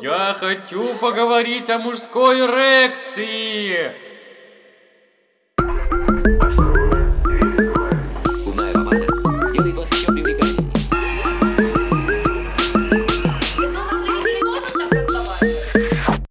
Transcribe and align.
Я 0.00 0.34
хочу 0.38 0.94
поговорить 0.94 1.68
о 1.68 1.78
мужской 1.78 2.40
эрекции. 2.40 3.92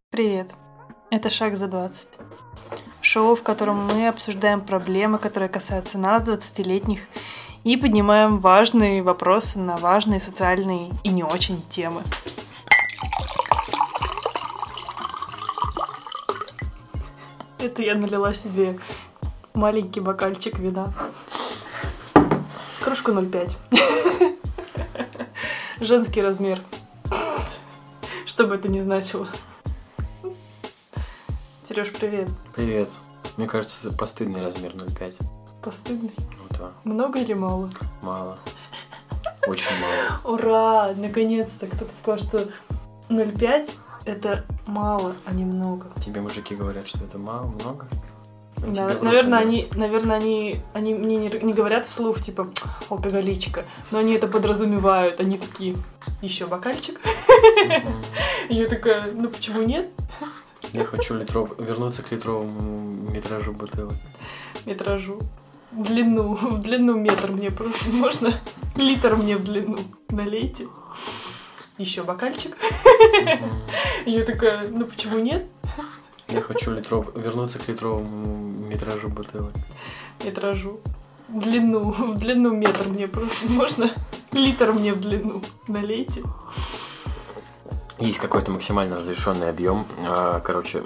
Привет! 0.10 0.52
Это 1.12 1.30
«Шаг 1.30 1.56
за 1.56 1.68
20». 1.68 2.08
Шоу, 3.02 3.36
в 3.36 3.44
котором 3.44 3.86
мы 3.86 4.08
обсуждаем 4.08 4.62
проблемы, 4.62 5.20
которые 5.20 5.50
касаются 5.50 6.00
нас, 6.00 6.24
20-летних, 6.24 7.02
и 7.64 7.78
поднимаем 7.78 8.40
важные 8.40 9.04
вопросы 9.04 9.60
на 9.60 9.78
важные 9.78 10.20
социальные 10.20 10.90
и 11.04 11.10
не 11.10 11.24
очень 11.24 11.62
темы. 11.70 12.02
Это 17.62 17.84
я 17.84 17.94
налила 17.96 18.34
себе 18.34 18.80
маленький 19.54 20.00
бокальчик 20.00 20.58
вина. 20.58 20.92
Кружку 22.84 23.12
0,5. 23.12 24.38
Женский 25.80 26.22
размер. 26.24 26.60
Что 28.26 28.48
бы 28.48 28.56
это 28.56 28.68
ни 28.68 28.80
значило. 28.80 29.28
Сереж, 31.68 31.92
привет. 31.92 32.30
Привет. 32.56 32.90
Мне 33.38 33.48
кажется, 33.48 33.90
это 33.90 33.98
постыдный 33.98 34.42
размер 34.42 34.74
0,5. 34.74 35.16
Постыдный. 35.62 36.14
Ну 36.18 36.58
да, 36.58 36.72
Много 36.84 37.20
или 37.20 37.34
мало? 37.34 37.70
мало. 38.02 38.40
Очень 39.46 39.72
мало. 39.80 40.20
Ура! 40.24 40.94
Наконец-то 40.96 41.68
кто-то 41.68 41.94
сказал, 41.94 42.18
что 42.18 42.50
0,5 43.10 43.72
это 44.06 44.46
мало, 44.72 45.16
а 45.26 45.34
не 45.34 45.46
много. 45.46 45.88
Тебе 46.00 46.22
мужики 46.22 46.56
говорят, 46.56 46.88
что 46.88 47.04
это 47.04 47.18
мало, 47.18 47.46
много? 47.48 47.88
Ну, 48.64 48.88
рот 48.88 49.02
наверное, 49.02 49.40
они, 49.40 49.70
наверное, 49.74 50.18
они, 50.18 50.62
они 50.74 50.94
мне 50.94 51.18
не, 51.18 51.30
не 51.42 51.54
говорят 51.54 51.88
вслух, 51.88 52.22
типа, 52.22 52.48
алкоголичка, 52.90 53.66
но 53.90 54.00
они 54.00 54.14
это 54.14 54.28
подразумевают. 54.28 55.20
Они 55.20 55.38
такие, 55.38 55.76
еще 56.22 56.46
бокальчик? 56.46 57.00
Я 58.50 58.68
такая, 58.68 59.12
ну 59.14 59.30
почему 59.30 59.64
нет? 59.64 59.90
Я 60.74 60.86
хочу 60.86 61.16
литров... 61.16 61.58
вернуться 61.58 62.04
к 62.04 62.12
литровому 62.12 63.10
метражу 63.12 63.52
бутылок. 63.52 63.96
Метражу. 64.66 65.20
В 65.72 65.84
длину, 65.84 66.36
в 66.36 66.62
длину 66.62 66.96
метр 66.96 67.32
мне 67.32 67.50
просто 67.50 67.90
можно? 67.92 68.34
Литр 68.76 69.16
мне 69.16 69.38
в 69.38 69.44
длину. 69.44 69.80
Налейте. 70.10 70.68
Еще 71.82 72.04
бокальчик. 72.04 72.56
Я 74.06 74.24
такая, 74.24 74.68
ну 74.68 74.86
почему 74.86 75.18
нет? 75.18 75.48
Я 76.30 76.42
хочу 76.42 76.72
литров... 76.72 77.10
вернуться 77.16 77.58
к 77.58 77.68
литровому 77.68 78.68
метражу 78.68 79.10
бутылок. 79.10 79.54
Метражу. 80.24 80.80
Длину, 81.28 81.92
в 81.92 82.20
длину 82.20 82.52
метр 82.52 82.88
мне 82.88 83.08
просто 83.08 83.52
можно? 83.52 83.90
Литр 84.32 84.74
мне 84.74 84.94
в 84.94 85.00
длину. 85.00 85.42
Налейте. 85.68 86.22
Есть 87.98 88.20
какой-то 88.20 88.52
максимально 88.52 88.98
разрешенный 88.98 89.50
объем, 89.50 89.88
а, 90.06 90.40
короче, 90.40 90.84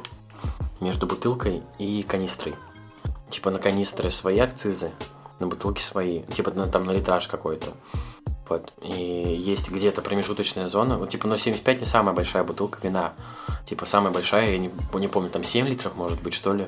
между 0.79 1.07
бутылкой 1.07 1.61
и 1.77 2.03
канистрой. 2.03 2.55
Типа 3.29 3.51
на 3.51 3.59
канистры 3.59 4.11
свои 4.11 4.39
акцизы, 4.39 4.91
на 5.39 5.47
бутылки 5.47 5.81
свои. 5.81 6.21
Типа 6.23 6.51
на, 6.51 6.67
там 6.67 6.85
на 6.85 6.91
литраж 6.91 7.27
какой-то. 7.27 7.73
Вот. 8.47 8.73
И 8.81 8.91
есть 8.93 9.71
где-то 9.71 10.01
промежуточная 10.01 10.67
зона. 10.67 10.97
Вот 10.97 11.09
типа 11.09 11.25
0,75 11.27 11.79
не 11.79 11.85
самая 11.85 12.13
большая 12.13 12.43
бутылка 12.43 12.79
вина. 12.83 13.13
Типа 13.65 13.85
самая 13.87 14.11
большая, 14.13 14.51
я 14.51 14.57
не, 14.59 14.69
не 14.93 15.07
помню, 15.07 15.29
там 15.31 15.43
7 15.43 15.67
литров 15.67 15.95
может 15.95 16.21
быть, 16.21 16.33
что 16.35 16.53
ли. 16.53 16.67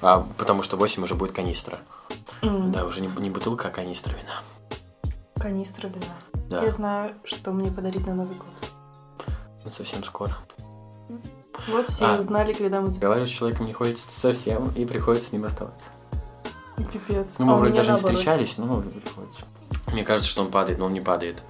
А, 0.00 0.26
потому 0.38 0.62
что 0.62 0.76
8 0.78 1.02
уже 1.02 1.14
будет 1.14 1.32
канистра. 1.32 1.78
М, 2.42 2.72
Да, 2.72 2.86
уже 2.86 3.02
не, 3.02 3.08
не 3.18 3.28
бутылка, 3.28 3.68
а 3.68 3.70
канистра 3.70 4.12
вина. 4.14 5.12
Канистра 5.36 5.88
вина. 5.88 6.14
Да, 6.48 6.62
Я 6.62 6.70
знаю, 6.70 7.14
что 7.24 7.52
мне 7.52 7.70
подарить 7.70 8.06
на 8.06 8.14
Новый 8.14 8.36
год. 8.36 8.70
ну, 9.64 9.70
совсем 9.70 10.02
скоро. 10.04 10.36
Вот 11.68 11.86
все 11.86 12.06
А. 12.06 12.18
узнали, 12.18 12.54
когда 12.54 12.80
мы 12.80 12.88
Говорю, 12.98 13.26
с 13.26 13.30
человеком 13.30 13.66
не 13.66 13.74
хочется 13.74 14.10
совсем, 14.18 14.70
и 14.74 14.86
приходится 14.86 15.28
с 15.28 15.32
ним 15.32 15.44
оставаться. 15.44 15.88
Пипец. 16.92 17.36
Ну, 17.38 17.44
мы 17.44 17.52
А 17.52 17.56
вроде 17.56 17.72
даже 17.74 17.88
не 17.90 17.92
наоборот. 17.92 18.16
встречались, 18.16 18.56
но 18.58 18.80
приходится. 18.80 19.44
Мне 19.92 20.04
кажется, 20.04 20.30
что 20.30 20.42
он 20.42 20.50
падает, 20.50 20.78
но 20.78 20.86
он 20.86 20.92
не 20.92 21.00
падает. 21.00 21.42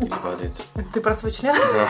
Или 0.00 0.08
падает. 0.08 0.52
Ты 0.92 1.00
про 1.00 1.14
свой 1.14 1.32
член? 1.32 1.54
Да. 1.54 1.88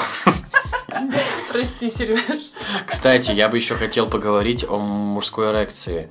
Прости, 1.53 1.91
Сереж. 1.91 2.51
Кстати, 2.87 3.31
я 3.33 3.49
бы 3.49 3.57
еще 3.57 3.75
хотел 3.77 4.07
поговорить 4.09 4.65
о 4.69 4.79
мужской 4.79 5.51
эрекции. 5.51 6.11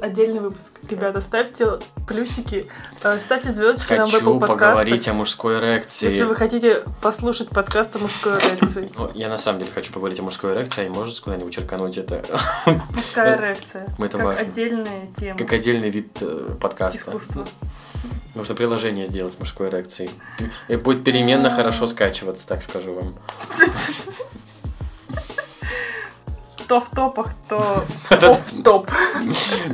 Отдельный 0.00 0.38
выпуск. 0.38 0.78
Ребята, 0.88 1.20
ставьте 1.20 1.80
плюсики, 2.06 2.68
э, 3.02 3.18
ставьте 3.18 3.52
звездочки 3.52 3.94
нам 3.94 4.06
в 4.06 4.12
Хочу 4.12 4.38
поговорить 4.38 5.08
о 5.08 5.12
мужской 5.12 5.54
Если 5.54 5.66
эрекции. 5.66 6.22
вы 6.22 6.36
хотите 6.36 6.84
послушать 7.02 7.48
подкаст 7.48 7.96
о 7.96 7.98
мужской 7.98 8.34
эрекции. 8.38 8.88
Ну, 8.96 9.10
я 9.12 9.28
на 9.28 9.38
самом 9.38 9.58
деле 9.58 9.72
хочу 9.72 9.92
поговорить 9.92 10.20
о 10.20 10.22
мужской 10.22 10.52
эрекции, 10.54 10.86
а 10.86 10.90
можете 10.90 11.20
куда-нибудь 11.22 11.52
черкануть 11.52 11.98
это 11.98 12.24
Мужская 12.94 13.36
эрекция. 13.40 13.92
Это 13.98 14.18
как 14.18 14.26
важно. 14.26 14.40
отдельная 14.46 15.08
тема. 15.16 15.36
как 15.36 15.52
отдельный 15.52 15.90
вид 15.90 16.16
э, 16.20 16.54
подкаста. 16.60 17.10
Искусство. 17.10 17.48
Нужно 18.34 18.54
приложение 18.54 19.04
сделать 19.06 19.32
с 19.32 19.38
мужской 19.38 19.68
эрекцией. 19.68 20.10
И 20.68 20.76
будет 20.76 21.04
переменно 21.04 21.50
хорошо 21.50 21.86
скачиваться, 21.86 22.46
так 22.46 22.62
скажу 22.62 22.94
вам. 22.94 23.14
То 26.68 26.80
в 26.80 26.88
топах, 26.90 27.32
то 27.48 27.84
в 28.10 28.62
топ. 28.62 28.88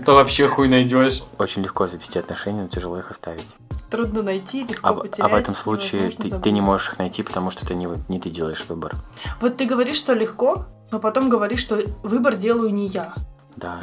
То 0.06 0.14
вообще 0.14 0.48
хуй 0.48 0.66
найдешь. 0.68 1.22
Очень 1.36 1.62
легко 1.62 1.86
завести 1.86 2.18
отношения, 2.18 2.62
но 2.62 2.68
тяжело 2.68 2.98
их 2.98 3.10
оставить. 3.10 3.46
Трудно 3.90 4.22
найти, 4.22 4.64
легко 4.64 4.88
А, 4.88 4.92
в- 4.94 5.00
потерять. 5.00 5.20
а 5.20 5.28
в 5.28 5.34
этом 5.34 5.54
случае 5.54 6.10
ты, 6.10 6.30
ты 6.40 6.50
не 6.50 6.62
можешь 6.62 6.88
их 6.92 6.98
найти, 6.98 7.22
потому 7.22 7.50
что 7.50 7.66
это 7.66 7.74
не, 7.74 7.86
не 8.08 8.18
ты 8.18 8.30
делаешь 8.30 8.64
выбор. 8.68 8.94
Вот 9.42 9.58
ты 9.58 9.66
говоришь, 9.66 9.98
что 9.98 10.14
легко, 10.14 10.64
но 10.90 10.98
потом 10.98 11.28
говоришь, 11.28 11.60
что 11.60 11.82
выбор 12.02 12.34
делаю 12.34 12.72
не 12.72 12.86
я. 12.86 13.12
Да. 13.56 13.80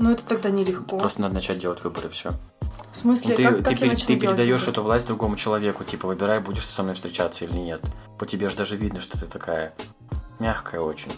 Но 0.00 0.10
это 0.10 0.26
тогда 0.26 0.50
нелегко. 0.50 0.98
Просто 0.98 1.20
надо 1.20 1.34
начать 1.34 1.60
делать 1.60 1.84
выбор 1.84 2.06
и 2.06 2.08
все. 2.08 2.32
В 2.92 2.96
смысле, 2.96 3.36
ты 3.36 3.42
как, 3.44 3.56
ты, 3.58 3.62
как 3.62 3.72
я 3.72 3.76
пере- 3.78 3.90
начну 3.90 4.06
ты 4.06 4.14
делать 4.16 4.36
передаешь 4.36 4.60
выбор? 4.62 4.72
эту 4.72 4.82
власть 4.82 5.06
другому 5.06 5.36
человеку, 5.36 5.84
типа 5.84 6.08
выбирай, 6.08 6.40
будешь 6.40 6.66
ты 6.66 6.72
со 6.72 6.82
мной 6.82 6.94
встречаться 6.96 7.44
или 7.44 7.52
нет. 7.56 7.82
По 8.18 8.26
тебе 8.26 8.48
же 8.48 8.56
даже 8.56 8.76
видно, 8.76 9.00
что 9.00 9.18
ты 9.18 9.26
такая 9.26 9.74
мягкая 10.40 10.80
очень. 10.80 11.12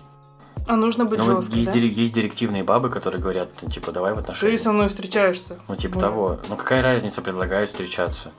А 0.68 0.76
нужно 0.76 1.06
быть 1.06 1.18
Ну, 1.18 1.24
жесткой, 1.24 1.58
есть, 1.60 1.72
да? 1.72 1.78
есть 1.78 2.14
директивные 2.14 2.62
бабы, 2.62 2.88
которые 2.88 3.20
говорят, 3.20 3.50
типа, 3.56 3.90
давай 3.90 4.14
в 4.14 4.18
отношения. 4.18 4.56
Ты 4.56 4.62
со 4.62 4.70
мной 4.72 4.88
встречаешься. 4.88 5.58
Ну, 5.66 5.74
типа 5.76 5.94
Боже. 5.94 6.06
того. 6.06 6.38
Ну, 6.48 6.56
какая 6.56 6.82
разница, 6.82 7.20
предлагают 7.22 7.70
встречаться. 7.70 8.32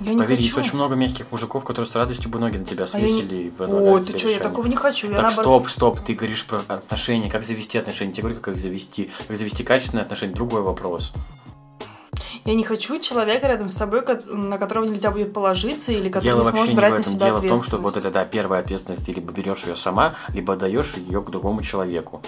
Я 0.00 0.18
Поверь, 0.18 0.40
есть 0.40 0.58
очень 0.58 0.74
много 0.74 0.96
мягких 0.96 1.26
мужиков, 1.30 1.64
которые 1.64 1.88
с 1.88 1.94
радостью 1.94 2.28
бы 2.28 2.40
ноги 2.40 2.56
на 2.56 2.64
тебя 2.64 2.84
А 2.92 2.98
я 2.98 3.06
свесили 3.06 3.44
и 3.44 3.50
предлагают 3.50 4.08
О, 4.08 4.12
ты 4.12 4.18
что, 4.18 4.28
я 4.28 4.40
такого 4.40 4.66
не 4.66 4.74
хочу. 4.74 5.08
Я 5.08 5.14
Так, 5.16 5.26
наоборот- 5.26 5.68
стоп, 5.68 5.70
стоп, 5.70 6.00
ты 6.00 6.14
говоришь 6.14 6.44
про 6.44 6.62
отношения, 6.66 7.30
как 7.30 7.44
завести 7.44 7.78
отношения. 7.78 8.10
Я 8.10 8.14
тебе 8.14 8.22
говорю, 8.24 8.40
как 8.40 8.54
их 8.56 8.60
завести. 8.60 9.10
Как 9.28 9.36
завести 9.36 9.62
качественные 9.62 10.02
отношения, 10.02 10.34
другой 10.34 10.62
вопрос. 10.62 11.12
Я 12.44 12.54
не 12.54 12.62
хочу 12.64 12.98
человека 12.98 13.48
рядом 13.48 13.68
с 13.68 13.74
собой, 13.74 14.02
на 14.26 14.58
которого 14.58 14.84
нельзя 14.84 15.10
будет 15.10 15.32
положиться 15.32 15.92
или 15.92 16.08
который 16.10 16.24
Дело 16.24 16.44
не 16.44 16.50
сможет 16.50 16.68
не 16.68 16.74
в 16.74 16.76
брать 16.76 16.92
на 16.92 16.98
этом. 16.98 17.12
себя 17.12 17.26
Дело 17.26 17.36
в 17.38 17.48
том, 17.48 17.62
что 17.62 17.78
вот 17.78 17.96
это, 17.96 18.10
да, 18.10 18.24
первая 18.26 18.60
ответственность, 18.60 19.06
ты 19.06 19.12
либо 19.12 19.32
берешь 19.32 19.64
ее 19.64 19.76
сама, 19.76 20.16
либо 20.28 20.54
даешь 20.54 20.94
ее 20.94 21.22
к 21.22 21.30
другому 21.30 21.62
человеку. 21.62 22.22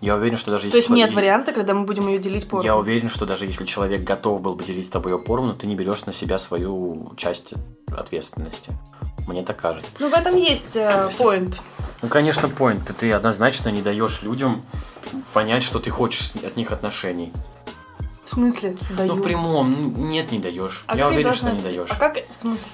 Я 0.00 0.16
уверен, 0.16 0.38
что 0.38 0.50
даже 0.50 0.66
если 0.66 0.72
То 0.72 0.76
есть 0.78 0.88
нет 0.88 1.10
человек- 1.10 1.16
варианта, 1.16 1.52
когда 1.52 1.74
мы 1.74 1.84
будем 1.84 2.08
ее 2.08 2.18
делить 2.18 2.48
поровну. 2.48 2.64
Я 2.66 2.76
уверен, 2.76 3.10
что 3.10 3.26
даже 3.26 3.44
если 3.44 3.66
человек 3.66 4.02
готов 4.02 4.40
был 4.40 4.54
бы 4.54 4.64
делить 4.64 4.86
с 4.86 4.90
тобой 4.90 5.12
ее 5.12 5.18
поровну, 5.18 5.52
ты 5.54 5.66
не 5.66 5.74
берешь 5.74 6.06
на 6.06 6.12
себя 6.14 6.38
свою 6.38 7.12
часть 7.18 7.52
ответственности. 7.94 8.72
Мне 9.28 9.42
так 9.42 9.58
кажется. 9.58 9.90
Ну, 9.98 10.08
в 10.08 10.14
этом 10.14 10.36
есть 10.36 10.74
э, 10.74 11.10
поинт. 11.18 11.60
Ну, 12.00 12.08
конечно, 12.08 12.46
point. 12.46 12.80
Ты, 12.86 12.94
ты 12.94 13.12
однозначно 13.12 13.68
не 13.68 13.82
даешь 13.82 14.22
людям 14.22 14.62
понять, 15.34 15.62
что 15.62 15.78
ты 15.78 15.90
хочешь 15.90 16.32
от 16.42 16.56
них 16.56 16.72
отношений. 16.72 17.30
В 18.30 18.34
смысле? 18.34 18.76
Даю. 18.96 19.16
Ну, 19.16 19.20
в 19.20 19.24
прямом, 19.24 20.08
нет, 20.08 20.30
не 20.30 20.38
даешь. 20.38 20.84
А 20.86 20.96
я 20.96 21.08
уверен, 21.08 21.34
что 21.34 21.50
не 21.50 21.60
даешь. 21.60 21.88
А 21.90 21.96
как... 21.96 22.16
В 22.30 22.36
смысле? 22.36 22.70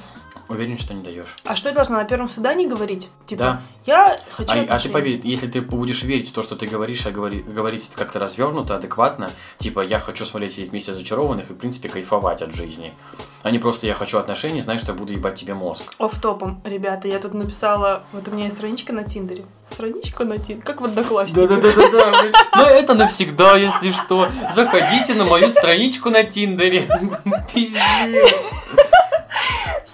Уверен, 0.49 0.79
что 0.79 0.95
не 0.95 1.03
даешь. 1.03 1.37
А 1.45 1.57
что 1.57 1.69
я 1.71 1.75
должна 1.75 1.97
на 1.97 2.05
первом 2.05 2.29
свидании 2.29 2.67
говорить? 2.67 3.09
Типа, 3.27 3.43
Да. 3.43 3.61
я 3.85 4.17
хочу 4.31 4.53
А, 4.53 4.75
а 4.75 4.79
ты 4.79 4.89
поверь, 4.89 5.21
если 5.25 5.49
ты 5.49 5.61
будешь 5.61 6.03
верить 6.05 6.29
в 6.31 6.33
то, 6.33 6.43
что 6.45 6.55
ты 6.55 6.67
говоришь, 6.67 7.05
а 7.07 7.11
говори- 7.11 7.43
говорить 7.43 7.91
как-то 7.97 8.19
развернуто, 8.21 8.77
адекватно, 8.77 9.31
типа 9.59 9.81
я 9.81 9.99
хочу 9.99 10.25
смотреть 10.25 10.55
сидеть 10.55 10.71
вместе 10.71 10.95
зачарованных 10.95 11.51
и, 11.51 11.53
в 11.53 11.57
принципе, 11.57 11.89
кайфовать 11.89 12.43
от 12.43 12.55
жизни. 12.55 12.95
А 13.43 13.51
не 13.51 13.59
просто 13.59 13.87
я 13.87 13.95
хочу 13.95 14.19
отношений, 14.19 14.61
знаешь, 14.61 14.81
что 14.83 14.93
я 14.93 14.99
буду 14.99 15.13
ебать 15.13 15.35
тебе 15.35 15.55
мозг. 15.55 15.83
Офф-топом, 15.99 16.61
ребята, 16.65 17.09
я 17.09 17.19
тут 17.19 17.35
написала, 17.35 18.05
вот 18.13 18.29
у 18.29 18.31
меня 18.31 18.45
есть 18.45 18.57
страничка 18.57 18.93
на 18.93 19.03
Тиндере. 19.05 19.45
Страничка 19.71 20.25
на 20.25 20.39
Тиндере, 20.39 20.63
как 20.63 20.81
в 20.81 20.85
Одноклассниках. 20.85 21.49
Да-да-да-да. 21.61 22.23
Ну 22.57 22.63
это 22.65 22.95
навсегда, 22.95 23.57
если 23.57 23.91
что. 23.91 24.29
Заходите 24.53 25.15
на 25.15 25.25
мою 25.25 25.49
страничку 25.49 26.11
на 26.11 26.23
Тиндере. 26.25 26.89
Пиздец. 27.55 28.35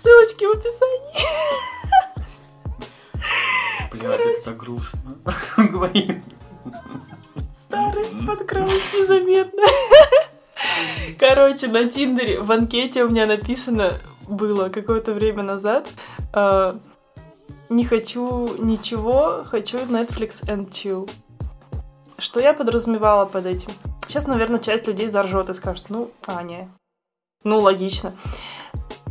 Ссылочки 0.03 0.45
в 0.45 0.51
описании. 0.51 1.25
Блядь, 3.93 4.19
это 4.19 4.45
так 4.47 4.57
грустно. 4.57 5.17
Старость 7.53 8.27
подкралась 8.27 8.93
незаметно. 8.93 9.63
Короче, 11.21 11.69
на 11.69 11.89
Тиндере 11.89 12.41
в 12.41 12.51
анкете 12.51 13.05
у 13.05 13.11
меня 13.11 13.27
написано 13.27 14.01
было 14.27 14.71
какое-то 14.71 15.13
время 15.13 15.45
назад. 15.45 15.87
э, 16.35 16.77
не 17.69 17.85
хочу 17.85 18.57
ничего, 18.59 19.45
хочу 19.45 19.79
Netflix 19.79 20.45
and 20.47 20.71
chill. 20.71 21.09
Что 22.19 22.41
я 22.41 22.55
подразумевала 22.55 23.27
под 23.27 23.47
этим? 23.47 23.71
Сейчас, 24.09 24.27
наверное, 24.27 24.59
часть 24.59 24.89
людей 24.89 25.07
заржет 25.07 25.49
и 25.49 25.55
скажет, 25.55 25.85
ну, 25.91 26.11
Аня. 26.27 26.69
Ну, 27.45 27.61
логично. 27.61 28.15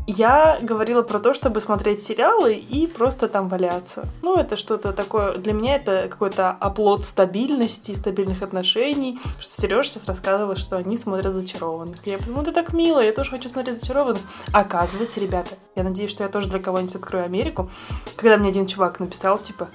Я 0.07 0.57
говорила 0.61 1.03
про 1.03 1.19
то, 1.19 1.33
чтобы 1.33 1.61
смотреть 1.61 2.01
сериалы 2.01 2.55
и 2.55 2.87
просто 2.87 3.27
там 3.27 3.47
валяться. 3.47 4.05
Ну, 4.23 4.35
это 4.35 4.57
что-то 4.57 4.93
такое... 4.93 5.37
Для 5.37 5.53
меня 5.53 5.75
это 5.75 6.07
какой-то 6.09 6.49
оплот 6.51 7.05
стабильности, 7.05 7.93
стабильных 7.93 8.41
отношений. 8.41 9.19
Что 9.39 9.61
Сережа 9.61 9.89
сейчас 9.89 10.07
рассказывала, 10.07 10.55
что 10.55 10.77
они 10.77 10.97
смотрят 10.97 11.33
«Зачарованных». 11.33 12.05
Я 12.05 12.17
ну, 12.25 12.41
это 12.41 12.51
так 12.51 12.73
мило, 12.73 12.99
я 12.99 13.11
тоже 13.11 13.29
хочу 13.29 13.47
смотреть 13.47 13.79
«Зачарованных». 13.79 14.21
Оказывается, 14.51 15.19
ребята, 15.19 15.55
я 15.75 15.83
надеюсь, 15.83 16.09
что 16.09 16.23
я 16.23 16.29
тоже 16.29 16.49
для 16.49 16.59
кого-нибудь 16.59 16.95
открою 16.95 17.25
Америку. 17.25 17.69
Когда 18.15 18.37
мне 18.37 18.49
один 18.49 18.65
чувак 18.65 18.99
написал, 18.99 19.37
типа, 19.37 19.69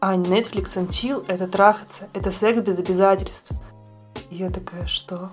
Ань, 0.00 0.22
Netflix 0.22 0.76
and 0.76 0.88
chill— 0.88 1.24
это 1.26 1.48
трахаться, 1.48 2.08
это 2.12 2.30
секс 2.30 2.60
без 2.60 2.78
обязательств. 2.78 3.50
И 4.30 4.36
я 4.36 4.50
такая, 4.50 4.86
что? 4.86 5.30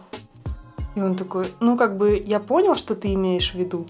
И 0.95 1.01
он 1.01 1.15
такой, 1.15 1.47
ну, 1.59 1.77
как 1.77 1.97
бы, 1.97 2.17
я 2.17 2.39
понял, 2.39 2.75
что 2.75 2.95
ты 2.95 3.13
имеешь 3.13 3.51
в 3.51 3.55
виду. 3.55 3.85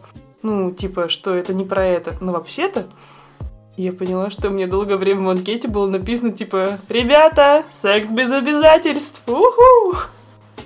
Ну, 0.45 0.71
типа, 0.71 1.09
что 1.09 1.33
это 1.33 1.55
не 1.55 1.65
про 1.65 1.83
это. 1.83 2.15
Но 2.21 2.31
вообще-то, 2.31 2.85
я 3.77 3.91
поняла, 3.91 4.29
что 4.29 4.51
мне 4.51 4.67
долгое 4.67 4.95
время 4.95 5.25
в 5.25 5.29
анкете 5.31 5.67
было 5.67 5.87
написано, 5.87 6.33
типа, 6.33 6.77
ребята, 6.87 7.63
секс 7.71 8.11
без 8.11 8.31
обязательств. 8.31 9.23
Уху! 9.27 9.97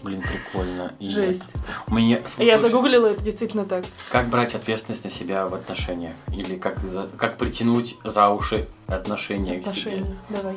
Блин, 0.04 0.22
прикольно. 0.22 0.94
И 1.00 1.08
Жесть. 1.08 1.44
это- 1.50 1.60
У 1.88 1.96
меня... 1.96 2.18
Я 2.18 2.58
слушай, 2.58 2.60
загуглила, 2.62 3.08
это 3.08 3.24
действительно 3.24 3.64
так. 3.66 3.86
Как 4.12 4.28
брать 4.28 4.54
ответственность 4.54 5.06
на 5.06 5.10
себя 5.10 5.48
в 5.48 5.54
отношениях? 5.54 6.14
Или 6.34 6.56
как, 6.56 6.80
за- 6.80 7.10
как 7.18 7.38
притянуть 7.38 7.98
за 8.04 8.30
уши 8.30 8.68
отношения 8.88 9.60
к 9.62 9.68
себе? 9.68 9.92
Отношения. 9.92 10.18
Давай. 10.30 10.56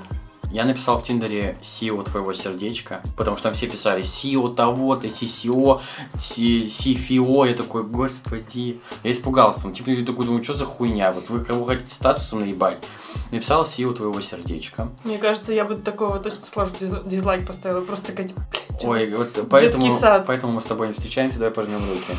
Я 0.52 0.64
написал 0.66 0.98
в 0.98 1.02
Тиндере 1.02 1.56
SEO 1.62 2.02
твоего 2.04 2.32
сердечка, 2.34 3.00
потому 3.16 3.36
что 3.38 3.44
там 3.48 3.54
все 3.54 3.66
писали 3.68 4.02
SEO 4.02 4.54
того-то, 4.54 5.06
CCO, 5.06 5.80
CFO. 6.14 7.48
Я 7.48 7.54
такой, 7.54 7.82
господи. 7.84 8.80
Я 9.02 9.12
испугался. 9.12 9.68
Ну, 9.68 9.74
Типа, 9.74 9.90
я 9.90 10.04
такой 10.04 10.26
думаю, 10.26 10.44
что 10.44 10.54
за 10.54 10.66
хуйня? 10.66 11.10
Вот 11.12 11.28
вы 11.30 11.40
кого 11.44 11.64
хотите 11.64 11.94
статусом 11.94 12.40
наебать? 12.40 12.78
Написал 13.30 13.62
SEO 13.64 13.94
твоего 13.94 14.20
сердечка. 14.20 14.88
Мне 15.04 15.18
кажется, 15.18 15.52
я 15.52 15.64
бы 15.64 15.76
такого 15.76 16.18
точно 16.18 16.68
диз- 16.78 17.08
дизлайк 17.08 17.46
поставила. 17.46 17.80
Просто 17.80 18.08
такая, 18.08 18.28
типа, 18.28 18.42
блядь, 18.50 18.84
Ой, 18.84 19.14
вот 19.16 19.46
поэтому, 19.50 19.90
сад. 19.90 20.24
поэтому 20.26 20.52
мы 20.52 20.60
с 20.60 20.64
тобой 20.66 20.88
не 20.88 20.94
встречаемся, 20.94 21.38
давай 21.38 21.52
пожмем 21.54 21.80
руки. 21.80 22.18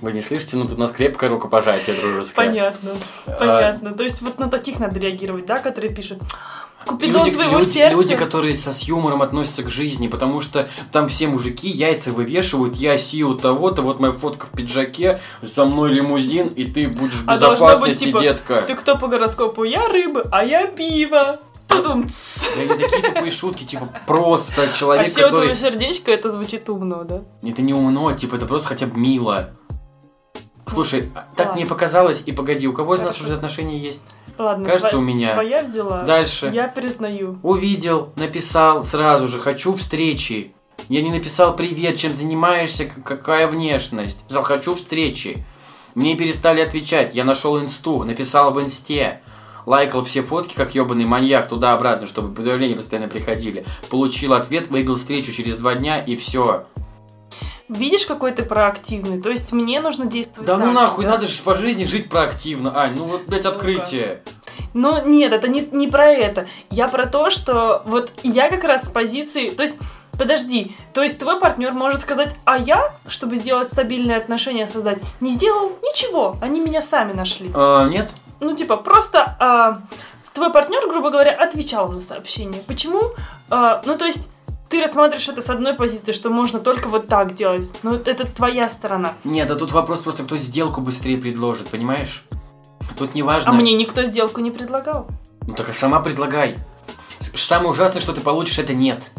Вы 0.00 0.12
не 0.12 0.22
слышите, 0.22 0.56
но 0.56 0.64
тут 0.64 0.78
у 0.78 0.80
нас 0.80 0.92
крепкое 0.92 1.28
рукопожатие 1.28 1.94
дружеское. 1.94 2.46
Понятно, 2.46 2.90
А, 3.26 3.32
понятно. 3.32 3.92
То 3.92 4.02
есть 4.02 4.22
вот 4.22 4.38
на 4.38 4.48
таких 4.48 4.78
надо 4.78 4.98
реагировать, 4.98 5.44
да, 5.44 5.58
которые 5.58 5.94
пишут 5.94 6.20
Купидон 6.86 7.24
Люди, 7.24 7.32
твоего 7.34 7.58
люди- 7.58 7.66
сердца. 7.68 7.96
люди, 7.96 8.16
которые 8.16 8.56
со 8.56 8.72
с 8.72 8.82
юмором 8.82 9.20
относятся 9.22 9.62
к 9.62 9.70
жизни, 9.70 10.08
потому 10.08 10.40
что 10.40 10.68
там 10.92 11.08
все 11.08 11.26
мужики 11.28 11.68
яйца 11.68 12.10
вывешивают, 12.10 12.76
я 12.76 12.96
сию 12.96 13.34
того-то, 13.34 13.82
вот 13.82 14.00
моя 14.00 14.12
фотка 14.12 14.46
в 14.46 14.50
пиджаке, 14.50 15.20
за 15.42 15.66
мной 15.66 15.90
лимузин, 15.92 16.48
и 16.48 16.64
ты 16.64 16.88
будешь 16.88 17.14
в 17.16 17.24
А 17.28 17.36
должно 17.38 17.66
быть, 17.66 17.74
безопасности, 17.74 18.04
типа, 18.06 18.20
детка. 18.20 18.62
Ты 18.66 18.74
кто 18.74 18.96
по 18.96 19.08
гороскопу? 19.08 19.64
Я 19.64 19.88
рыба, 19.88 20.26
а 20.32 20.44
я 20.44 20.66
пиво. 20.66 21.40
Тудумц. 21.68 22.48
Да 22.56 22.64
не 22.74 22.78
такие 22.80 23.02
тупые 23.02 23.30
шутки, 23.30 23.64
типа, 23.64 23.88
просто 24.06 24.62
А 24.62 24.76
человек, 24.76 25.06
все 25.06 25.22
который... 25.24 25.54
твое 25.54 25.56
сердечко, 25.56 26.10
это 26.10 26.32
звучит 26.32 26.68
умно, 26.68 27.04
да? 27.04 27.22
Это 27.42 27.62
не 27.62 27.74
умно, 27.74 28.10
типа, 28.12 28.36
это 28.36 28.46
просто 28.46 28.68
хотя 28.68 28.86
бы 28.86 28.98
мило. 28.98 29.50
Слушай, 30.66 31.10
а 31.14 31.24
так 31.36 31.48
ладно. 31.48 31.52
мне 31.54 31.66
показалось, 31.66 32.22
и 32.26 32.32
погоди, 32.32 32.66
у 32.68 32.72
кого 32.72 32.94
из 32.94 33.00
нас 33.00 33.14
Хорошо. 33.14 33.24
уже 33.24 33.34
отношения 33.34 33.76
есть? 33.78 34.02
Ладно, 34.38 34.64
Кажется, 34.64 34.96
тво- 34.96 34.98
у 34.98 35.02
меня. 35.02 35.32
Твоя 35.34 35.62
взяла. 35.62 36.02
Дальше. 36.02 36.50
Я 36.52 36.68
признаю. 36.68 37.38
Увидел, 37.42 38.12
написал 38.16 38.82
сразу 38.82 39.28
же, 39.28 39.38
хочу 39.38 39.74
встречи. 39.74 40.52
Я 40.88 41.02
не 41.02 41.10
написал 41.10 41.54
привет, 41.54 41.96
чем 41.96 42.14
занимаешься, 42.14 42.86
какая 42.86 43.46
внешность. 43.46 44.20
Сказал, 44.24 44.42
хочу 44.44 44.74
встречи. 44.74 45.44
Мне 45.94 46.16
перестали 46.16 46.60
отвечать, 46.60 47.14
я 47.14 47.24
нашел 47.24 47.60
инсту, 47.60 48.02
написал 48.04 48.52
в 48.52 48.60
инсте. 48.62 49.20
Лайкал 49.66 50.04
все 50.04 50.22
фотки, 50.22 50.54
как 50.54 50.74
ебаный 50.74 51.04
маньяк, 51.04 51.48
туда-обратно, 51.48 52.06
чтобы 52.06 52.28
уведомления 52.40 52.76
постоянно 52.76 53.08
приходили. 53.08 53.64
Получил 53.90 54.32
ответ, 54.32 54.68
выиграл 54.68 54.96
встречу 54.96 55.32
через 55.32 55.56
два 55.56 55.74
дня 55.74 56.00
и 56.02 56.16
все. 56.16 56.64
Видишь, 57.70 58.04
какой 58.04 58.32
ты 58.32 58.42
проактивный? 58.42 59.22
То 59.22 59.30
есть 59.30 59.52
мне 59.52 59.80
нужно 59.80 60.06
действовать 60.06 60.48
Да 60.48 60.58
ну 60.58 60.66
так, 60.66 60.74
нахуй, 60.74 61.04
да? 61.04 61.12
надо 61.12 61.26
же 61.26 61.40
по 61.42 61.54
жизни 61.54 61.84
жить 61.84 62.08
проактивно. 62.08 62.76
Ань, 62.76 62.96
ну 62.96 63.04
вот, 63.04 63.26
блядь, 63.26 63.42
Сука. 63.42 63.54
открытие. 63.54 64.22
Ну, 64.74 65.00
нет, 65.06 65.32
это 65.32 65.46
не, 65.46 65.60
не 65.70 65.86
про 65.86 66.08
это. 66.08 66.48
Я 66.70 66.88
про 66.88 67.06
то, 67.06 67.30
что 67.30 67.82
вот 67.86 68.12
я 68.24 68.50
как 68.50 68.64
раз 68.64 68.86
с 68.86 68.88
позиции... 68.88 69.50
То 69.50 69.62
есть, 69.62 69.78
подожди, 70.18 70.76
то 70.92 71.00
есть 71.00 71.20
твой 71.20 71.38
партнер 71.38 71.70
может 71.70 72.00
сказать, 72.00 72.34
а 72.44 72.58
я, 72.58 72.92
чтобы 73.06 73.36
сделать 73.36 73.68
стабильные 73.68 74.16
отношения, 74.16 74.66
создать, 74.66 74.98
не 75.20 75.30
сделал 75.30 75.70
ничего, 75.80 76.38
они 76.42 76.58
меня 76.58 76.82
сами 76.82 77.12
нашли. 77.12 77.52
А, 77.54 77.88
нет? 77.88 78.10
Ну, 78.40 78.56
типа, 78.56 78.78
просто 78.78 79.36
а, 79.38 79.80
твой 80.34 80.50
партнер, 80.50 80.88
грубо 80.88 81.10
говоря, 81.10 81.30
отвечал 81.32 81.88
на 81.88 82.00
сообщение. 82.00 82.62
Почему? 82.66 83.12
А, 83.48 83.80
ну, 83.84 83.96
то 83.96 84.06
есть, 84.06 84.28
ты 84.70 84.80
рассматриваешь 84.80 85.28
это 85.28 85.42
с 85.42 85.50
одной 85.50 85.74
позиции, 85.74 86.12
что 86.12 86.30
можно 86.30 86.60
только 86.60 86.88
вот 86.88 87.08
так 87.08 87.34
делать. 87.34 87.68
Но 87.82 87.96
это 87.96 88.24
твоя 88.24 88.70
сторона. 88.70 89.14
Нет, 89.24 89.48
да 89.48 89.56
тут 89.56 89.72
вопрос 89.72 90.00
просто, 90.00 90.22
кто 90.22 90.36
сделку 90.36 90.80
быстрее 90.80 91.18
предложит, 91.18 91.68
понимаешь? 91.68 92.24
Тут 92.96 93.14
не 93.14 93.22
важно. 93.22 93.50
А 93.50 93.54
мне 93.54 93.74
никто 93.74 94.04
сделку 94.04 94.40
не 94.40 94.52
предлагал. 94.52 95.08
Ну 95.46 95.54
так 95.54 95.68
а 95.68 95.74
сама 95.74 96.00
предлагай. 96.00 96.56
Самое 97.18 97.70
ужасное, 97.70 98.00
что 98.00 98.12
ты 98.12 98.20
получишь, 98.20 98.58
это 98.58 98.72
нет. 98.72 99.10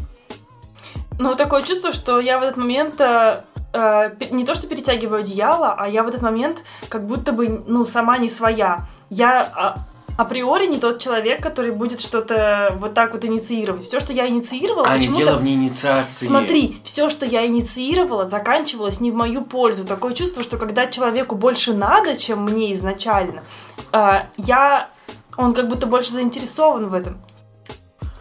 Ну, 1.20 1.36
такое 1.36 1.62
чувство, 1.62 1.92
что 1.92 2.20
я 2.20 2.40
в 2.40 2.44
этот 2.44 2.58
момент 2.58 3.00
э, 3.00 3.44
э, 3.74 4.12
не 4.32 4.46
то 4.46 4.56
что 4.56 4.68
перетягиваю 4.68 5.20
одеяло, 5.20 5.76
а 5.78 5.88
я 5.88 6.04
в 6.04 6.08
этот 6.08 6.22
момент 6.22 6.64
как 6.90 7.06
будто 7.06 7.32
бы, 7.34 7.64
ну, 7.68 7.86
сама 7.86 8.18
не 8.18 8.30
своя. 8.30 8.88
Я 9.10 9.44
а, 9.54 9.76
априори 10.22 10.68
не 10.68 10.78
тот 10.78 11.00
человек, 11.00 11.42
который 11.42 11.72
будет 11.72 12.00
что-то 12.00 12.76
вот 12.80 12.94
так 12.94 13.14
вот 13.14 13.26
инициировать. 13.26 13.84
Все, 13.84 14.00
что 14.00 14.14
я 14.14 14.28
инициировала, 14.28 14.88
а 14.88 14.94
не 14.94 15.00
почему-то... 15.00 15.26
дело 15.26 15.38
в 15.38 15.44
неинициации. 15.44 16.26
Смотри, 16.26 16.82
все, 16.84 17.10
что 17.10 17.26
я 17.26 17.46
инициировала, 17.46 18.28
заканчивалось 18.28 19.02
не 19.02 19.12
в 19.12 19.16
мою 19.16 19.44
пользу. 19.44 19.86
Такое 19.86 20.14
чувство, 20.14 20.44
что 20.44 20.58
когда 20.58 20.86
человеку 20.86 21.36
больше 21.36 21.74
надо, 21.74 22.16
чем 22.16 22.44
мне 22.44 22.72
изначально, 22.74 23.44
э, 23.92 24.26
я, 24.38 24.90
он 25.38 25.54
как 25.54 25.68
будто 25.68 25.88
больше 25.88 26.14
заинтересован 26.14 26.88
в 26.88 26.94
этом. 26.94 27.20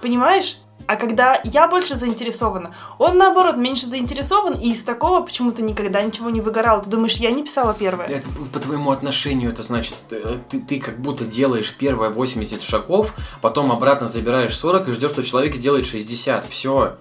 Понимаешь? 0.00 0.57
А 0.90 0.97
когда 0.97 1.40
я 1.44 1.68
больше 1.68 1.94
заинтересована, 1.94 2.75
он 2.99 3.16
наоборот 3.16 3.56
меньше 3.56 3.87
заинтересован, 3.87 4.54
и 4.54 4.73
из 4.73 4.82
такого 4.82 5.20
почему-то 5.20 5.62
никогда 5.62 6.02
ничего 6.02 6.30
не 6.30 6.40
выгорал. 6.40 6.82
Ты 6.82 6.90
думаешь, 6.90 7.14
я 7.18 7.30
не 7.30 7.44
писала 7.44 7.75
первое? 7.75 8.06
Это 8.06 8.26
по 8.52 8.59
твоему 8.59 8.90
отношению 8.90 9.52
это 9.52 9.62
значит, 9.62 9.94
э, 10.11 10.38
ты, 10.49 10.59
ты 10.59 10.80
как 10.80 10.99
будто 10.99 11.25
делаешь 11.25 11.73
первые 11.76 12.11
80 12.11 12.61
шагов, 12.61 13.14
потом 13.40 13.70
обратно 13.70 14.09
забираешь 14.09 14.59
40 14.59 14.88
и 14.88 14.92
ждешь, 14.92 15.12
что 15.12 15.23
человек 15.23 15.54
сделает 15.54 15.87
60. 15.87 16.49
Все. 16.49 16.97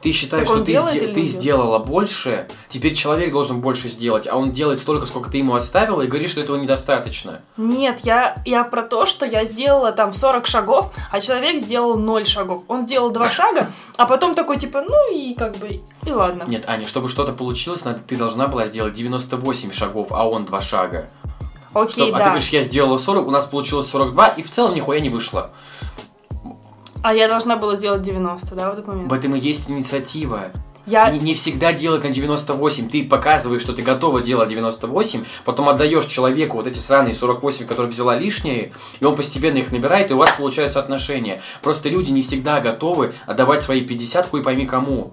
Ты 0.00 0.12
считаешь, 0.12 0.46
Так 0.48 0.56
что 0.56 0.64
ты, 0.64 0.74
сде- 0.74 1.12
ты 1.12 1.26
сделала 1.26 1.78
больше, 1.78 2.46
теперь 2.68 2.94
человек 2.94 3.32
должен 3.32 3.60
больше 3.60 3.88
сделать, 3.88 4.26
а 4.26 4.36
он 4.36 4.52
делает 4.52 4.80
столько, 4.80 5.06
сколько 5.06 5.30
ты 5.30 5.38
ему 5.38 5.54
оставила, 5.54 6.02
и 6.02 6.06
говоришь, 6.06 6.32
что 6.32 6.40
этого 6.42 6.56
недостаточно. 6.56 7.40
Нет, 7.56 8.00
я, 8.00 8.36
я 8.44 8.64
про 8.64 8.82
то, 8.82 9.06
что 9.06 9.24
я 9.24 9.44
сделала 9.44 9.92
там 9.92 10.12
40 10.12 10.46
шагов, 10.46 10.92
а 11.10 11.20
человек 11.20 11.58
сделал 11.58 11.96
0 11.98 12.26
шагов. 12.26 12.64
Он 12.68 12.82
сделал 12.82 13.10
2 13.10 13.30
шага, 13.30 13.70
а 13.96 14.04
потом 14.06 14.34
такой 14.34 14.58
типа, 14.58 14.82
ну 14.82 15.14
и 15.14 15.34
как 15.34 15.56
бы, 15.56 15.80
и 16.04 16.10
ладно. 16.10 16.44
Нет, 16.46 16.64
Аня, 16.68 16.86
чтобы 16.86 17.08
что-то 17.08 17.32
получилось, 17.32 17.84
надо, 17.84 18.00
ты 18.06 18.16
должна 18.16 18.46
была 18.46 18.66
сделать 18.66 18.92
98 18.94 19.72
шагов, 19.72 20.08
а 20.10 20.28
он 20.28 20.44
2 20.44 20.60
шага. 20.60 21.08
Окей, 21.72 22.06
Чтоб- 22.06 22.14
А 22.14 22.18
да. 22.18 22.24
ты 22.24 22.30
говоришь, 22.30 22.50
я 22.50 22.62
сделала 22.62 22.98
40, 22.98 23.26
у 23.26 23.30
нас 23.32 23.46
получилось 23.46 23.88
42, 23.88 24.28
и 24.28 24.42
в 24.44 24.50
целом 24.50 24.74
нихуя 24.74 25.00
не 25.00 25.08
вышло. 25.10 25.50
А 27.04 27.12
я 27.12 27.28
должна 27.28 27.56
была 27.56 27.76
сделать 27.76 28.00
90, 28.00 28.54
да, 28.54 28.70
в 28.70 28.72
этот 28.72 28.86
момент? 28.86 29.10
В 29.10 29.12
этом 29.12 29.36
и 29.36 29.38
есть 29.38 29.68
инициатива. 29.68 30.44
Я... 30.86 31.10
Не, 31.10 31.18
не 31.18 31.34
всегда 31.34 31.74
делать 31.74 32.02
на 32.02 32.08
98. 32.08 32.88
Ты 32.88 33.04
показываешь, 33.04 33.60
что 33.60 33.74
ты 33.74 33.82
готова 33.82 34.22
делать 34.22 34.48
98, 34.48 35.26
потом 35.44 35.68
отдаешь 35.68 36.06
человеку 36.06 36.56
вот 36.56 36.66
эти 36.66 36.78
сраные 36.78 37.12
48, 37.12 37.66
которые 37.66 37.92
взяла 37.92 38.16
лишние, 38.16 38.72
и 39.00 39.04
он 39.04 39.16
постепенно 39.16 39.58
их 39.58 39.70
набирает, 39.70 40.10
и 40.10 40.14
у 40.14 40.16
вас 40.16 40.32
получаются 40.32 40.80
отношения. 40.80 41.42
Просто 41.60 41.90
люди 41.90 42.10
не 42.10 42.22
всегда 42.22 42.62
готовы 42.62 43.12
отдавать 43.26 43.60
свои 43.60 43.82
50 43.82 44.30
хуй 44.30 44.42
пойми 44.42 44.64
кому. 44.64 45.12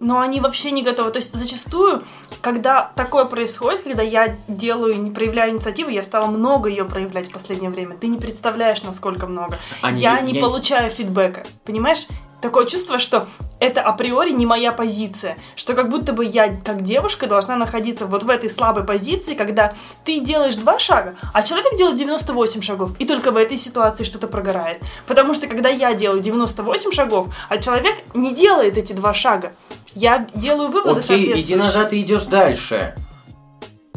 Но 0.00 0.18
они 0.20 0.40
вообще 0.40 0.70
не 0.72 0.82
готовы. 0.82 1.10
То 1.10 1.18
есть 1.18 1.32
зачастую, 1.32 2.02
когда 2.40 2.90
такое 2.96 3.26
происходит, 3.26 3.82
когда 3.82 4.02
я 4.02 4.34
делаю, 4.48 5.00
не 5.00 5.10
проявляю 5.10 5.52
инициативу, 5.52 5.90
я 5.90 6.02
стала 6.02 6.26
много 6.26 6.68
ее 6.68 6.84
проявлять 6.84 7.28
в 7.28 7.32
последнее 7.32 7.70
время. 7.70 7.96
Ты 7.96 8.08
не 8.08 8.18
представляешь, 8.18 8.82
насколько 8.82 9.26
много. 9.26 9.58
Они- 9.82 10.00
я 10.00 10.20
не 10.20 10.32
я- 10.32 10.40
получаю 10.40 10.90
фидбэка. 10.90 11.44
Понимаешь? 11.64 12.06
Такое 12.40 12.64
чувство, 12.64 12.98
что 12.98 13.28
это 13.58 13.82
априори 13.82 14.30
не 14.30 14.46
моя 14.46 14.72
позиция. 14.72 15.36
Что 15.56 15.74
как 15.74 15.90
будто 15.90 16.14
бы 16.14 16.24
я, 16.24 16.48
как 16.64 16.80
девушка, 16.82 17.26
должна 17.26 17.54
находиться 17.56 18.06
вот 18.06 18.22
в 18.22 18.30
этой 18.30 18.48
слабой 18.48 18.82
позиции, 18.84 19.34
когда 19.34 19.74
ты 20.06 20.20
делаешь 20.20 20.56
два 20.56 20.78
шага, 20.78 21.16
а 21.34 21.42
человек 21.42 21.76
делает 21.76 21.98
98 21.98 22.62
шагов. 22.62 22.92
И 22.98 23.04
только 23.04 23.30
в 23.30 23.36
этой 23.36 23.58
ситуации 23.58 24.04
что-то 24.04 24.26
прогорает. 24.26 24.80
Потому 25.06 25.34
что 25.34 25.48
когда 25.48 25.68
я 25.68 25.92
делаю 25.92 26.20
98 26.22 26.92
шагов, 26.92 27.26
а 27.50 27.58
человек 27.58 27.96
не 28.14 28.34
делает 28.34 28.78
эти 28.78 28.94
два 28.94 29.12
шага, 29.12 29.52
я 29.94 30.26
делаю 30.34 30.70
выводы 30.70 31.00
Окей, 31.00 31.40
иди 31.40 31.56
назад 31.56 31.92
и 31.92 32.00
идешь 32.00 32.26
дальше. 32.26 32.94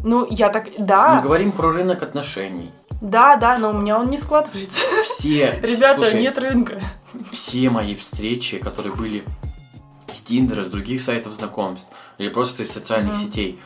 Ну, 0.03 0.27
я 0.29 0.49
так... 0.49 0.67
Мы 0.77 0.85
Да, 0.85 1.21
говорим 1.21 1.51
про 1.51 1.71
рынок 1.71 2.03
отношений. 2.03 2.71
да, 3.01 3.37
да, 3.37 3.57
но 3.57 3.69
у 3.69 3.73
меня 3.73 3.97
он 3.99 4.09
не 4.09 4.17
складывается. 4.17 4.85
Все, 5.05 5.59
Ребята, 5.63 5.95
слушай, 6.01 6.21
нет 6.21 6.37
рынка. 6.37 6.81
все 7.31 7.69
мои 7.69 7.95
встречи, 7.95 8.57
которые 8.57 8.93
были 8.93 9.23
с 10.11 10.21
Тиндера, 10.21 10.63
с 10.63 10.67
других 10.69 11.01
сайтов 11.01 11.33
знакомств, 11.33 11.91
или 12.17 12.29
просто 12.29 12.63
из 12.63 12.71
социальных 12.71 13.15
Мгм. 13.15 13.23
сетей, 13.25 13.59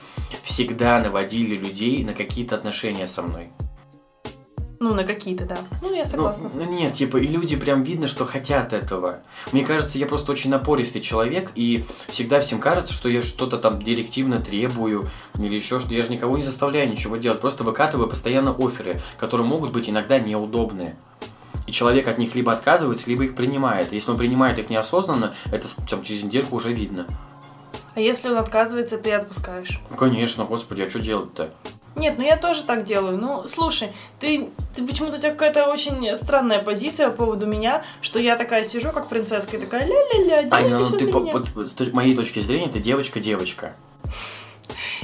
всегда 0.43 0.99
наводили 0.99 1.55
людей 1.55 2.03
на 2.03 2.13
какие-то 2.13 2.55
отношения 2.55 3.07
со 3.07 3.21
мной. 3.23 3.49
Ну, 4.79 4.93
на 4.93 5.03
какие-то, 5.03 5.45
да. 5.45 5.57
Ну, 5.81 5.93
я 5.93 6.03
Ну, 6.03 6.09
согласна. 6.09 6.51
ну, 6.53 6.63
нет, 6.71 6.93
типа, 6.93 7.17
и 7.17 7.27
люди 7.27 7.55
прям 7.55 7.81
видно, 7.81 8.07
что 8.07 8.25
хотят 8.25 8.73
этого. 8.73 9.19
Мне 9.51 9.65
кажется, 9.65 9.97
я 9.97 10.05
просто 10.05 10.31
очень 10.31 10.51
напористый 10.51 11.01
человек, 11.01 11.51
и 11.55 11.83
всегда 12.09 12.39
всем 12.41 12.59
кажется, 12.59 12.93
что 12.93 13.09
я 13.09 13.21
что-то 13.21 13.57
там 13.57 13.81
директивно 13.81 14.39
требую, 14.39 15.09
или 15.35 15.55
еще 15.55 15.79
что 15.79 15.93
Я 15.93 16.03
же 16.03 16.09
никого 16.09 16.37
не 16.37 16.43
заставляю 16.43 16.89
ничего 16.89 17.17
делать, 17.17 17.41
просто 17.41 17.63
выкатываю 17.63 18.07
постоянно 18.07 18.51
оферы, 18.51 19.01
которые 19.17 19.47
могут 19.47 19.71
быть 19.71 19.89
иногда 19.89 20.19
неудобные. 20.19 20.95
И 21.65 21.71
человек 21.71 22.07
от 22.07 22.17
них 22.17 22.35
либо 22.35 22.51
отказывается, 22.53 23.09
либо 23.09 23.23
их 23.23 23.35
принимает. 23.35 23.91
Если 23.91 24.11
он 24.11 24.17
принимает 24.17 24.57
их 24.59 24.69
неосознанно, 24.69 25.33
это 25.51 25.67
там, 25.89 26.03
через 26.03 26.23
недельку 26.23 26.55
уже 26.55 26.71
видно. 26.71 27.07
А 27.95 27.99
если 27.99 28.29
он 28.29 28.37
отказывается, 28.37 28.97
ты 28.97 29.11
отпускаешь? 29.11 29.81
Конечно, 29.97 30.45
господи, 30.45 30.83
а 30.83 30.89
что 30.89 30.99
делать-то? 30.99 31.51
Нет, 31.97 32.17
ну 32.17 32.23
я 32.23 32.37
тоже 32.37 32.63
так 32.63 32.83
делаю. 32.83 33.17
Ну, 33.17 33.45
слушай, 33.47 33.89
ты, 34.19 34.49
ты 34.75 34.85
почему-то 34.85 35.17
у 35.17 35.19
тебя 35.19 35.31
какая-то 35.31 35.67
очень 35.67 36.15
странная 36.15 36.59
позиция 36.59 37.09
по 37.09 37.25
поводу 37.25 37.47
меня, 37.47 37.83
что 38.01 38.19
я 38.19 38.35
такая 38.37 38.63
сижу, 38.63 38.91
как 38.91 39.09
принцесска, 39.09 39.57
и 39.57 39.59
такая 39.59 39.85
ля-ля-ля, 39.85 40.47
Аня, 40.51 40.77
ну 40.77 40.89
ты 40.91 41.07
по- 41.07 41.19
меня». 41.19 41.33
вот 41.33 41.47
с 41.67 41.93
моей 41.93 42.15
точки 42.15 42.39
зрения, 42.39 42.67
ты 42.67 42.79
девочка-девочка. 42.79 43.73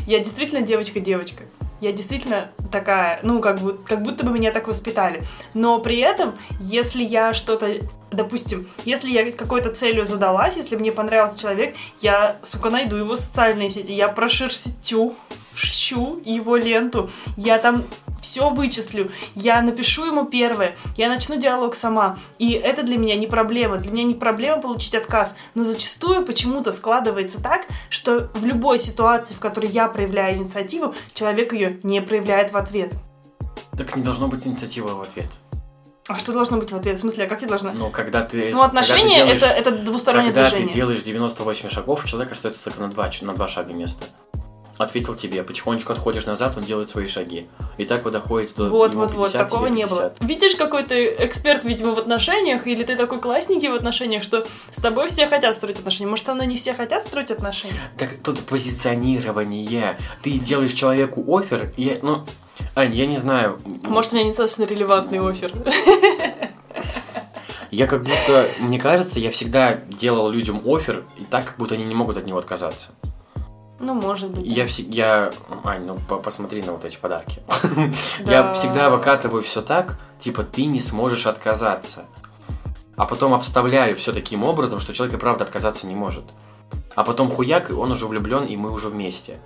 Я 0.05 0.19
действительно 0.19 0.61
девочка-девочка. 0.61 1.43
Я 1.81 1.91
действительно 1.91 2.51
такая, 2.71 3.19
ну, 3.23 3.41
как, 3.41 3.59
бы, 3.59 3.73
как 3.73 4.03
будто 4.03 4.23
бы 4.25 4.31
меня 4.31 4.51
так 4.51 4.67
воспитали. 4.67 5.23
Но 5.53 5.79
при 5.79 5.99
этом, 5.99 6.37
если 6.59 7.03
я 7.03 7.33
что-то, 7.33 7.79
допустим, 8.11 8.69
если 8.85 9.09
я 9.09 9.29
какой-то 9.31 9.69
целью 9.71 10.05
задалась, 10.05 10.55
если 10.55 10.75
мне 10.75 10.91
понравился 10.91 11.39
человек, 11.39 11.75
я, 11.99 12.37
сука, 12.41 12.69
найду 12.69 12.95
его 12.95 13.15
социальные 13.15 13.69
сети, 13.69 13.93
я 13.93 14.07
прошерстю, 14.07 15.15
шчу 15.55 16.21
его 16.25 16.55
ленту, 16.55 17.09
я 17.37 17.59
там 17.59 17.83
все 18.23 18.49
вычислю, 18.49 19.11
я 19.35 19.61
напишу 19.61 20.05
ему 20.05 20.25
первое, 20.25 20.77
я 20.97 21.09
начну 21.09 21.37
диалог 21.37 21.75
сама. 21.75 22.17
И 22.39 22.53
это 22.53 22.83
для 22.83 22.97
меня 22.97 23.15
не 23.15 23.27
проблема. 23.27 23.77
Для 23.77 23.91
меня 23.91 24.03
не 24.03 24.15
проблема 24.15 24.61
получить 24.61 24.95
отказ. 24.95 25.35
Но 25.55 25.63
зачастую 25.63 26.25
почему-то 26.25 26.71
складывается 26.71 27.41
так, 27.41 27.67
что 27.89 28.31
в 28.33 28.45
любой 28.45 28.79
ситуации, 28.79 29.35
в 29.35 29.39
которой 29.39 29.69
я 29.69 29.87
проявляю 29.87 30.37
инициативу, 30.37 30.95
человек 31.13 31.53
ее 31.53 31.79
не 31.83 32.01
проявляет 32.01 32.53
в 32.53 32.57
ответ. 32.57 32.93
Так 33.77 33.95
не 33.95 34.03
должно 34.03 34.27
быть 34.27 34.47
инициативы 34.47 34.95
в 34.95 35.01
ответ. 35.01 35.29
А 36.09 36.17
что 36.17 36.33
должно 36.33 36.57
быть 36.57 36.71
в 36.71 36.75
ответ? 36.75 36.97
В 36.97 36.99
смысле, 36.99 37.25
а 37.25 37.27
как 37.27 37.41
я 37.43 37.47
должна? 37.47 37.71
Но 37.71 37.89
когда 37.89 38.23
ты... 38.23 38.51
Ну, 38.51 38.61
отношения 38.61 39.25
когда 39.25 39.53
это, 39.53 39.69
это 39.69 39.71
двустороннее 39.83 40.33
Когда 40.33 40.49
движение. 40.49 40.67
ты 40.67 40.75
делаешь 40.75 41.01
98 41.01 41.69
шагов, 41.69 42.03
человек 42.05 42.33
остается 42.33 42.63
только 42.63 42.81
на 42.81 42.89
два, 42.89 43.09
на 43.21 43.33
два 43.33 43.47
шага 43.47 43.73
места. 43.73 44.05
Ответил 44.83 45.15
тебе, 45.15 45.43
потихонечку 45.43 45.93
отходишь 45.93 46.25
назад, 46.25 46.57
он 46.57 46.63
делает 46.63 46.89
свои 46.89 47.07
шаги. 47.07 47.47
И 47.77 47.85
так 47.85 48.03
вы 48.03 48.11
доходите 48.11 48.53
до 48.55 48.69
Вот, 48.69 48.93
вот, 48.93 49.11
вот, 49.11 49.31
50, 49.31 49.49
такого 49.49 49.67
тебе 49.67 49.77
не 49.77 49.87
было. 49.87 50.09
50. 50.09 50.29
Видишь, 50.29 50.55
какой 50.55 50.83
ты 50.83 51.15
эксперт, 51.19 51.63
видимо, 51.63 51.95
в 51.95 51.99
отношениях, 51.99 52.67
или 52.67 52.83
ты 52.83 52.95
такой 52.95 53.19
классненький 53.19 53.69
в 53.69 53.75
отношениях, 53.75 54.23
что 54.23 54.45
с 54.69 54.77
тобой 54.77 55.07
все 55.07 55.27
хотят 55.27 55.55
строить 55.55 55.79
отношения. 55.79 56.09
Может, 56.09 56.25
со 56.25 56.33
мной 56.33 56.47
не 56.47 56.57
все 56.57 56.73
хотят 56.73 57.01
строить 57.03 57.31
отношения? 57.31 57.79
Так 57.97 58.09
тут 58.23 58.41
позиционирование. 58.41 59.97
Ты 60.21 60.37
делаешь 60.37 60.73
человеку 60.73 61.23
офер, 61.35 61.71
и, 61.77 61.97
ну, 62.01 62.25
Ань, 62.75 62.93
я 62.93 63.05
не 63.05 63.17
знаю. 63.17 63.59
Может, 63.83 64.13
у 64.13 64.15
меня 64.15 64.25
недостаточно 64.25 64.63
релевантный 64.63 65.19
офер. 65.19 65.51
Я 67.71 67.87
как 67.87 68.03
будто, 68.03 68.49
мне 68.59 68.79
кажется, 68.79 69.19
я 69.19 69.31
всегда 69.31 69.79
делал 69.87 70.29
людям 70.29 70.61
офер, 70.63 71.05
и 71.17 71.25
так, 71.25 71.45
как 71.45 71.57
будто 71.57 71.73
они 71.73 71.85
не 71.85 71.95
могут 71.95 72.17
от 72.17 72.27
него 72.27 72.37
отказаться. 72.37 72.91
Ну, 73.79 73.93
может 73.93 74.31
быть. 74.31 74.45
Я 74.45 74.65
все, 74.67 74.83
я, 74.83 75.31
Ань, 75.63 75.85
ну 75.85 75.97
по- 76.07 76.17
посмотри 76.17 76.61
на 76.61 76.73
вот 76.73 76.85
эти 76.85 76.97
подарки. 76.97 77.41
Да. 78.25 78.31
Я 78.31 78.53
всегда 78.53 78.89
выкатываю 78.89 79.43
все 79.43 79.61
так, 79.61 79.99
типа 80.19 80.43
ты 80.43 80.65
не 80.65 80.79
сможешь 80.79 81.25
отказаться. 81.25 82.05
А 82.95 83.05
потом 83.05 83.33
обставляю 83.33 83.95
все 83.97 84.13
таким 84.13 84.43
образом, 84.43 84.79
что 84.79 84.93
человек 84.93 85.15
и 85.15 85.19
правда 85.19 85.43
отказаться 85.43 85.87
не 85.87 85.95
может. 85.95 86.23
А 86.95 87.03
потом 87.03 87.29
хуяк, 87.31 87.71
и 87.71 87.73
он 87.73 87.91
уже 87.91 88.07
влюблен, 88.07 88.45
и 88.45 88.55
мы 88.55 88.71
уже 88.71 88.89
вместе. 88.89 89.39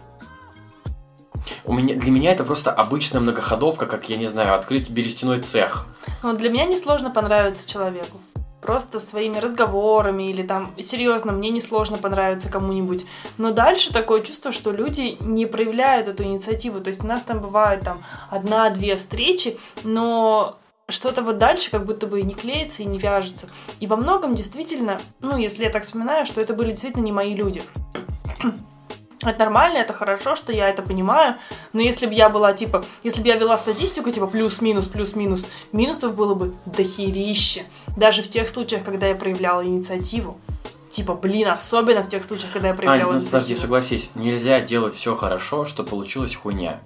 У 1.63 1.73
меня, 1.73 1.95
для 1.95 2.11
меня 2.11 2.31
это 2.31 2.43
просто 2.43 2.71
обычная 2.71 3.21
многоходовка, 3.21 3.85
как, 3.85 4.09
я 4.09 4.17
не 4.17 4.25
знаю, 4.25 4.55
открыть 4.55 4.89
берестяной 4.89 5.39
цех. 5.41 5.85
Вот 6.21 6.37
для 6.37 6.49
меня 6.49 6.65
несложно 6.65 7.09
понравиться 7.09 7.67
человеку. 7.69 8.19
Просто 8.67 8.99
своими 8.99 9.37
разговорами 9.37 10.29
или 10.29 10.43
там, 10.43 10.73
серьезно, 10.77 11.31
мне 11.31 11.51
несложно 11.51 11.97
понравиться 11.97 12.51
кому-нибудь. 12.51 13.05
Но 13.37 13.51
дальше 13.51 13.93
такое 13.93 14.19
чувство, 14.19 14.51
что 14.51 14.71
люди 14.71 15.15
не 15.21 15.45
проявляют 15.45 16.09
эту 16.09 16.23
инициативу. 16.23 16.81
То 16.81 16.89
есть 16.89 17.01
у 17.01 17.07
нас 17.07 17.23
там 17.23 17.39
бывает 17.39 17.85
там 17.85 18.03
одна-две 18.29 18.97
встречи, 18.97 19.57
но 19.85 20.57
что-то 20.89 21.21
вот 21.21 21.37
дальше 21.37 21.71
как 21.71 21.85
будто 21.85 22.07
бы 22.07 22.21
не 22.23 22.33
клеится, 22.33 22.83
и 22.83 22.87
не 22.87 22.97
вяжется. 22.97 23.47
И 23.79 23.87
во 23.87 23.95
многом 23.95 24.35
действительно, 24.35 24.99
ну, 25.21 25.37
если 25.37 25.63
я 25.63 25.69
так 25.69 25.83
вспоминаю, 25.83 26.25
что 26.25 26.41
это 26.41 26.53
были 26.53 26.71
действительно 26.71 27.05
не 27.05 27.13
мои 27.13 27.35
люди. 27.35 27.63
Это 29.21 29.39
нормально, 29.39 29.79
это 29.79 29.93
хорошо, 29.93 30.35
что 30.35 30.53
я 30.53 30.69
это 30.69 30.83
понимаю, 30.83 31.37
но 31.73 31.81
если 31.81 32.05
бы 32.05 32.13
я 32.13 32.29
была, 32.29 32.53
типа, 32.53 32.85
если 33.03 33.21
бы 33.21 33.27
я 33.27 33.35
вела 33.35 33.57
статистику, 33.57 34.11
типа, 34.11 34.27
плюс-минус, 34.27 34.85
плюс-минус, 34.87 35.45
минусов 35.71 36.15
было 36.15 36.35
бы 36.35 36.53
дохерище. 36.65 37.63
Даже 37.95 38.21
в 38.21 38.29
тех 38.29 38.47
случаях, 38.47 38.83
когда 38.83 39.07
я 39.07 39.15
проявляла 39.15 39.65
инициативу. 39.65 40.39
Типа, 40.91 41.13
блин, 41.15 41.47
особенно 41.49 42.03
в 42.03 42.07
тех 42.07 42.23
случаях, 42.23 42.53
когда 42.53 42.69
я 42.69 42.73
Ань, 42.73 42.77
проявляла 42.77 43.13
ну 43.13 43.19
подожди, 43.19 43.27
инициативу. 43.37 43.61
согласись, 43.61 44.09
нельзя 44.15 44.59
делать 44.61 44.93
все 44.93 45.15
хорошо, 45.15 45.65
что 45.65 45.83
получилась 45.83 46.35
хуйня. 46.35 46.79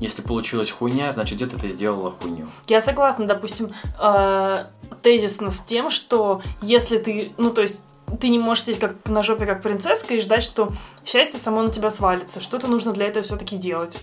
Если 0.00 0.22
получилась 0.22 0.70
хуйня, 0.70 1.12
значит 1.12 1.36
где-то 1.36 1.58
ты 1.60 1.68
сделала 1.68 2.10
хуйню. 2.10 2.48
Я 2.68 2.80
согласна, 2.80 3.26
допустим, 3.26 3.72
э, 4.02 4.64
тезисно 5.02 5.50
с 5.50 5.60
тем, 5.60 5.90
что 5.90 6.40
если 6.62 6.98
ты, 6.98 7.32
ну, 7.36 7.50
то 7.50 7.60
есть, 7.60 7.84
ты 8.18 8.28
не 8.28 8.38
можешь 8.38 8.64
сидеть 8.64 8.80
как 8.80 8.96
на 9.06 9.22
жопе, 9.22 9.46
как 9.46 9.62
принцесска, 9.62 10.14
и 10.14 10.20
ждать, 10.20 10.42
что 10.42 10.70
счастье 11.04 11.38
само 11.38 11.62
на 11.62 11.70
тебя 11.70 11.90
свалится. 11.90 12.40
Что-то 12.40 12.66
нужно 12.66 12.92
для 12.92 13.06
этого 13.06 13.22
все-таки 13.22 13.56
делать. 13.56 14.02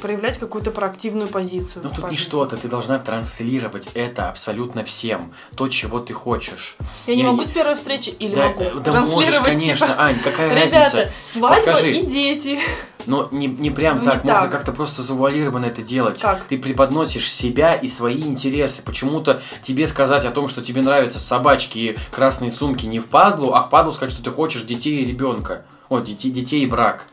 Проявлять 0.00 0.38
какую-то 0.38 0.70
проактивную 0.70 1.28
позицию. 1.28 1.82
Ну 1.84 1.90
тут 1.94 2.10
не 2.10 2.16
что-то, 2.16 2.56
ты 2.56 2.68
должна 2.68 2.98
транслировать 2.98 3.88
это 3.94 4.28
абсолютно 4.28 4.84
всем. 4.84 5.32
То, 5.56 5.68
чего 5.68 6.00
ты 6.00 6.12
хочешь. 6.14 6.76
Я 7.06 7.14
не 7.16 7.22
Я 7.22 7.28
могу 7.28 7.40
не- 7.42 7.46
с 7.46 7.50
первой 7.50 7.74
встречи 7.76 8.10
или 8.10 8.34
да, 8.34 8.48
могу 8.48 8.62
э, 8.62 8.70
да 8.76 8.80
транслировать, 8.92 9.26
можешь, 9.28 9.40
конечно, 9.40 9.86
типа, 9.88 10.00
Ань, 10.02 10.20
какая 10.20 10.50
Ребята, 10.54 10.74
разница? 10.76 11.12
свадьба 11.26 11.54
Подскажи. 11.56 11.92
и 11.92 12.06
дети. 12.06 12.60
Но 13.06 13.28
не, 13.32 13.46
не 13.46 13.70
прям 13.70 13.98
Ну, 13.98 14.04
так, 14.04 14.24
не 14.24 14.30
можно 14.30 14.44
так. 14.48 14.52
как-то 14.52 14.72
просто 14.72 15.00
завуалированно 15.02 15.64
это 15.66 15.80
делать. 15.82 16.20
Как? 16.20 16.44
Ты 16.44 16.58
преподносишь 16.58 17.30
себя 17.32 17.74
и 17.74 17.88
свои 17.88 18.20
интересы. 18.22 18.82
Почему-то 18.82 19.40
тебе 19.62 19.86
сказать 19.86 20.26
о 20.26 20.30
том, 20.30 20.48
что 20.48 20.60
тебе 20.62 20.82
нравятся 20.82 21.18
собачки 21.18 21.78
и 21.78 21.98
красные 22.10 22.50
сумки 22.50 22.84
не 22.86 22.98
впадлу, 23.00 23.54
а 23.54 23.62
впадлу 23.62 23.92
сказать, 23.92 24.12
что 24.12 24.22
ты 24.22 24.30
хочешь 24.30 24.62
детей 24.62 25.02
и 25.02 25.06
ребенка. 25.06 25.64
О, 25.88 26.00
детей, 26.00 26.30
детей 26.30 26.62
и 26.62 26.66
брак. 26.66 27.06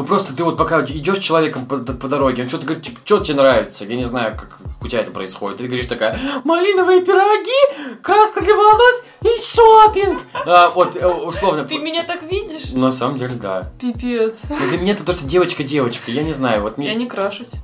Ну 0.00 0.06
просто 0.06 0.34
ты 0.34 0.44
вот 0.44 0.56
пока 0.56 0.80
идешь 0.80 1.18
человеком 1.18 1.66
по, 1.66 1.76
по 1.76 2.08
дороге, 2.08 2.42
он 2.44 2.48
что-то 2.48 2.64
говорит, 2.64 2.82
типа, 2.86 3.00
что 3.04 3.20
тебе 3.20 3.36
нравится? 3.36 3.84
Я 3.84 3.96
не 3.96 4.04
знаю, 4.04 4.34
как 4.34 4.56
у 4.80 4.88
тебя 4.88 5.02
это 5.02 5.10
происходит. 5.10 5.58
Ты 5.58 5.66
говоришь 5.66 5.84
такая, 5.84 6.18
малиновые 6.42 7.02
пироги, 7.04 7.98
краска 8.00 8.40
для 8.40 8.54
волос 8.54 9.04
и 9.20 9.28
шопинг. 9.38 10.22
А, 10.32 10.70
вот, 10.70 10.96
э, 10.96 11.06
условно. 11.06 11.64
Ты 11.64 11.76
меня 11.76 12.02
так 12.02 12.22
видишь? 12.22 12.70
На 12.72 12.92
самом 12.92 13.18
деле, 13.18 13.34
да. 13.34 13.70
Пипец. 13.78 14.44
Ну, 14.48 14.56
для 14.70 14.78
меня 14.78 14.92
это 14.94 15.04
просто 15.04 15.26
девочка-девочка, 15.26 16.10
я 16.10 16.22
не 16.22 16.32
знаю, 16.32 16.62
вот 16.62 16.78
Я 16.78 16.84
мне... 16.84 16.94
не 16.94 17.06
крашусь. 17.06 17.56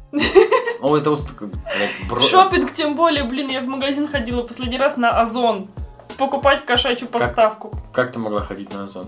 О, 0.82 0.94
это 0.94 1.10
уст- 1.10 1.32
блядь, 1.40 2.10
бро- 2.10 2.20
Шопинг, 2.20 2.70
тем 2.70 2.96
более, 2.96 3.24
блин, 3.24 3.48
я 3.48 3.62
в 3.62 3.66
магазин 3.66 4.08
ходила 4.08 4.42
последний 4.42 4.76
раз 4.76 4.98
на 4.98 5.18
Озон. 5.22 5.70
покупать 6.18 6.66
кошачью 6.66 7.08
подставку. 7.08 7.72
Как 7.94 8.12
ты 8.12 8.18
могла 8.18 8.42
ходить 8.42 8.74
на 8.74 8.84
Озон? 8.84 9.06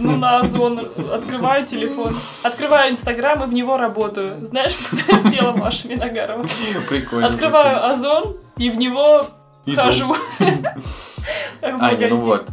Ну, 0.00 0.16
на 0.16 0.40
Озон. 0.40 0.90
Открываю 1.12 1.64
телефон. 1.66 2.14
Открываю 2.42 2.90
Инстаграм 2.92 3.42
и 3.44 3.46
в 3.46 3.52
него 3.52 3.76
работаю. 3.76 4.44
Знаешь, 4.44 4.76
как 5.06 5.22
пела 5.32 5.52
Маша 5.52 5.88
Миногарова. 5.88 6.44
Прикольно. 6.88 7.28
Открываю 7.28 7.86
Озон 7.86 8.36
и 8.56 8.70
в 8.70 8.76
него 8.78 9.26
Иду. 9.66 9.80
хожу. 9.80 10.16
Аня, 11.62 12.08
ну 12.08 12.16
вот, 12.16 12.48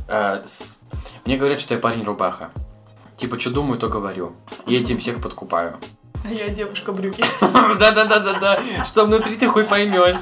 с- 0.46 0.82
мне 1.26 1.38
говорят, 1.38 1.60
что 1.60 1.74
я 1.74 1.80
парень 1.80 2.04
рубаха. 2.04 2.50
Типа, 3.18 3.40
что 3.40 3.50
думаю, 3.52 3.78
то 3.80 3.88
говорю. 3.88 4.34
И 4.66 4.76
этим 4.76 4.98
всех 4.98 5.22
подкупаю. 5.22 5.78
А 6.24 6.32
я 6.32 6.50
девушка 6.50 6.92
брюки. 6.92 7.24
Да-да-да-да-да. 7.42 8.60
Что 8.86 9.06
внутри 9.06 9.36
ты 9.36 9.48
хуй 9.48 9.64
поймешь. 9.64 10.16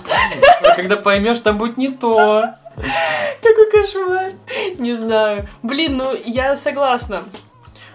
А 0.64 0.76
когда 0.76 0.96
поймешь, 0.98 1.40
там 1.40 1.58
будет 1.58 1.78
не 1.78 1.90
то. 1.90 2.46
Какой 3.42 3.72
кошмар. 3.72 4.34
Не 4.78 4.94
знаю. 4.96 5.48
Блин, 5.64 5.98
ну 5.98 6.16
я 6.26 6.56
согласна. 6.56 7.26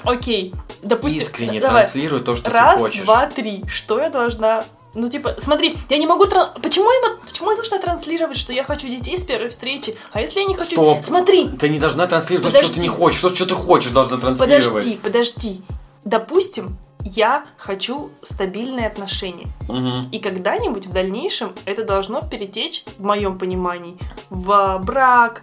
Окей, 0.05 0.55
допустим... 0.83 1.19
Искренне 1.21 1.61
давай. 1.61 1.83
транслируй 1.83 2.21
то, 2.21 2.37
что 2.37 2.51
Раз, 2.51 2.77
ты 2.81 2.87
хочешь. 2.87 3.03
два, 3.03 3.27
три. 3.27 3.65
Что 3.69 4.01
я 4.01 4.11
должна... 4.11 4.65
Ну, 4.93 5.09
типа, 5.09 5.37
смотри, 5.39 5.77
я 5.89 5.99
не 5.99 6.07
могу... 6.07 6.25
тран- 6.27 6.61
Почему 6.61 6.91
я, 6.91 7.17
почему 7.27 7.51
я 7.51 7.57
должна 7.57 7.79
транслировать, 7.79 8.37
что 8.37 8.53
я 8.53 8.63
хочу 8.65 8.87
детей 8.87 9.17
с 9.19 9.25
первой 9.25 9.49
встречи? 9.49 9.97
А 10.13 10.21
если 10.21 10.41
я 10.41 10.47
не 10.47 10.55
хочу... 10.55 10.73
Стоп. 10.77 10.99
Смотри, 11.03 11.49
Ты 11.49 11.69
не 11.71 11.81
должна 11.81 12.07
транслировать 12.07 12.53
то, 12.53 12.59
что 12.59 12.69
ты 12.69 12.75
Подожди. 12.75 12.89
не 12.89 12.95
хочешь. 12.95 13.21
То, 13.21 13.31
что 13.31 13.47
ты 13.47 13.55
хочешь, 13.55 13.91
должна 13.91 14.19
транслировать. 14.19 14.67
подожди, 14.73 14.99
подожди. 15.03 15.63
Допустим, 16.05 16.77
я 17.05 17.45
хочу 17.59 18.11
стабильные 18.23 18.87
отношения. 18.87 19.49
Мгм. 19.69 20.09
И 20.11 20.19
когда-нибудь 20.19 20.87
в 20.87 20.93
дальнейшем 20.93 21.53
это 21.67 21.85
должно 21.85 22.23
перетечь, 22.23 22.85
в 22.99 23.05
моем 23.05 23.39
понимании, 23.39 23.97
в 24.31 24.79
брак. 24.83 25.43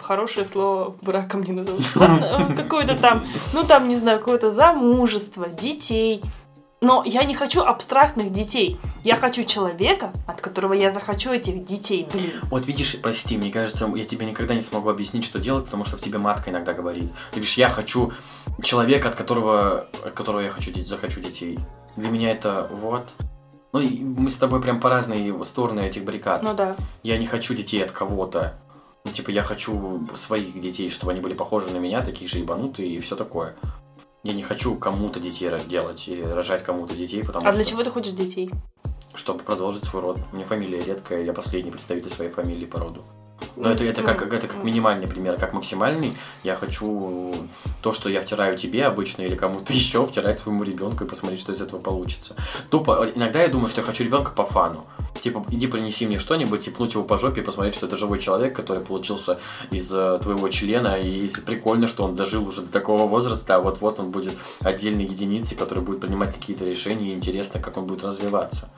Хорошее 0.00 0.46
слово 0.46 0.96
браком 1.02 1.42
не 1.42 1.52
назовут. 1.52 1.84
Какое-то 2.56 2.96
там, 2.96 3.24
ну 3.52 3.64
там, 3.64 3.88
не 3.88 3.94
знаю, 3.94 4.18
какое-то 4.18 4.52
замужество, 4.52 5.48
детей. 5.48 6.22
Но 6.80 7.02
я 7.04 7.24
не 7.24 7.34
хочу 7.34 7.62
абстрактных 7.62 8.32
детей. 8.32 8.78
Я 9.04 9.16
хочу 9.16 9.42
человека, 9.42 10.12
от 10.26 10.40
которого 10.40 10.74
я 10.74 10.90
захочу 10.90 11.32
этих 11.32 11.64
детей. 11.64 12.08
Блин. 12.12 12.30
Вот 12.44 12.66
видишь, 12.66 12.96
прости, 13.02 13.36
мне 13.36 13.50
кажется, 13.50 13.90
я 13.96 14.04
тебе 14.04 14.26
никогда 14.26 14.54
не 14.54 14.60
смогу 14.60 14.90
объяснить, 14.90 15.24
что 15.24 15.40
делать, 15.40 15.64
потому 15.64 15.84
что 15.84 15.96
в 15.96 16.00
тебе 16.00 16.18
матка 16.18 16.50
иногда 16.50 16.72
говорит. 16.72 17.10
Ты 17.30 17.36
говоришь, 17.36 17.56
я 17.58 17.68
хочу 17.68 18.12
человека, 18.62 19.08
от 19.08 19.16
которого, 19.16 19.88
от 20.04 20.12
которого 20.12 20.40
я 20.40 20.50
хочу, 20.50 20.72
захочу 20.84 21.20
детей. 21.20 21.58
Для 21.96 22.10
меня 22.10 22.30
это 22.30 22.68
вот. 22.72 23.14
Ну, 23.72 23.80
мы 23.80 24.30
с 24.30 24.38
тобой 24.38 24.60
прям 24.60 24.80
по 24.80 24.88
разные 24.88 25.44
стороны 25.44 25.80
этих 25.80 26.04
баррикад. 26.04 26.44
Ну 26.44 26.54
да. 26.54 26.76
Я 27.02 27.18
не 27.18 27.26
хочу 27.26 27.54
детей 27.54 27.82
от 27.82 27.90
кого-то. 27.90 28.54
Ну, 29.04 29.10
типа, 29.10 29.30
я 29.30 29.42
хочу 29.42 30.06
своих 30.14 30.60
детей, 30.60 30.90
чтобы 30.90 31.12
они 31.12 31.20
были 31.20 31.34
похожи 31.34 31.70
на 31.70 31.78
меня, 31.78 32.04
такие 32.04 32.28
же 32.28 32.38
ебанутые 32.38 32.88
и 32.88 33.00
все 33.00 33.16
такое. 33.16 33.56
Я 34.22 34.34
не 34.34 34.42
хочу 34.42 34.76
кому-то 34.76 35.18
детей 35.18 35.50
делать 35.66 36.06
и 36.06 36.22
рожать 36.22 36.62
кому-то 36.62 36.94
детей, 36.94 37.24
потому 37.24 37.44
А 37.44 37.48
что... 37.48 37.56
для 37.56 37.64
чего 37.64 37.82
ты 37.82 37.90
хочешь 37.90 38.12
детей? 38.12 38.48
Чтобы 39.14 39.42
продолжить 39.44 39.84
свой 39.84 40.02
род. 40.02 40.18
У 40.32 40.36
меня 40.36 40.46
фамилия 40.46 40.82
редкая, 40.82 41.22
я 41.22 41.32
последний 41.32 41.70
представитель 41.70 42.10
своей 42.10 42.30
фамилии 42.30 42.66
по 42.66 42.78
роду. 42.78 43.04
Но 43.56 43.70
это, 43.70 43.84
это, 43.84 44.02
как, 44.02 44.32
это 44.32 44.48
как 44.48 44.64
минимальный 44.64 45.06
пример, 45.06 45.36
как 45.38 45.52
максимальный. 45.52 46.12
Я 46.42 46.56
хочу 46.56 47.34
то, 47.82 47.92
что 47.92 48.08
я 48.08 48.20
втираю 48.20 48.56
тебе 48.56 48.86
обычно 48.86 49.22
или 49.22 49.34
кому-то 49.34 49.72
еще, 49.72 50.06
втирать 50.06 50.38
своему 50.38 50.64
ребенку 50.64 51.04
и 51.04 51.06
посмотреть, 51.06 51.40
что 51.40 51.52
из 51.52 51.60
этого 51.60 51.80
получится. 51.80 52.34
Тупо, 52.70 53.08
иногда 53.14 53.42
я 53.42 53.48
думаю, 53.48 53.68
что 53.68 53.80
я 53.80 53.86
хочу 53.86 54.04
ребенка 54.04 54.32
по 54.32 54.44
фану. 54.44 54.86
Типа, 55.20 55.44
иди 55.50 55.66
принеси 55.66 56.06
мне 56.06 56.18
что-нибудь, 56.18 56.66
и 56.66 56.70
пнуть 56.70 56.94
его 56.94 57.04
по 57.04 57.18
жопе 57.18 57.42
и 57.42 57.44
посмотреть, 57.44 57.74
что 57.74 57.86
это 57.86 57.96
живой 57.96 58.18
человек, 58.18 58.56
который 58.56 58.82
получился 58.82 59.38
из 59.70 59.92
э, 59.92 60.18
твоего 60.20 60.48
члена. 60.48 60.98
И 61.00 61.28
прикольно, 61.44 61.86
что 61.86 62.04
он 62.04 62.14
дожил 62.14 62.46
уже 62.48 62.62
до 62.62 62.72
такого 62.72 63.06
возраста, 63.06 63.56
а 63.56 63.60
вот-вот 63.60 64.00
он 64.00 64.10
будет 64.10 64.34
отдельной 64.60 65.04
единицей, 65.04 65.56
которая 65.56 65.84
будет 65.84 66.00
принимать 66.00 66.34
какие-то 66.34 66.64
решения, 66.64 67.12
и 67.12 67.14
интересно, 67.14 67.60
как 67.60 67.76
он 67.76 67.86
будет 67.86 68.02
развиваться. 68.02 68.70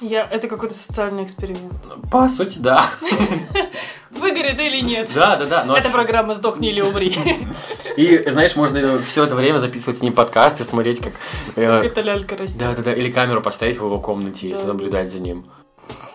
Я... 0.00 0.24
Это 0.30 0.46
какой-то 0.48 0.74
социальный 0.74 1.24
эксперимент. 1.24 1.72
По 2.10 2.28
сути, 2.28 2.58
да. 2.58 2.84
Выгорит 4.10 4.58
или 4.60 4.80
нет? 4.80 5.10
Да, 5.14 5.36
да, 5.36 5.46
да. 5.46 5.64
но 5.64 5.76
Это 5.76 5.88
отш- 5.88 5.92
программа 5.92 6.34
«Сдохни 6.34 6.70
или 6.70 6.80
умри». 6.80 7.14
И, 7.96 8.22
знаешь, 8.30 8.56
можно 8.56 8.98
все 9.02 9.24
это 9.24 9.34
время 9.34 9.58
записывать 9.58 9.98
с 9.98 10.02
ним 10.02 10.12
подкаст 10.12 10.60
и 10.60 10.64
смотреть, 10.64 11.00
как... 11.00 11.14
э, 11.56 11.80
Как 11.80 11.84
эта 11.92 12.00
лялька 12.02 12.36
растет. 12.36 12.60
Да, 12.60 12.74
да, 12.74 12.82
да. 12.82 12.94
Или 12.94 13.10
камеру 13.10 13.40
поставить 13.40 13.78
в 13.78 13.84
его 13.84 13.98
комнате 13.98 14.48
и 14.48 14.52
Да. 14.54 14.64
наблюдать 14.64 15.10
за 15.10 15.18
ним. 15.18 15.46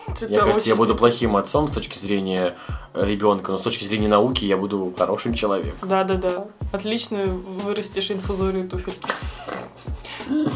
Это 0.08 0.26
Мне 0.26 0.38
кажется, 0.38 0.68
я 0.68 0.74
очень- 0.74 0.76
буду 0.76 0.94
плохим 0.94 1.36
отцом 1.36 1.66
с 1.68 1.72
точки 1.72 1.96
зрения 1.96 2.54
ребенка, 2.94 3.52
но 3.52 3.58
с 3.58 3.62
точки 3.62 3.84
зрения 3.84 4.08
науки 4.08 4.44
я 4.44 4.56
буду 4.56 4.92
хорошим 4.96 5.34
человеком. 5.34 5.88
Да-да-да. 5.88 6.46
Отлично 6.72 7.24
вырастешь 7.26 8.10
инфузорию 8.10 8.68
туфель. 8.68 8.94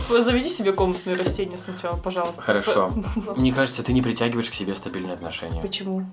Заведи 0.08 0.48
себе 0.48 0.72
комнатные 0.72 1.16
растения 1.16 1.58
сначала, 1.58 1.96
пожалуйста. 1.96 2.42
Хорошо. 2.42 2.92
Мне 3.36 3.52
кажется, 3.52 3.82
ты 3.82 3.92
не 3.92 4.02
притягиваешь 4.02 4.50
к 4.50 4.54
себе 4.54 4.74
стабильные 4.74 5.14
отношения. 5.14 5.60
Почему? 5.60 6.06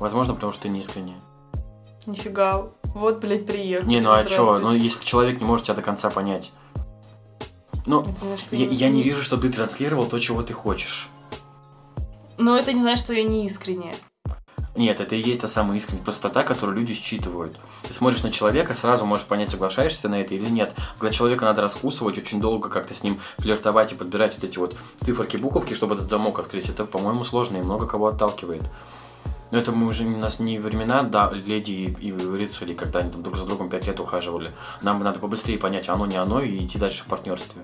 Возможно, 0.00 0.34
потому 0.34 0.52
что 0.52 0.62
ты 0.62 0.68
не 0.68 0.80
искренне. 0.80 1.14
Нифига. 2.06 2.68
Вот, 2.84 3.20
блядь, 3.20 3.46
приехал. 3.46 3.86
Не, 3.86 4.00
ну 4.00 4.12
а 4.12 4.24
чё? 4.24 4.58
Ну, 4.58 4.72
если 4.72 5.04
человек 5.04 5.40
не 5.40 5.46
может 5.46 5.66
тебя 5.66 5.74
до 5.74 5.82
конца 5.82 6.10
понять. 6.10 6.52
Ну, 7.86 8.04
я, 8.50 8.66
я 8.66 8.88
не 8.90 9.02
вижу, 9.02 9.22
что 9.22 9.38
ты 9.38 9.48
транслировал 9.48 10.04
то, 10.06 10.18
чего 10.18 10.42
ты 10.42 10.52
хочешь. 10.52 11.08
Но 12.36 12.56
это 12.56 12.72
не 12.72 12.80
значит, 12.80 13.04
что 13.04 13.14
я 13.14 13.24
не 13.24 13.46
искренняя. 13.46 13.94
Нет, 14.78 15.00
это 15.00 15.16
и 15.16 15.20
есть 15.20 15.40
та 15.40 15.48
самая 15.48 15.76
искренняя 15.76 16.04
простота, 16.04 16.44
которую 16.44 16.78
люди 16.78 16.94
считывают. 16.94 17.58
Ты 17.82 17.92
смотришь 17.92 18.22
на 18.22 18.30
человека, 18.30 18.74
сразу 18.74 19.04
можешь 19.04 19.26
понять, 19.26 19.50
соглашаешься 19.50 20.02
ты 20.02 20.08
на 20.08 20.20
это 20.20 20.36
или 20.36 20.48
нет. 20.48 20.72
Когда 21.00 21.12
человека 21.12 21.44
надо 21.44 21.62
раскусывать, 21.62 22.16
очень 22.16 22.40
долго 22.40 22.68
как-то 22.68 22.94
с 22.94 23.02
ним 23.02 23.18
флиртовать 23.38 23.90
и 23.90 23.96
подбирать 23.96 24.36
вот 24.36 24.44
эти 24.44 24.56
вот 24.56 24.76
циферки, 25.00 25.36
буковки, 25.36 25.74
чтобы 25.74 25.96
этот 25.96 26.08
замок 26.08 26.38
открыть, 26.38 26.68
это, 26.68 26.84
по-моему, 26.84 27.24
сложно 27.24 27.56
и 27.56 27.60
много 27.60 27.88
кого 27.88 28.06
отталкивает. 28.06 28.70
Но 29.50 29.58
это 29.58 29.72
мы 29.72 29.88
уже 29.88 30.04
у 30.04 30.16
нас 30.16 30.38
не 30.38 30.60
времена, 30.60 31.02
да, 31.02 31.28
леди 31.32 31.72
и, 31.72 32.10
и 32.10 32.12
рыцари, 32.12 32.74
когда 32.74 33.00
они 33.00 33.10
там 33.10 33.24
друг 33.24 33.36
за 33.36 33.46
другом 33.46 33.70
пять 33.70 33.88
лет 33.88 33.98
ухаживали. 33.98 34.52
Нам 34.80 35.02
надо 35.02 35.18
побыстрее 35.18 35.58
понять, 35.58 35.88
оно 35.88 36.06
не 36.06 36.18
оно, 36.18 36.40
и 36.40 36.64
идти 36.64 36.78
дальше 36.78 37.02
в 37.02 37.06
партнерстве. 37.06 37.62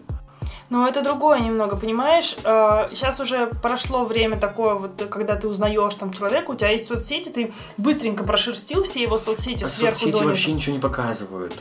Но 0.74 0.88
это 0.88 1.02
другое 1.02 1.38
немного, 1.38 1.76
понимаешь? 1.76 2.34
Сейчас 2.42 3.20
уже 3.20 3.46
прошло 3.46 4.04
время 4.04 4.37
такое, 4.37 4.74
вот, 4.74 5.06
когда 5.08 5.37
ты 5.37 5.46
узнаешь 5.46 5.94
там 5.94 6.12
человека, 6.12 6.50
у 6.50 6.56
тебя 6.56 6.70
есть 6.70 6.88
соцсети, 6.88 7.28
ты 7.28 7.52
быстренько 7.76 8.24
прошерстил 8.24 8.82
все 8.82 9.02
его 9.02 9.16
соцсети 9.16 9.62
А 9.62 9.68
сверху 9.68 9.94
соцсети 9.94 10.10
донизу. 10.10 10.28
вообще 10.30 10.50
ничего 10.52 10.74
не 10.74 10.80
показывают. 10.80 11.54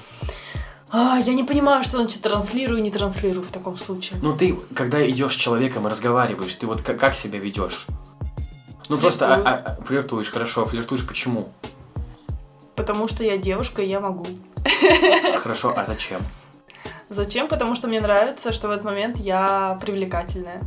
А, 0.89 1.19
я 1.19 1.35
не 1.35 1.43
понимаю, 1.43 1.83
что 1.83 1.97
значит 1.97 2.23
транслирую, 2.23 2.81
не 2.81 2.89
транслирую 2.89 3.45
в 3.45 3.51
таком 3.51 3.77
случае. 3.77 4.19
Ну 4.23 4.35
ты, 4.35 4.57
когда 4.73 5.07
идешь 5.07 5.33
с 5.33 5.35
человеком 5.35 5.85
и 5.85 5.91
разговариваешь, 5.91 6.55
ты 6.55 6.65
вот 6.65 6.81
как, 6.81 6.99
как 6.99 7.13
себя 7.13 7.37
ведешь? 7.37 7.85
Ну 8.89 8.97
просто 8.97 9.31
а- 9.35 9.37
а- 9.45 9.75
а, 9.79 9.83
флиртуешь, 9.85 10.31
хорошо, 10.31 10.63
а 10.63 10.65
флиртуешь 10.65 11.07
почему? 11.07 11.49
Потому 12.75 13.07
что 13.07 13.23
я 13.23 13.37
девушка, 13.37 13.83
и 13.83 13.89
я 13.89 13.99
могу. 13.99 14.25
Хорошо, 15.39 15.71
а 15.77 15.85
зачем? 15.85 16.19
Зачем? 17.09 17.47
Потому 17.47 17.75
что 17.75 17.87
мне 17.87 18.01
нравится, 18.01 18.51
что 18.53 18.67
в 18.67 18.71
этот 18.71 18.85
момент 18.85 19.17
я 19.17 19.77
привлекательная. 19.81 20.61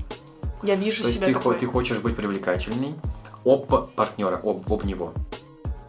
Я 0.62 0.74
вижу 0.74 1.02
То 1.02 1.08
есть 1.08 1.16
себя 1.18 1.26
ты, 1.26 1.34
хо- 1.34 1.40
такой. 1.40 1.58
ты 1.58 1.66
хочешь 1.66 1.98
быть 1.98 2.16
привлекательной 2.16 2.94
об 3.44 3.66
партнера, 3.94 4.36
об, 4.42 4.72
об 4.72 4.84
него. 4.84 5.12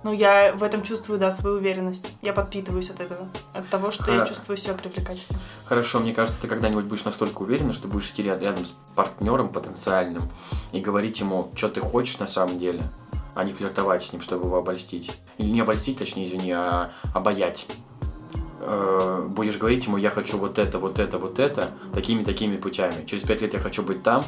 Ну, 0.03 0.13
я 0.13 0.53
в 0.53 0.63
этом 0.63 0.83
чувствую, 0.83 1.19
да, 1.19 1.31
свою 1.31 1.57
уверенность. 1.57 2.13
Я 2.21 2.31
подпитываюсь 2.31 2.89
от 2.89 3.01
этого. 3.01 3.27
От 3.53 3.67
того, 3.69 3.91
что 3.91 4.11
я 4.11 4.19
Ха- 4.19 4.25
чувствую 4.25 4.55
себя 4.55 4.73
привлекательной. 4.75 5.39
Хорошо, 5.65 5.99
мне 5.99 6.13
кажется, 6.13 6.39
ты 6.41 6.47
когда-нибудь 6.47 6.85
будешь 6.85 7.03
настолько 7.03 7.41
уверена, 7.41 7.73
что 7.73 7.87
будешь 7.87 8.09
идти 8.11 8.23
ряд- 8.23 8.41
рядом 8.41 8.65
с 8.65 8.79
партнером 8.95 9.49
потенциальным 9.49 10.29
и 10.71 10.79
говорить 10.79 11.19
ему, 11.19 11.49
что 11.55 11.67
ты 11.69 11.81
хочешь 11.81 12.19
на 12.19 12.27
самом 12.27 12.59
деле, 12.59 12.83
а 13.35 13.43
не 13.43 13.51
флиртовать 13.53 14.03
с 14.03 14.13
ним, 14.13 14.21
чтобы 14.21 14.45
его 14.45 14.57
обольстить. 14.57 15.11
Или 15.37 15.49
не 15.49 15.61
обольстить, 15.61 15.97
точнее, 15.97 16.25
извини, 16.25 16.51
а 16.51 16.91
обаять. 17.13 17.67
Э, 18.59 19.25
Будешь 19.27 19.57
говорить 19.57 19.85
ему, 19.85 19.97
я 19.97 20.09
хочу 20.09 20.37
вот 20.37 20.57
это, 20.57 20.79
вот 20.79 20.99
это, 20.99 21.17
вот 21.17 21.39
это, 21.39 21.69
такими-такими 21.93 22.57
путями. 22.57 23.05
Через 23.05 23.23
пять 23.23 23.41
лет 23.41 23.53
я 23.53 23.59
хочу 23.59 23.83
быть 23.83 24.03
там, 24.03 24.23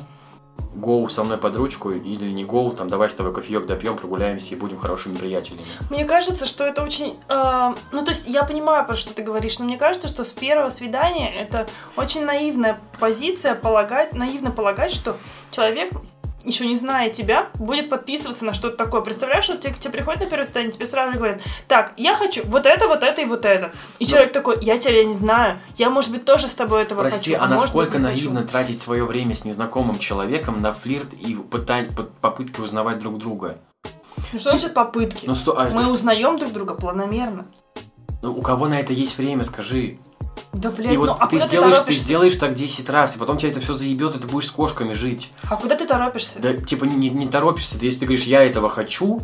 гоу 0.75 1.09
со 1.09 1.23
мной 1.23 1.37
под 1.37 1.55
ручку, 1.55 1.91
или 1.91 2.31
не 2.31 2.45
гоу, 2.45 2.71
там, 2.71 2.89
давай 2.89 3.09
с 3.09 3.15
тобой 3.15 3.33
кофеек 3.33 3.65
допьем, 3.65 3.97
прогуляемся 3.97 4.55
и 4.55 4.57
будем 4.57 4.77
хорошими 4.77 5.15
приятелями. 5.15 5.65
Мне 5.89 6.05
кажется, 6.05 6.45
что 6.45 6.63
это 6.63 6.83
очень... 6.83 7.17
э, 7.27 7.73
ну, 7.91 8.03
то 8.03 8.11
есть, 8.11 8.27
я 8.27 8.43
понимаю, 8.43 8.85
про 8.85 8.95
что 8.95 9.13
ты 9.13 9.23
говоришь, 9.23 9.59
но 9.59 9.65
мне 9.65 9.77
кажется, 9.77 10.07
что 10.07 10.23
с 10.23 10.31
первого 10.31 10.69
свидания 10.69 11.33
это 11.33 11.67
очень 11.95 12.23
наивная 12.23 12.79
позиция 12.99 13.55
полагать, 13.55 14.13
наивно 14.13 14.51
полагать, 14.51 14.91
что 14.91 15.17
человек 15.51 15.93
еще 16.43 16.65
не 16.67 16.75
зная 16.75 17.09
тебя, 17.09 17.49
будет 17.55 17.89
подписываться 17.89 18.45
на 18.45 18.53
что-то 18.53 18.77
такое. 18.77 19.01
Представляешь, 19.01 19.43
что 19.43 19.57
тебе, 19.57 19.73
тебе 19.73 19.91
приходят 19.91 20.21
на 20.21 20.25
первое 20.27 20.45
свидание, 20.45 20.71
тебе 20.71 20.85
сразу 20.85 21.17
говорят, 21.17 21.41
так, 21.67 21.91
я 21.97 22.15
хочу 22.15 22.41
вот 22.45 22.65
это, 22.65 22.87
вот 22.87 23.03
это 23.03 23.21
и 23.21 23.25
вот 23.25 23.45
это. 23.45 23.71
И 23.99 24.05
Ну- 24.05 24.09
человек 24.09 24.31
такой, 24.31 24.63
я 24.63 24.77
тебя 24.77 25.03
не 25.03 25.13
знаю, 25.13 25.59
я, 25.75 25.89
может 25.89 26.11
быть, 26.11 26.25
тоже 26.25 26.47
с 26.47 26.53
тобой 26.53 26.83
этого 26.83 27.01
Прости, 27.01 27.33
хочу. 27.33 27.43
а, 27.43 27.47
может 27.47 27.63
насколько 27.65 27.91
быть, 27.93 28.01
не 28.01 28.05
хочу». 28.11 28.23
наивно 28.31 28.43
тратить 28.47 28.79
свое 28.81 29.03
время 29.05 29.35
с 29.35 29.43
незнакомым 29.45 29.99
человеком 29.99 30.61
на 30.61 30.73
флирт 30.73 31.13
и 31.13 31.35
по- 31.35 32.03
попытки 32.21 32.61
узнавать 32.61 32.99
друг 32.99 33.17
друга? 33.17 33.57
Ну 34.31 34.39
что 34.39 34.51
значит 34.51 34.73
попытки? 34.73 35.25
Ну, 35.25 35.35
сто- 35.35 35.57
а, 35.59 35.69
Мы 35.69 35.83
что- 35.83 35.93
узнаем 35.93 36.37
друг 36.37 36.53
друга 36.53 36.73
планомерно. 36.75 37.45
ну, 38.21 38.33
у 38.33 38.41
кого 38.41 38.67
на 38.67 38.79
это 38.79 38.93
есть 38.93 39.17
время, 39.17 39.43
скажи. 39.43 39.97
Да, 40.53 40.71
блядь, 40.71 40.93
И 40.93 40.97
ну 40.97 41.01
вот 41.01 41.17
а 41.19 41.27
ты 41.27 41.35
куда 41.37 41.43
ты 41.43 41.47
сделаешь, 41.49 41.71
ты 41.71 41.79
торопишься? 41.79 42.03
сделаешь 42.03 42.35
так 42.35 42.55
10 42.55 42.89
раз, 42.89 43.15
и 43.15 43.19
потом 43.19 43.37
тебя 43.37 43.51
это 43.51 43.59
все 43.59 43.73
заебет, 43.73 44.15
и 44.15 44.19
ты 44.19 44.27
будешь 44.27 44.47
с 44.47 44.51
кошками 44.51 44.93
жить. 44.93 45.31
А 45.49 45.55
куда 45.55 45.75
ты 45.75 45.85
торопишься? 45.87 46.39
Да, 46.39 46.53
типа, 46.53 46.85
не, 46.85 47.09
не 47.09 47.27
торопишься, 47.27 47.79
ты, 47.79 47.85
если 47.85 47.99
ты 48.01 48.05
говоришь, 48.05 48.25
я 48.25 48.43
этого 48.43 48.69
хочу, 48.69 49.21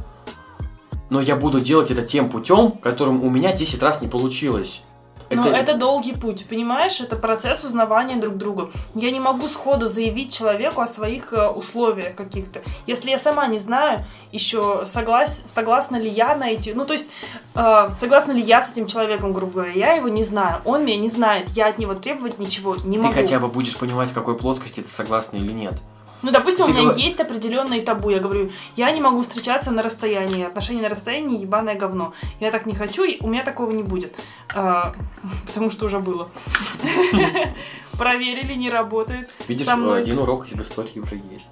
но 1.10 1.22
я 1.22 1.36
буду 1.36 1.60
делать 1.60 1.92
это 1.92 2.02
тем 2.02 2.30
путем, 2.30 2.72
которым 2.72 3.24
у 3.24 3.30
меня 3.30 3.54
10 3.54 3.82
раз 3.84 4.02
не 4.02 4.08
получилось. 4.08 4.82
Но 5.30 5.44
Ну, 5.44 5.50
это... 5.50 5.76
долгий 5.76 6.14
путь, 6.14 6.46
понимаешь? 6.48 7.00
Это 7.02 7.16
процесс 7.16 7.64
узнавания 7.64 8.16
друг 8.16 8.38
друга. 8.38 8.70
Я 8.94 9.12
не 9.12 9.20
могу 9.20 9.48
сходу 9.48 9.88
заявить 9.88 10.36
человеку 10.36 10.82
о 10.82 10.88
своих 10.88 11.34
э, 11.34 11.48
условиях 11.48 12.16
каких-то. 12.16 12.62
Если 12.88 13.10
я 13.10 13.18
сама 13.18 13.48
не 13.48 13.58
знаю 13.58 14.06
еще, 14.32 14.84
соглас... 14.86 15.44
согласна 15.46 15.98
ли 15.98 16.10
я 16.10 16.36
на 16.36 16.50
эти... 16.50 16.72
Ну, 16.72 16.86
то 16.86 16.94
есть, 16.94 17.10
э, 17.56 17.90
согласна 17.96 18.34
ли 18.34 18.42
я 18.42 18.62
с 18.62 18.72
этим 18.72 18.88
человеком, 18.88 19.34
грубо 19.34 19.54
говоря. 19.54 19.72
Я 19.72 19.94
его 19.94 20.10
не 20.10 20.24
знаю, 20.24 20.62
он 20.66 20.86
меня 20.86 20.98
не 20.98 21.10
знает. 21.10 21.50
Я 21.50 21.68
от 21.68 21.80
него 21.80 21.96
требовать 21.96 22.40
ничего 22.40 22.76
не 22.84 22.98
Ты 22.98 23.04
могу. 23.04 23.14
хотя 23.14 23.40
бы 23.40 23.48
будешь 23.48 23.78
понимать, 23.78 24.12
в 24.12 24.14
какой 24.14 24.38
плоскости 24.38 24.82
ты 24.82 24.88
согласна 24.88 25.38
или 25.38 25.52
нет. 25.52 25.74
Ну, 26.22 26.32
допустим, 26.32 26.66
Ты 26.66 26.72
у 26.72 26.76
меня 26.76 26.84
говор- 26.86 26.98
есть 26.98 27.20
определенные 27.20 27.82
табу. 27.82 28.10
Я 28.10 28.20
говорю, 28.20 28.52
я 28.76 28.92
не 28.92 29.02
могу 29.02 29.22
встречаться 29.22 29.72
на 29.72 29.84
расстоянии. 29.84 30.44
Отношения 30.46 30.82
на 30.82 30.90
расстоянии 30.90 31.40
ебаное 31.40 31.76
говно. 31.76 32.14
Я 32.40 32.52
так 32.52 32.66
не 32.66 32.74
хочу, 32.74 33.04
и 33.04 33.22
у 33.24 33.28
меня 33.28 33.44
такого 33.44 33.72
не 33.72 33.84
будет. 33.84 34.16
А, 34.54 34.94
потому 35.48 35.70
что 35.70 35.86
уже 35.86 36.00
было. 36.00 36.30
Проверили, 37.98 38.54
не 38.54 38.70
работает. 38.70 39.30
Видишь, 39.48 39.68
один 39.68 40.20
урок 40.20 40.48
в 40.48 40.62
истории 40.62 41.00
уже 41.00 41.16
есть. 41.32 41.50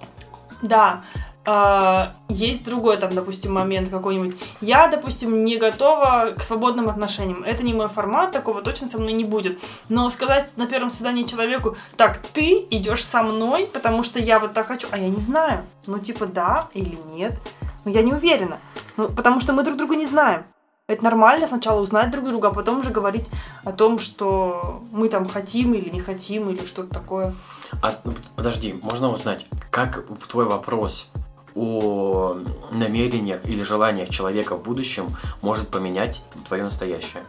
Да. 0.62 1.04
А, 1.46 2.14
есть 2.28 2.64
другой 2.64 2.96
там, 2.96 3.14
допустим, 3.14 3.52
момент 3.52 3.90
какой-нибудь. 3.90 4.34
Я, 4.60 4.88
допустим, 4.88 5.44
не 5.44 5.56
готова 5.56 6.32
к 6.36 6.42
свободным 6.42 6.88
отношениям. 6.88 7.44
Это 7.44 7.62
не 7.62 7.74
мой 7.74 7.88
формат, 7.88 8.32
такого 8.32 8.62
точно 8.62 8.88
со 8.88 8.98
мной 8.98 9.12
не 9.12 9.24
будет. 9.24 9.60
Но 9.88 10.08
сказать 10.08 10.56
на 10.56 10.66
первом 10.66 10.88
свидании 10.90 11.24
человеку, 11.24 11.76
так, 11.96 12.18
ты 12.18 12.66
идешь 12.70 13.04
со 13.04 13.22
мной, 13.22 13.68
потому 13.72 14.02
что 14.02 14.18
я 14.18 14.38
вот 14.38 14.54
так 14.54 14.66
хочу, 14.66 14.88
а 14.90 14.98
я 14.98 15.08
не 15.08 15.20
знаю. 15.20 15.64
Ну, 15.86 15.98
типа, 15.98 16.26
да 16.26 16.68
или 16.72 16.98
нет. 17.12 17.38
Но 17.84 17.90
я 17.90 18.02
не 18.02 18.12
уверена. 18.12 18.58
Ну, 18.96 19.08
потому 19.08 19.40
что 19.40 19.52
мы 19.52 19.64
друг 19.64 19.76
друга 19.76 19.96
не 19.96 20.06
знаем. 20.06 20.44
Это 20.86 21.02
нормально 21.02 21.46
сначала 21.46 21.80
узнать 21.80 22.10
друг 22.10 22.26
друга, 22.26 22.48
а 22.48 22.52
потом 22.52 22.80
уже 22.80 22.90
говорить 22.90 23.30
о 23.64 23.72
том, 23.72 23.98
что 23.98 24.82
мы 24.92 25.08
там 25.08 25.26
хотим 25.26 25.72
или 25.72 25.88
не 25.88 26.00
хотим, 26.00 26.50
или 26.50 26.64
что-то 26.66 26.92
такое. 26.92 27.34
А, 27.82 27.90
ну, 28.04 28.12
подожди, 28.36 28.78
можно 28.82 29.10
узнать, 29.10 29.46
как 29.70 30.04
твой 30.28 30.44
вопрос 30.44 31.10
о 31.54 32.38
намерениях 32.70 33.44
или 33.46 33.62
желаниях 33.62 34.10
человека 34.10 34.56
в 34.56 34.62
будущем 34.62 35.16
может 35.42 35.68
поменять 35.68 36.24
твое 36.46 36.62
настоящее? 36.62 37.24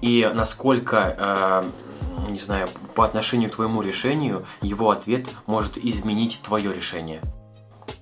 И 0.00 0.30
насколько, 0.34 1.14
э, 1.18 2.30
не 2.30 2.38
знаю, 2.38 2.68
по 2.94 3.04
отношению 3.04 3.50
к 3.50 3.54
твоему 3.54 3.82
решению 3.82 4.44
его 4.62 4.90
ответ 4.90 5.28
может 5.46 5.78
изменить 5.78 6.40
твое 6.42 6.72
решение? 6.72 7.20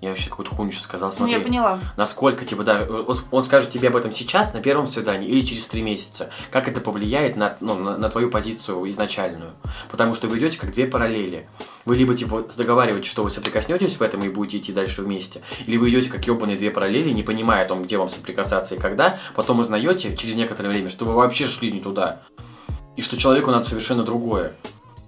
Я 0.00 0.10
вообще 0.10 0.30
какую-то 0.30 0.54
хуйню 0.54 0.72
сейчас 0.72 0.84
сказал, 0.84 1.08
Ну, 1.08 1.16
смотри. 1.16 1.34
я 1.36 1.40
поняла. 1.40 1.78
Насколько, 1.96 2.44
типа, 2.44 2.62
да, 2.62 2.86
он, 2.88 3.16
он 3.30 3.42
скажет 3.42 3.70
тебе 3.70 3.88
об 3.88 3.96
этом 3.96 4.12
сейчас, 4.12 4.54
на 4.54 4.60
первом 4.60 4.86
свидании, 4.86 5.28
или 5.28 5.44
через 5.44 5.66
три 5.66 5.82
месяца. 5.82 6.30
Как 6.50 6.68
это 6.68 6.80
повлияет 6.80 7.36
на, 7.36 7.56
ну, 7.60 7.74
на, 7.74 7.96
на 7.96 8.08
твою 8.08 8.30
позицию 8.30 8.88
изначальную? 8.90 9.52
Потому 9.90 10.14
что 10.14 10.28
вы 10.28 10.38
идете 10.38 10.58
как 10.58 10.72
две 10.72 10.86
параллели. 10.86 11.48
Вы 11.84 11.96
либо, 11.96 12.14
типа, 12.14 12.44
договариваетесь, 12.56 13.10
что 13.10 13.22
вы 13.22 13.30
соприкоснетесь 13.30 13.96
в 13.96 14.02
этом 14.02 14.22
и 14.24 14.28
будете 14.28 14.58
идти 14.58 14.72
дальше 14.72 15.02
вместе, 15.02 15.42
или 15.66 15.76
вы 15.76 15.90
идете 15.90 16.10
как 16.10 16.26
ебаные 16.26 16.56
две 16.56 16.70
параллели, 16.70 17.10
не 17.10 17.22
понимая 17.22 17.64
о 17.64 17.68
том, 17.68 17.82
где 17.82 17.96
вам 17.98 18.08
соприкасаться 18.08 18.74
и 18.74 18.78
когда, 18.78 19.18
потом 19.34 19.58
узнаете 19.58 20.16
через 20.16 20.36
некоторое 20.36 20.68
время, 20.70 20.88
что 20.88 21.04
вы 21.04 21.14
вообще 21.14 21.46
шли 21.46 21.70
не 21.72 21.80
туда. 21.80 22.22
И 22.96 23.02
что 23.02 23.16
человеку 23.16 23.50
надо 23.50 23.66
совершенно 23.66 24.04
другое. 24.04 24.54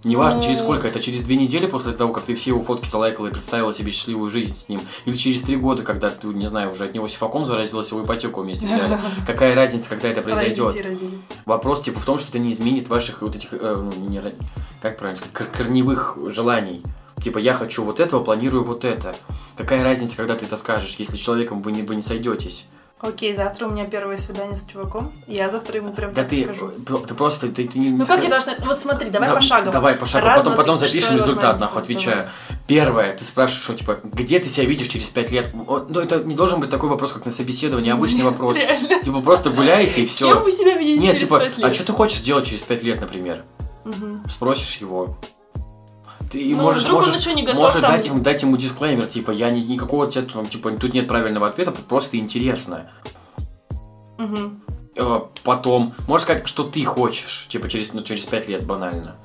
Неважно, 0.06 0.40
через 0.40 0.60
сколько, 0.60 0.86
это 0.86 1.00
через 1.00 1.22
две 1.22 1.34
недели 1.34 1.66
после 1.66 1.92
того, 1.92 2.12
как 2.12 2.22
ты 2.22 2.36
все 2.36 2.50
его 2.50 2.62
фотки 2.62 2.88
залайкала 2.88 3.26
и 3.26 3.32
представила 3.32 3.72
себе 3.72 3.90
счастливую 3.90 4.30
жизнь 4.30 4.56
с 4.56 4.68
ним, 4.68 4.80
или 5.04 5.16
через 5.16 5.42
три 5.42 5.56
года, 5.56 5.82
когда 5.82 6.10
ты, 6.10 6.28
не 6.28 6.46
знаю, 6.46 6.70
уже 6.70 6.84
от 6.84 6.94
него 6.94 7.08
сифаком 7.08 7.44
заразилась, 7.44 7.90
его 7.90 8.04
ипотеку 8.04 8.42
вместе 8.42 8.68
взяли. 8.68 9.00
Какая 9.26 9.56
разница, 9.56 9.90
когда 9.90 10.08
это 10.08 10.22
произойдет? 10.22 10.72
Вопрос 11.44 11.82
типа 11.82 11.98
в 11.98 12.04
том, 12.04 12.18
что 12.18 12.28
это 12.28 12.38
не 12.38 12.50
изменит 12.52 12.88
ваших 12.88 13.20
вот 13.22 13.34
этих, 13.34 13.52
э, 13.52 13.76
ну, 13.76 14.08
не 14.08 14.22
как 14.80 14.96
правильно 14.96 15.16
сказать, 15.16 15.34
кор- 15.34 15.48
корневых 15.48 16.16
желаний. 16.28 16.82
Типа 17.20 17.38
я 17.38 17.54
хочу 17.54 17.82
вот 17.82 17.98
этого, 17.98 18.22
планирую 18.22 18.62
вот 18.62 18.84
это. 18.84 19.16
Какая 19.56 19.82
разница, 19.82 20.16
когда 20.16 20.36
ты 20.36 20.44
это 20.44 20.56
скажешь, 20.56 20.94
если 20.98 21.16
с 21.16 21.20
человеком 21.20 21.62
вы 21.62 21.72
не, 21.72 21.82
вы 21.82 21.96
не 21.96 22.02
сойдетесь? 22.02 22.68
Окей, 22.98 23.34
завтра 23.34 23.66
у 23.66 23.70
меня 23.70 23.84
первое 23.84 24.16
свидание 24.16 24.56
с 24.56 24.64
чуваком. 24.64 25.12
Я 25.26 25.50
завтра 25.50 25.76
ему 25.76 25.92
прям 25.92 26.14
Да 26.14 26.22
так 26.22 26.30
ты, 26.30 26.44
скажу. 26.44 26.72
ты 27.06 27.14
просто, 27.14 27.48
ты, 27.52 27.68
ты 27.68 27.78
не, 27.78 27.90
Ну 27.90 28.06
как 28.06 28.22
я 28.24 28.30
должна... 28.30 28.54
Вот 28.64 28.80
смотри, 28.80 29.10
давай 29.10 29.28
Да, 29.28 29.34
пошагово. 29.34 29.70
Давай 29.72 29.94
пошагово. 29.96 30.30
Раз, 30.30 30.38
потом, 30.38 30.54
два, 30.54 30.62
потом 30.62 30.78
три. 30.78 30.88
запишем 30.88 31.16
результат, 31.16 31.60
нахуй, 31.60 31.82
отвечаю. 31.82 32.26
Первое, 32.66 33.14
ты 33.14 33.22
спрашиваешь, 33.22 33.62
что, 33.64 33.74
типа, 33.74 34.00
где 34.02 34.38
ты 34.38 34.48
себя 34.48 34.64
видишь 34.64 34.88
через 34.88 35.10
пять 35.10 35.30
лет? 35.30 35.50
Ну, 35.52 36.00
это 36.00 36.24
не 36.24 36.34
должен 36.34 36.58
быть 36.58 36.70
такой 36.70 36.88
вопрос, 36.88 37.12
как 37.12 37.26
на 37.26 37.30
собеседовании, 37.30 37.92
обычный 37.92 38.24
вопрос. 38.24 38.56
реально. 38.56 39.02
Типа, 39.04 39.20
просто 39.20 39.50
гуляете 39.50 40.00
и 40.00 40.06
Кем 40.06 40.14
все. 40.14 40.40
вы 40.40 40.50
себя 40.50 40.76
видите 40.78 41.02
Нет, 41.04 41.12
через 41.16 41.28
типа, 41.28 41.40
пять 41.40 41.58
лет? 41.58 41.70
а 41.70 41.74
что 41.74 41.84
ты 41.84 41.92
хочешь 41.92 42.18
сделать 42.20 42.46
через 42.46 42.64
пять 42.64 42.82
лет, 42.82 42.98
например? 43.00 43.44
Мгм. 43.84 44.24
Спросишь 44.26 44.78
его. 44.78 45.18
Ты 46.30 46.54
Ну, 46.54 46.62
можешь, 46.62 46.82
вдруг 46.82 47.00
он 47.00 47.04
можешь, 47.06 47.20
еще 47.20 47.34
не 47.34 47.42
готов 47.44 47.62
можешь 47.62 47.80
там- 47.80 47.92
дать, 47.92 48.06
ему, 48.06 48.20
дать 48.20 48.42
ему 48.42 48.56
дисклеймер, 48.56 49.06
типа, 49.06 49.30
я 49.30 49.50
ни, 49.50 49.60
никакого 49.60 50.10
тебя, 50.10 50.24
там, 50.24 50.46
типа, 50.46 50.72
тут 50.72 50.92
нет 50.92 51.06
правильного 51.06 51.46
ответа, 51.48 51.70
просто 51.72 52.16
интересно. 52.18 52.90
Э, 54.18 55.20
Потом, 55.44 55.94
можешь 56.08 56.24
сказать, 56.24 56.48
что 56.48 56.64
ты 56.64 56.84
хочешь, 56.84 57.46
типа, 57.50 57.68
через, 57.68 57.92
ну, 57.92 58.02
через 58.02 58.24
пять 58.24 58.48
лет, 58.48 58.64
банально. 58.66 59.16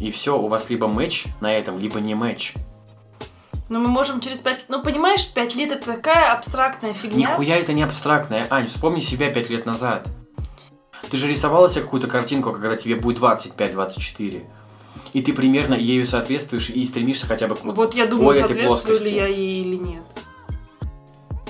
И 0.00 0.10
все, 0.12 0.38
у 0.38 0.46
вас 0.46 0.70
либо 0.70 0.86
матч 0.86 1.26
на 1.40 1.52
этом, 1.52 1.78
либо 1.78 2.00
не 2.00 2.14
матч. 2.14 2.54
Ну 3.68 3.80
мы 3.80 3.88
можем 3.88 4.20
через 4.20 4.38
пять... 4.38 4.64
Ну 4.68 4.82
понимаешь, 4.82 5.28
пять 5.28 5.54
лет 5.54 5.72
это 5.72 5.84
такая 5.84 6.32
абстрактная 6.32 6.94
фигня. 6.94 7.32
Нихуя 7.32 7.56
это 7.56 7.72
не 7.74 7.82
абстрактное. 7.82 8.46
Ань, 8.48 8.66
вспомни 8.66 9.00
себя 9.00 9.30
пять 9.30 9.50
лет 9.50 9.66
назад. 9.66 10.08
Ты 11.10 11.16
же 11.18 11.28
рисовала 11.28 11.68
себе 11.68 11.82
какую-то 11.82 12.06
картинку, 12.06 12.52
когда 12.52 12.76
тебе 12.76 12.96
будет 12.96 13.18
25-24. 13.18 14.44
И 15.12 15.22
ты 15.22 15.32
примерно 15.32 15.74
ею 15.74 16.04
соответствуешь 16.06 16.70
и 16.70 16.84
стремишься 16.84 17.26
хотя 17.26 17.46
бы 17.48 17.56
к 17.56 17.64
Вот 17.64 17.94
я 17.94 18.06
думаю, 18.06 18.34
соответствую 18.34 19.00
ли 19.00 19.14
я 19.14 19.26
ей 19.26 19.62
или 19.62 19.76
нет. 19.76 20.02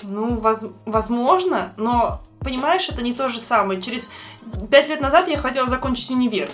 Ну, 0.02 0.36
воз- 0.36 0.66
возможно, 0.86 1.72
но, 1.76 2.22
понимаешь, 2.40 2.88
это 2.88 3.02
не 3.02 3.12
то 3.12 3.28
же 3.28 3.40
самое. 3.40 3.80
Через 3.80 4.08
пять 4.70 4.88
лет 4.88 5.00
назад 5.00 5.28
я 5.28 5.36
хотела 5.36 5.66
закончить 5.66 6.10
универ. 6.10 6.50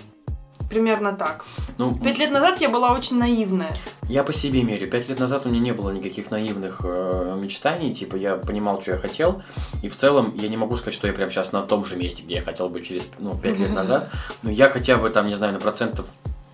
Примерно 0.70 1.12
так. 1.12 1.44
Ну, 1.78 1.94
Пять 1.94 2.18
лет 2.18 2.30
назад 2.32 2.60
я 2.60 2.68
была 2.68 2.92
очень 2.92 3.18
наивная. 3.18 3.72
я 4.08 4.24
по 4.24 4.32
себе 4.32 4.62
мерю. 4.62 4.90
Пять 4.90 5.08
лет 5.08 5.20
назад 5.20 5.46
у 5.46 5.50
меня 5.50 5.60
не 5.60 5.72
было 5.72 5.90
никаких 5.90 6.30
наивных 6.30 6.80
э, 6.84 7.36
мечтаний. 7.40 7.92
Типа, 7.94 8.16
я 8.16 8.36
понимал, 8.36 8.80
что 8.80 8.92
я 8.92 8.96
хотел. 8.96 9.42
И 9.82 9.88
в 9.88 9.96
целом, 9.96 10.34
я 10.36 10.48
не 10.48 10.56
могу 10.56 10.76
сказать, 10.76 10.94
что 10.94 11.06
я 11.06 11.12
прям 11.12 11.30
сейчас 11.30 11.52
на 11.52 11.62
том 11.62 11.84
же 11.84 11.96
месте, 11.96 12.22
где 12.24 12.36
я 12.36 12.42
хотел 12.42 12.70
быть 12.70 12.86
через, 12.88 13.08
ну, 13.18 13.36
пять 13.36 13.58
лет 13.58 13.70
назад. 13.74 14.10
Но 14.42 14.50
я 14.50 14.68
хотя 14.68 14.96
бы 14.96 15.10
там, 15.10 15.28
не 15.28 15.34
знаю, 15.36 15.52
на 15.52 15.60
процентов 15.60 16.08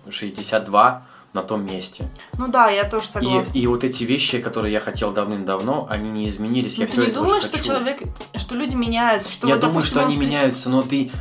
62 0.09 1.03
на 1.33 1.43
том 1.43 1.65
месте. 1.65 2.09
Ну 2.37 2.47
да, 2.49 2.69
я 2.69 2.83
тоже 2.89 3.05
И, 3.05 3.11
согласна. 3.11 3.57
и 3.57 3.67
вот 3.67 3.83
эти 3.83 4.03
вещи, 4.03 4.39
которые 4.39 4.73
я 4.73 4.79
хотел 4.81 5.11
давным-давно, 5.13 5.87
они 5.89 6.09
не 6.11 6.27
изменились. 6.27 6.77
Ну, 6.77 6.81
я 6.83 6.87
ты 6.87 6.93
все 6.93 7.01
не 7.03 7.07
это 7.07 7.19
думаешь, 7.19 7.43
что 7.43 7.53
хочу. 7.57 7.63
человек, 7.69 8.03
что 8.35 8.55
люди 8.55 8.75
меняются, 8.75 9.31
что 9.31 9.47
Я 9.47 9.53
вот, 9.55 9.61
думаю, 9.61 9.75
допустим, 9.75 9.91
что 9.91 9.99
он 10.01 10.05
они 10.07 10.15
встреч- 10.15 10.27
меняются, 10.27 10.69
но 10.69 10.81
ты, 10.81 11.11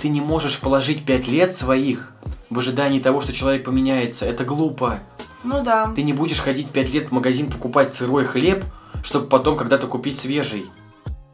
ты 0.00 0.08
не 0.08 0.20
можешь 0.20 0.60
положить 0.60 1.04
пять 1.06 1.26
лет 1.28 1.54
своих 1.54 2.12
в 2.50 2.58
ожидании 2.58 3.00
того, 3.00 3.20
что 3.22 3.32
человек 3.32 3.64
поменяется. 3.64 4.26
Это 4.26 4.44
глупо. 4.44 4.98
Ну 5.44 5.62
да. 5.62 5.92
Ты 5.96 6.02
не 6.02 6.12
будешь 6.12 6.40
ходить 6.40 6.68
пять 6.70 6.90
лет 6.92 7.08
в 7.08 7.12
магазин 7.12 7.50
покупать 7.50 7.90
сырой 7.90 8.24
хлеб, 8.24 8.64
чтобы 9.02 9.26
потом 9.28 9.56
когда-то 9.56 9.86
купить 9.86 10.18
свежий. 10.18 10.66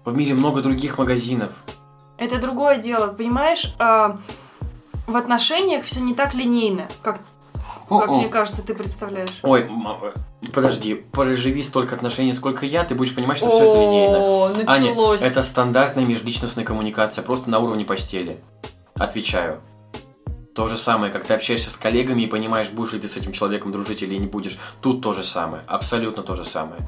В 0.04 0.14
мире 0.14 0.34
много 0.34 0.62
других 0.62 0.98
магазинов. 0.98 1.50
Это 2.18 2.38
другое 2.38 2.78
дело, 2.78 3.08
понимаешь? 3.08 3.74
В 5.06 5.16
отношениях 5.16 5.84
все 5.84 6.00
не 6.00 6.14
так 6.14 6.34
линейно, 6.34 6.88
как, 7.02 7.20
как 7.88 8.08
мне 8.08 8.28
кажется, 8.28 8.62
ты 8.62 8.74
представляешь. 8.74 9.40
Ой, 9.42 9.68
э, 9.68 10.48
подожди, 10.52 10.94
проживи 10.94 11.62
столько 11.62 11.96
отношений, 11.96 12.34
сколько 12.34 12.66
я, 12.66 12.84
ты 12.84 12.94
будешь 12.94 13.14
понимать, 13.14 13.38
что 13.38 13.50
все 13.50 13.68
это 13.68 13.80
линейно. 13.80 14.18
О, 14.18 14.46
Аня, 14.46 14.64
началось. 14.64 15.22
это 15.22 15.42
стандартная 15.42 16.04
межличностная 16.04 16.64
коммуникация, 16.64 17.22
просто 17.22 17.50
на 17.50 17.58
уровне 17.58 17.84
постели. 17.84 18.40
Отвечаю. 18.94 19.60
То 20.54 20.68
же 20.68 20.76
самое, 20.76 21.10
как 21.10 21.24
ты 21.24 21.32
общаешься 21.32 21.70
с 21.70 21.76
коллегами 21.76 22.22
и 22.22 22.26
понимаешь, 22.26 22.70
будешь 22.70 22.92
ли 22.92 23.00
ты 23.00 23.08
с 23.08 23.16
этим 23.16 23.32
человеком 23.32 23.72
дружить 23.72 24.02
или 24.02 24.16
не 24.16 24.26
будешь. 24.26 24.58
Тут 24.82 25.00
то 25.00 25.12
же 25.12 25.24
самое. 25.24 25.62
Абсолютно 25.66 26.22
то 26.22 26.34
же 26.34 26.44
самое. 26.44 26.80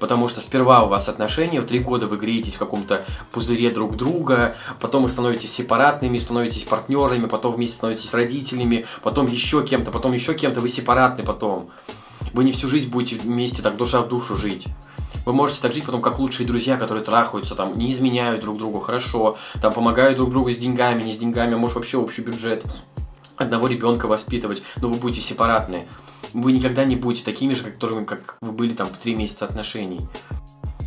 Потому 0.00 0.28
что 0.28 0.40
сперва 0.40 0.82
у 0.82 0.88
вас 0.88 1.08
отношения, 1.10 1.60
в 1.60 1.66
три 1.66 1.78
года 1.78 2.06
вы 2.06 2.16
греетесь 2.16 2.54
в 2.54 2.58
каком-то 2.58 3.04
пузыре 3.30 3.70
друг 3.70 3.96
друга, 3.96 4.56
потом 4.80 5.02
вы 5.02 5.10
становитесь 5.10 5.52
сепаратными, 5.52 6.16
становитесь 6.16 6.64
партнерами, 6.64 7.26
потом 7.26 7.52
вместе 7.52 7.76
становитесь 7.76 8.12
родителями, 8.14 8.86
потом 9.02 9.26
еще 9.26 9.62
кем-то, 9.62 9.90
потом 9.90 10.12
еще 10.12 10.34
кем-то, 10.34 10.62
вы 10.62 10.68
сепаратны 10.68 11.22
потом. 11.22 11.68
Вы 12.32 12.44
не 12.44 12.52
всю 12.52 12.66
жизнь 12.68 12.90
будете 12.90 13.20
вместе 13.20 13.62
так 13.62 13.76
душа 13.76 14.00
в 14.00 14.08
душу 14.08 14.34
жить. 14.34 14.68
Вы 15.26 15.34
можете 15.34 15.60
так 15.60 15.74
жить 15.74 15.84
потом, 15.84 16.00
как 16.00 16.18
лучшие 16.18 16.46
друзья, 16.46 16.78
которые 16.78 17.04
трахаются, 17.04 17.54
там, 17.54 17.76
не 17.76 17.92
изменяют 17.92 18.40
друг 18.40 18.56
другу, 18.56 18.80
хорошо, 18.80 19.36
там, 19.60 19.74
помогают 19.74 20.16
друг 20.16 20.30
другу 20.30 20.50
с 20.50 20.56
деньгами, 20.56 21.02
не 21.02 21.12
с 21.12 21.18
деньгами, 21.18 21.54
а 21.54 21.58
может 21.58 21.76
вообще 21.76 21.98
общий 21.98 22.22
бюджет, 22.22 22.64
одного 23.36 23.66
ребенка 23.66 24.06
воспитывать, 24.06 24.62
но 24.76 24.88
вы 24.88 24.96
будете 24.96 25.20
сепаратны. 25.20 25.86
Вы 26.34 26.52
никогда 26.52 26.84
не 26.84 26.96
будете 26.96 27.24
такими 27.24 27.54
же, 27.54 27.64
которыми, 27.64 28.04
как 28.04 28.36
вы 28.40 28.52
были 28.52 28.72
там 28.72 28.86
в 28.88 28.96
три 28.96 29.14
месяца 29.14 29.44
отношений. 29.46 30.06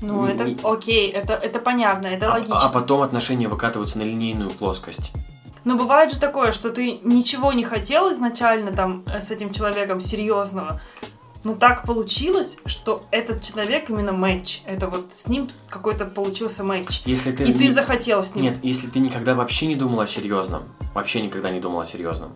Ну, 0.01 0.25
это 0.25 0.43
не- 0.43 0.57
окей, 0.63 1.09
это, 1.09 1.33
это 1.33 1.59
понятно, 1.59 2.07
это 2.07 2.27
А- 2.27 2.33
логично. 2.33 2.59
А, 2.59 2.69
потом 2.69 3.01
отношения 3.01 3.47
выкатываются 3.47 3.97
на 3.99 4.03
линейную 4.03 4.49
плоскость. 4.49 5.11
Но 5.63 5.75
бывает 5.77 6.11
же 6.11 6.19
такое, 6.19 6.51
что 6.51 6.71
ты 6.71 6.99
ничего 7.03 7.53
не 7.53 7.63
хотел 7.63 8.11
изначально 8.11 8.73
там 8.73 9.03
э, 9.07 9.21
с 9.21 9.31
этим 9.31 9.53
человеком 9.53 10.01
серьезного, 10.01 10.81
но 11.45 11.55
так 11.55 11.85
получилось, 11.85 12.57
что 12.65 13.05
этот 13.11 13.41
человек 13.41 13.89
именно 13.89 14.11
матч. 14.11 14.61
Это 14.65 14.87
вот 14.89 15.11
с 15.13 15.27
ним 15.27 15.47
какой-то 15.69 16.03
получился 16.05 16.65
матч. 16.65 17.03
Если 17.05 17.31
ты 17.31 17.45
И 17.45 17.53
ты 17.53 17.63
не- 17.65 17.69
захотел 17.69 18.25
с 18.25 18.35
ним. 18.35 18.43
Нет, 18.43 18.57
если 18.61 18.87
ты 18.87 18.99
никогда 18.99 19.35
вообще 19.35 19.67
не 19.67 19.75
думал 19.77 20.01
о 20.01 20.07
серьезном, 20.07 20.63
вообще 20.93 21.21
никогда 21.21 21.49
не 21.49 21.61
думал 21.61 21.79
о 21.79 21.85
серьезном, 21.85 22.33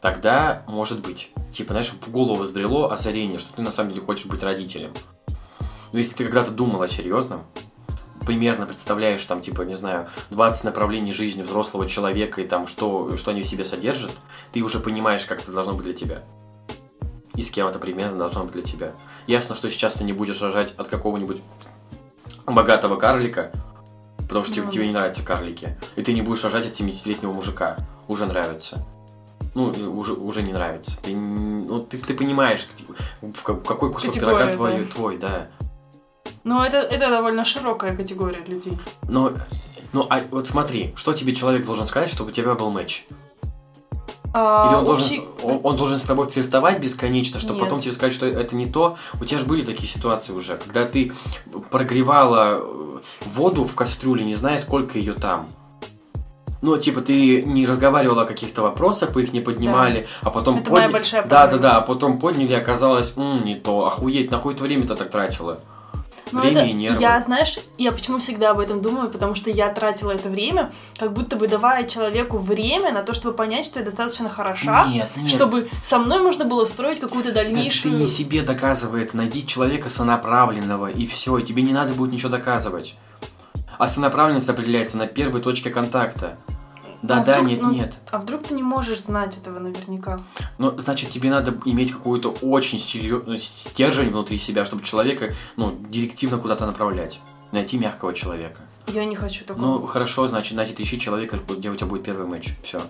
тогда 0.00 0.62
может 0.66 1.00
быть. 1.00 1.30
Типа, 1.50 1.72
знаешь, 1.72 1.90
в 1.90 2.10
голову 2.10 2.42
взбрело 2.42 2.90
озарение, 2.90 3.38
что 3.38 3.52
ты 3.54 3.62
на 3.62 3.70
самом 3.70 3.90
деле 3.90 4.02
хочешь 4.04 4.26
быть 4.26 4.42
родителем. 4.42 4.92
Но 5.92 5.98
если 5.98 6.14
ты 6.14 6.24
когда-то 6.24 6.50
думал 6.52 6.82
о 6.82 6.88
серьезном, 6.88 7.44
примерно 8.24 8.66
представляешь 8.66 9.24
там, 9.24 9.40
типа, 9.40 9.62
не 9.62 9.74
знаю, 9.74 10.08
20 10.30 10.64
направлений 10.64 11.12
жизни 11.12 11.42
взрослого 11.42 11.88
человека 11.88 12.40
и 12.40 12.46
там, 12.46 12.66
что, 12.66 13.16
что 13.16 13.32
они 13.32 13.42
в 13.42 13.46
себе 13.46 13.64
содержат, 13.64 14.12
ты 14.52 14.62
уже 14.62 14.78
понимаешь, 14.78 15.24
как 15.24 15.40
это 15.42 15.52
должно 15.52 15.72
быть 15.74 15.84
для 15.84 15.94
тебя. 15.94 16.22
И 17.34 17.42
с 17.42 17.50
кем 17.50 17.66
это 17.66 17.78
примерно 17.78 18.18
должно 18.18 18.44
быть 18.44 18.52
для 18.52 18.62
тебя. 18.62 18.92
Ясно, 19.26 19.54
что 19.54 19.70
сейчас 19.70 19.94
ты 19.94 20.04
не 20.04 20.12
будешь 20.12 20.40
рожать 20.42 20.74
от 20.76 20.88
какого-нибудь 20.88 21.40
богатого 22.46 22.96
карлика, 22.96 23.50
потому 24.18 24.44
что 24.44 24.54
тебе- 24.54 24.64
Ну 24.66 24.70
тебе 24.70 24.82
да. 24.82 24.88
не 24.88 24.94
нравятся 24.94 25.24
карлики. 25.24 25.78
И 25.96 26.02
ты 26.02 26.12
не 26.12 26.22
будешь 26.22 26.44
рожать 26.44 26.66
от 26.66 26.72
70-летнего 26.74 27.32
мужика. 27.32 27.76
Уже 28.08 28.26
нравится. 28.26 28.86
Ну, 29.54 29.70
и 29.72 29.82
уже, 29.82 30.12
уже 30.14 30.42
не 30.42 30.52
нравится. 30.52 30.96
Ты, 31.02 31.14
ну, 31.14 31.80
ты, 31.80 31.98
ты 31.98 32.14
понимаешь, 32.14 32.68
типа, 32.76 32.94
в 33.20 33.42
ка- 33.42 33.54
какой 33.56 33.92
кусок 33.92 34.10
Категория, 34.10 34.36
пирога 34.36 34.52
твой, 34.52 34.78
да. 34.78 34.84
твой, 34.92 35.18
да. 35.18 35.46
Но 36.44 36.64
это, 36.64 36.78
это 36.78 37.08
довольно 37.10 37.44
широкая 37.44 37.96
категория 37.96 38.44
людей. 38.46 38.78
Но, 39.08 39.32
ну, 39.92 40.06
а 40.08 40.20
вот 40.30 40.46
смотри, 40.46 40.92
что 40.96 41.12
тебе 41.12 41.34
человек 41.34 41.66
должен 41.66 41.86
сказать, 41.86 42.10
чтобы 42.10 42.30
у 42.30 42.32
тебя 42.32 42.54
был 42.54 42.70
матч? 42.70 43.06
А, 44.32 44.68
Или 44.68 44.76
он, 44.76 44.86
общий- 44.88 45.16
должен, 45.18 45.42
он, 45.42 45.60
он 45.64 45.76
должен 45.76 45.98
с 45.98 46.04
тобой 46.04 46.28
флиртовать 46.28 46.78
бесконечно, 46.78 47.40
чтобы 47.40 47.58
Нет. 47.58 47.64
потом 47.64 47.80
тебе 47.80 47.92
сказать, 47.92 48.14
что 48.14 48.26
это 48.26 48.54
не 48.54 48.66
то. 48.66 48.96
У 49.20 49.24
тебя 49.24 49.40
же 49.40 49.46
были 49.46 49.62
такие 49.62 49.88
ситуации 49.88 50.32
уже, 50.32 50.56
когда 50.56 50.84
ты 50.86 51.12
прогревала 51.70 52.60
э, 52.60 52.98
воду 53.34 53.64
в 53.64 53.74
кастрюле, 53.74 54.24
не 54.24 54.34
зная, 54.34 54.58
сколько 54.58 54.98
ее 54.98 55.14
там. 55.14 55.48
Ну, 56.62 56.76
типа, 56.76 57.00
ты 57.00 57.42
не 57.42 57.66
разговаривала 57.66 58.22
о 58.22 58.26
каких-то 58.26 58.62
вопросах, 58.62 59.10
вы 59.14 59.22
их 59.22 59.32
не 59.32 59.40
поднимали, 59.40 60.06
а 60.22 60.30
потом 60.30 60.58
Это 60.58 60.70
моя 60.70 60.88
большая 60.90 61.22
Да, 61.24 61.46
да, 61.46 61.56
да, 61.58 61.76
а 61.78 61.80
потом 61.80 62.18
подняли, 62.18 62.52
оказалось, 62.52 63.14
«М, 63.16 63.44
не 63.44 63.54
то, 63.54 63.86
охуеть, 63.86 64.30
на 64.30 64.36
какое-то 64.36 64.64
время 64.64 64.86
ты 64.86 64.94
так 64.94 65.10
тратила. 65.10 65.60
Ну, 66.32 66.42
Время 66.42 66.60
это- 66.60 66.66
и 66.70 66.72
нервы. 66.74 67.00
Я, 67.00 67.20
знаешь, 67.20 67.58
я 67.76 67.90
почему 67.90 68.18
всегда 68.18 68.50
об 68.50 68.60
этом 68.60 68.80
думаю, 68.80 69.10
потому 69.10 69.34
что 69.34 69.50
я 69.50 69.68
тратила 69.70 70.12
это 70.12 70.28
время, 70.28 70.70
как 70.96 71.12
будто 71.12 71.34
бы 71.36 71.48
давая 71.48 71.82
человеку 71.84 72.38
время 72.38 72.92
на 72.92 73.02
то, 73.02 73.14
чтобы 73.14 73.34
понять, 73.34 73.64
что 73.66 73.80
я 73.80 73.84
достаточно 73.84 74.28
хороша, 74.28 74.86
Нет, 74.86 75.08
нет. 75.16 75.28
чтобы 75.28 75.68
со 75.82 75.98
мной 75.98 76.20
можно 76.20 76.44
было 76.44 76.66
строить 76.66 77.00
какую-то 77.00 77.30
Это 77.30 77.40
ты 77.40 77.46
дальнейшую... 77.46 77.98
не 77.98 78.06
себе 78.06 78.42
доказывай, 78.42 79.02
это 79.02 79.16
найди 79.16 79.44
человека 79.44 79.88
сонаправленного, 79.88 80.88
и 80.90 81.06
все, 81.06 81.40
тебе 81.40 81.62
не 81.62 81.72
надо 81.72 81.94
будет 81.94 82.12
ничего 82.12 82.28
доказывать. 82.30 82.96
А 83.80 83.88
сонаправленность 83.88 84.46
определяется 84.50 84.98
на 84.98 85.06
первой 85.06 85.40
точке 85.40 85.70
контакта. 85.70 86.36
Да, 87.00 87.22
А 87.22 87.24
да, 87.24 87.32
вдруг- 87.40 87.48
нет, 87.48 87.62
ну, 87.62 87.72
нет. 87.72 87.98
А 88.10 88.18
вдруг 88.18 88.42
ты 88.42 88.52
не 88.52 88.62
можешь 88.62 89.00
знать 89.00 89.38
этого 89.38 89.58
наверняка? 89.58 90.20
Ну, 90.58 90.78
значит, 90.78 91.08
тебе 91.08 91.30
надо 91.30 91.58
иметь 91.64 91.90
какой-то 91.90 92.28
очень 92.42 92.78
серьезный 92.78 93.38
стержень 93.38 94.10
внутри 94.10 94.36
себя, 94.36 94.66
чтобы 94.66 94.82
человека, 94.84 95.32
ну, 95.56 95.74
директивно 95.88 96.36
куда-то 96.36 96.66
направлять. 96.66 97.20
Найти 97.52 97.78
мягкого 97.78 98.12
человека. 98.12 98.60
Я 98.86 99.06
не 99.06 99.16
хочу 99.16 99.46
такого. 99.46 99.64
Ну, 99.64 99.86
хорошо, 99.86 100.26
значит, 100.26 100.52
значит, 100.52 100.78
ищи 100.78 101.00
человека, 101.00 101.38
где 101.48 101.70
у 101.70 101.74
тебя 101.74 101.86
будет 101.86 102.02
первый 102.04 102.26
матч. 102.26 102.50
Все. 102.62 102.82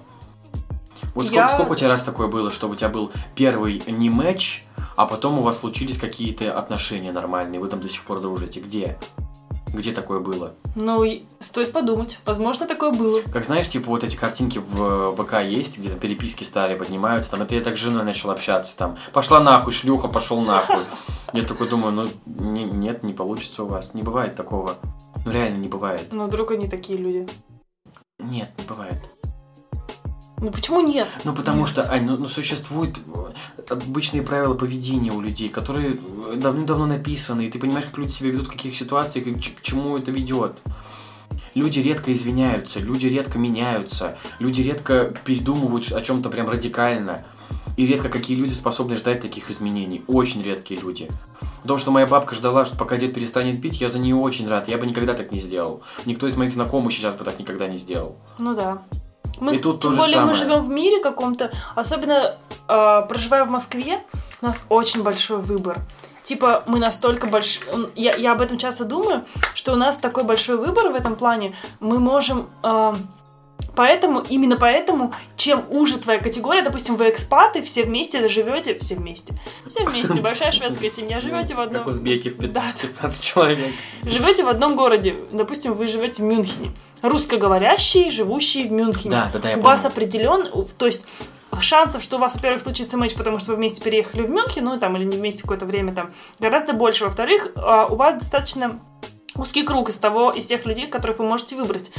Вот 1.15 1.27
Я- 1.31 1.47
сколько, 1.47 1.49
сколько 1.55 1.71
у 1.71 1.75
тебя 1.77 1.89
раз 1.91 2.03
такое 2.03 2.27
было, 2.27 2.51
чтобы 2.51 2.73
у 2.73 2.77
тебя 2.77 2.89
был 2.89 3.13
первый 3.37 3.81
не 3.87 4.11
матч, 4.11 4.65
а 4.97 5.07
потом 5.07 5.39
у 5.39 5.43
вас 5.43 5.61
случились 5.61 5.99
какие-то 5.99 6.59
отношения 6.59 7.13
нормальные, 7.13 7.61
вы 7.61 7.69
там 7.69 7.81
до 7.81 7.89
сих 7.89 8.03
пор 8.03 8.21
дружите. 8.21 8.59
Где? 8.59 8.99
Где 9.73 9.93
такое 9.93 10.21
было? 10.21 10.55
Ну, 10.75 11.05
стоит 11.39 11.73
подумать. 11.73 12.19
Возможно, 12.25 12.67
такое 12.67 12.93
было. 12.93 13.21
Как 13.33 13.45
знаешь, 13.45 13.69
типа 13.69 13.89
вот 13.89 14.05
эти 14.05 14.17
картинки 14.17 14.59
в 14.59 15.15
ВК 15.17 15.41
есть, 15.43 15.79
где 15.79 15.91
там 15.91 15.99
переписки 15.99 16.45
старые 16.45 16.77
поднимаются, 16.77 17.31
там 17.31 17.43
это 17.43 17.55
я 17.55 17.61
так 17.61 17.77
с 17.77 17.81
женой 17.81 18.05
начал 18.05 18.31
общаться, 18.31 18.77
там 18.77 18.97
пошла 19.13 19.41
нахуй, 19.41 19.73
шлюха, 19.73 20.09
пошел 20.09 20.41
нахуй. 20.41 20.85
Я 21.33 21.43
такой 21.43 21.69
думаю, 21.69 21.93
ну 21.93 22.09
не- 22.27 22.65
нет, 22.65 23.05
не 23.05 23.13
получится 23.13 23.63
у 23.63 23.67
вас, 23.69 23.95
не 23.95 24.03
бывает 24.03 24.35
такого. 24.35 24.75
Ну 25.25 25.31
реально 25.31 25.59
не 25.59 25.69
бывает. 25.69 26.09
Но 26.13 26.25
вдруг 26.25 26.51
они 26.51 26.69
такие 26.69 26.99
люди. 26.99 27.29
Нет, 28.19 28.51
не 28.59 28.65
бывает. 28.65 28.99
Ну 30.41 30.51
почему 30.51 30.81
нет? 30.81 31.09
Ну, 31.25 31.35
потому 31.35 31.61
Нет. 31.61 31.69
что, 31.69 31.91
Ань, 31.91 32.07
ну, 32.07 32.17
ну, 32.17 32.27
существуют 32.27 32.99
э, 32.99 33.73
обычные 33.73 34.23
правила 34.23 34.55
поведения 34.55 35.13
у 35.13 35.21
людей, 35.21 35.51
которые 35.51 35.99
давным-давно 36.35 36.87
написаны, 36.87 37.47
и 37.47 37.51
ты 37.51 37.59
понимаешь, 37.59 37.85
как 37.85 37.99
люди 37.99 38.13
себя 38.13 38.31
ведут 38.31 38.47
в 38.47 38.51
каких 38.51 38.75
ситуациях 38.75 39.27
и 39.27 39.35
к 39.35 39.63
чему 39.63 39.99
это 39.99 40.11
ведет. 40.11 40.59
Люди 41.55 41.81
редко 41.81 42.13
извиняются, 42.13 42.81
люди 42.81 43.07
редко 43.07 43.39
меняются, 43.39 44.17
люди 44.39 44.63
редко 44.63 45.15
передумывают 45.25 45.93
о 45.93 46.01
чем-то 46.01 46.31
прям 46.31 46.49
радикально. 46.49 47.25
И 47.77 47.87
редко 47.87 48.09
какие 48.09 48.37
люди 48.37 48.53
способны 48.53 48.97
ждать 48.97 49.21
таких 49.21 49.51
изменений. 49.51 50.03
Очень 50.07 50.43
редкие 50.43 50.81
люди. 50.81 51.09
Потому 51.63 51.79
что 51.79 51.91
моя 51.91 52.07
бабка 52.07 52.35
ждала, 52.35 52.65
что 52.65 52.77
пока 52.77 52.97
дед 52.97 53.15
перестанет 53.15 53.63
пить, 53.63 53.81
я 53.81 53.89
за 53.89 53.99
нее 53.99 54.17
очень 54.17 54.49
рад. 54.49 54.69
Я 54.69 54.77
бы 54.77 54.87
никогда 54.87 55.15
так 55.15 55.33
не 55.33 55.39
сделал. 55.39 55.83
Никто 56.05 56.27
из 56.27 56.37
моих 56.37 56.53
знакомых 56.53 56.93
сейчас 56.93 57.15
бы 57.17 57.25
так 57.25 57.39
никогда 57.39 57.69
не 57.69 57.77
сделал. 57.77 58.17
Ну 58.39 58.55
да. 58.55 58.83
Мы, 59.41 59.57
И 59.57 59.59
тут 59.59 59.81
тем 59.81 59.91
то 59.91 59.95
же 59.95 60.01
более 60.01 60.21
мы 60.21 60.35
самое. 60.35 60.35
живем 60.35 60.61
в 60.63 60.69
мире 60.71 61.01
каком-то, 61.01 61.51
особенно 61.75 62.37
э, 62.69 63.03
проживая 63.09 63.45
в 63.45 63.51
Москве, 63.51 64.05
у 64.43 64.47
нас 64.47 64.65
очень 64.69 65.03
большой 65.03 65.39
выбор. 65.39 65.79
Типа, 66.23 66.63
мы 66.67 66.79
настолько 66.79 67.27
большой... 67.27 67.63
Я, 67.97 68.15
я 68.15 68.33
об 68.33 68.41
этом 68.41 68.59
часто 68.59 68.85
думаю, 68.85 69.25
что 69.55 69.73
у 69.73 69.77
нас 69.77 69.99
такой 69.99 70.25
большой 70.25 70.57
выбор 70.59 70.91
в 70.91 70.95
этом 70.95 71.17
плане. 71.17 71.57
Мы 71.81 71.99
можем... 71.99 72.49
э, 72.63 72.95
поэтому, 73.81 74.23
именно 74.29 74.57
поэтому, 74.57 75.15
чем 75.37 75.65
уже 75.71 75.97
твоя 75.97 76.21
категория, 76.21 76.61
допустим, 76.61 76.97
вы 76.97 77.09
экспаты, 77.09 77.63
все 77.63 77.83
вместе 77.85 78.29
живете, 78.29 78.79
все 78.79 78.95
вместе, 78.95 79.33
все 79.67 79.87
вместе, 79.87 80.13
большая 80.21 80.53
шведская 80.53 80.91
семья, 80.91 81.19
живете 81.19 81.55
в 81.55 81.61
одном... 81.61 81.85
Как 81.85 81.89
узбеки 81.89 82.29
в 82.29 82.37
пят- 82.37 82.53
Да, 82.53 82.63
15 82.79 83.25
человек. 83.25 83.73
живете 84.03 84.45
в 84.45 84.49
одном 84.49 84.77
городе, 84.77 85.15
допустим, 85.33 85.73
вы 85.73 85.87
живете 85.87 86.23
в 86.23 86.27
Мюнхене, 86.27 86.73
русскоговорящие, 87.01 88.11
живущие 88.11 88.69
в 88.69 88.73
Мюнхене. 88.73 89.13
Да, 89.13 89.31
да, 89.33 89.39
да, 89.39 89.51
я 89.53 89.57
у 89.57 89.63
вас 89.63 89.87
определен, 89.87 90.47
то 90.77 90.85
есть 90.85 91.07
шансов, 91.59 92.03
что 92.03 92.19
у 92.19 92.21
вас, 92.21 92.35
во-первых, 92.35 92.61
случится 92.61 92.99
матч, 92.99 93.15
потому 93.15 93.39
что 93.39 93.53
вы 93.53 93.57
вместе 93.57 93.83
переехали 93.83 94.21
в 94.21 94.29
Мюнхен, 94.29 94.63
ну 94.63 94.79
там 94.79 94.95
или 94.99 95.05
не 95.05 95.17
вместе 95.17 95.41
какое-то 95.41 95.65
время 95.65 95.95
там, 95.95 96.13
гораздо 96.39 96.75
больше. 96.75 97.05
Во-вторых, 97.07 97.49
а, 97.57 97.87
у 97.87 97.97
вас 97.97 98.19
достаточно 98.19 98.79
узкий 99.41 99.63
круг 99.63 99.89
из 99.89 99.97
того, 99.97 100.31
из 100.31 100.47
тех 100.47 100.67
людей, 100.67 100.87
которых 100.87 101.19
вы 101.19 101.27
можете 101.27 101.57
выбрать. 101.57 101.91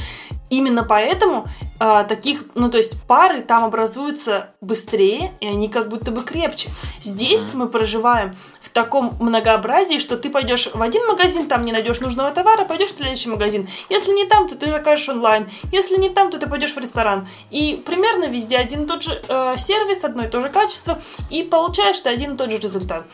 Именно 0.50 0.84
поэтому 0.84 1.46
а, 1.78 2.04
таких, 2.04 2.44
ну 2.54 2.70
то 2.70 2.76
есть 2.76 3.02
пары 3.04 3.40
там 3.40 3.64
образуются 3.64 4.50
быстрее, 4.60 5.32
и 5.40 5.46
они 5.46 5.68
как 5.68 5.88
будто 5.88 6.10
бы 6.10 6.22
крепче. 6.22 6.68
Здесь 7.00 7.54
мы 7.54 7.68
проживаем 7.68 8.34
в 8.60 8.68
таком 8.68 9.16
многообразии, 9.18 9.98
что 9.98 10.18
ты 10.18 10.28
пойдешь 10.28 10.68
в 10.72 10.82
один 10.82 11.06
магазин, 11.06 11.48
там 11.48 11.64
не 11.64 11.72
найдешь 11.72 12.00
нужного 12.00 12.30
товара, 12.32 12.66
пойдешь 12.66 12.90
в 12.90 12.98
следующий 12.98 13.30
магазин. 13.30 13.66
Если 13.88 14.12
не 14.12 14.26
там, 14.26 14.46
то 14.46 14.54
ты 14.54 14.70
закажешь 14.70 15.08
онлайн. 15.08 15.48
Если 15.72 15.96
не 15.96 16.10
там, 16.10 16.30
то 16.30 16.38
ты 16.38 16.46
пойдешь 16.46 16.74
в 16.74 16.78
ресторан. 16.78 17.26
И 17.50 17.82
примерно 17.86 18.26
везде 18.26 18.58
один 18.58 18.82
и 18.82 18.86
тот 18.86 19.02
же 19.02 19.22
э, 19.26 19.54
сервис, 19.56 20.04
одно 20.04 20.24
и 20.24 20.28
то 20.28 20.40
же 20.40 20.50
качество, 20.50 21.00
и 21.30 21.42
получаешь 21.42 22.00
ты 22.00 22.10
один 22.10 22.34
и 22.34 22.36
тот 22.36 22.50
же 22.50 22.58
результат. 22.58 23.06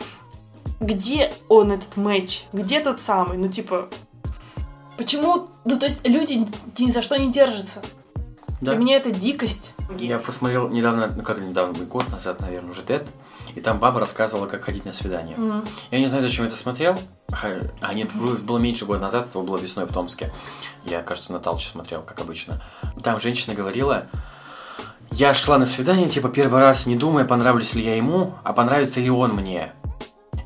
Где 0.80 1.32
он, 1.48 1.72
этот 1.72 1.96
матч? 1.96 2.44
Где 2.52 2.80
тот 2.80 3.00
самый? 3.00 3.36
Ну, 3.38 3.48
типа, 3.48 3.88
почему... 4.98 5.46
Ну, 5.64 5.78
то 5.78 5.86
есть 5.86 6.06
люди 6.06 6.46
ни 6.78 6.90
за 6.90 7.00
что 7.00 7.16
не 7.16 7.32
держатся. 7.32 7.80
Да. 8.60 8.72
Для 8.72 8.80
меня 8.80 8.96
это 8.96 9.12
дикость. 9.12 9.74
Я 9.98 10.18
посмотрел 10.18 10.68
недавно, 10.68 11.12
ну 11.16 11.22
как 11.22 11.38
недавно, 11.38 11.84
год 11.84 12.08
назад, 12.10 12.40
наверное, 12.40 12.72
уже 12.72 12.82
TED, 12.82 13.06
и 13.54 13.60
там 13.60 13.78
баба 13.78 14.00
рассказывала, 14.00 14.46
как 14.46 14.64
ходить 14.64 14.84
на 14.84 14.92
свидание. 14.92 15.36
М. 15.36 15.64
Я 15.92 16.00
не 16.00 16.08
знаю, 16.08 16.24
зачем 16.24 16.44
я 16.44 16.48
это 16.48 16.56
смотрел. 16.56 16.98
А, 17.30 17.94
нет, 17.94 18.12
было 18.14 18.58
меньше 18.58 18.84
года 18.84 19.00
назад, 19.00 19.28
это 19.30 19.38
было 19.40 19.56
весной 19.58 19.86
в 19.86 19.92
Томске. 19.92 20.32
Я, 20.84 21.02
кажется, 21.02 21.32
на 21.32 21.38
Талче 21.38 21.68
смотрел, 21.68 22.02
как 22.02 22.18
обычно. 22.20 22.60
Там 23.02 23.20
женщина 23.20 23.54
говорила, 23.54 24.06
я 25.12 25.34
шла 25.34 25.58
на 25.58 25.66
свидание, 25.66 26.08
типа, 26.08 26.28
первый 26.28 26.60
раз, 26.60 26.86
не 26.86 26.96
думая, 26.96 27.24
понравлюсь 27.24 27.74
ли 27.74 27.82
я 27.82 27.96
ему, 27.96 28.34
а 28.42 28.52
понравится 28.52 29.00
ли 29.00 29.10
он 29.10 29.34
мне. 29.34 29.72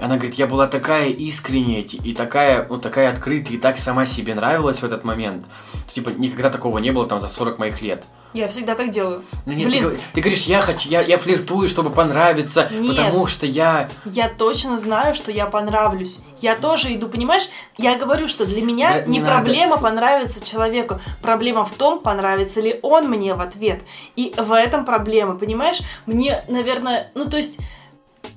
Она 0.00 0.16
говорит, 0.16 0.34
я 0.34 0.46
была 0.46 0.66
такая 0.66 1.08
искренняя 1.08 1.82
и 1.82 2.14
такая, 2.14 2.66
ну, 2.68 2.78
такая 2.78 3.10
открытая, 3.10 3.54
и 3.54 3.58
так 3.58 3.78
сама 3.78 4.06
себе 4.06 4.34
нравилась 4.34 4.80
в 4.80 4.84
этот 4.84 5.04
момент. 5.04 5.46
Типа, 5.86 6.10
никогда 6.10 6.50
такого 6.50 6.78
не 6.78 6.90
было 6.90 7.06
там 7.06 7.18
за 7.20 7.28
40 7.28 7.58
моих 7.58 7.82
лет. 7.82 8.04
Я 8.34 8.48
всегда 8.48 8.74
так 8.74 8.90
делаю. 8.90 9.24
Ну, 9.44 9.52
нет, 9.52 9.64
ты, 9.64 9.68
Блин, 9.68 9.84
гов- 9.90 9.98
ты 10.14 10.20
говоришь, 10.22 10.44
я 10.44 10.62
хочу, 10.62 10.88
я, 10.88 11.02
я 11.02 11.18
флиртую, 11.18 11.68
чтобы 11.68 11.90
понравиться, 11.90 12.66
Нет. 12.72 12.96
потому 12.96 13.26
что 13.26 13.44
я... 13.44 13.90
я 14.06 14.30
точно 14.30 14.78
знаю, 14.78 15.14
что 15.14 15.30
я 15.30 15.44
понравлюсь. 15.44 16.20
Я 16.40 16.56
тоже 16.56 16.94
иду, 16.94 17.08
понимаешь? 17.08 17.48
Я 17.76 17.98
говорю, 17.98 18.28
что 18.28 18.46
для 18.46 18.62
меня 18.62 18.88
Да 18.88 19.02
не, 19.02 19.18
не 19.18 19.20
надо. 19.20 19.32
проблема 19.44 19.78
понравиться 19.78 20.42
человеку. 20.44 20.98
Проблема 21.20 21.66
в 21.66 21.72
том, 21.72 22.00
понравится 22.00 22.62
ли 22.62 22.80
он 22.82 23.10
мне 23.10 23.34
в 23.34 23.40
ответ. 23.42 23.82
И 24.16 24.32
в 24.38 24.52
этом 24.56 24.86
проблема, 24.86 25.36
понимаешь? 25.36 25.80
Мне, 26.06 26.42
наверное, 26.48 27.10
ну 27.14 27.28
то 27.28 27.36
есть... 27.36 27.58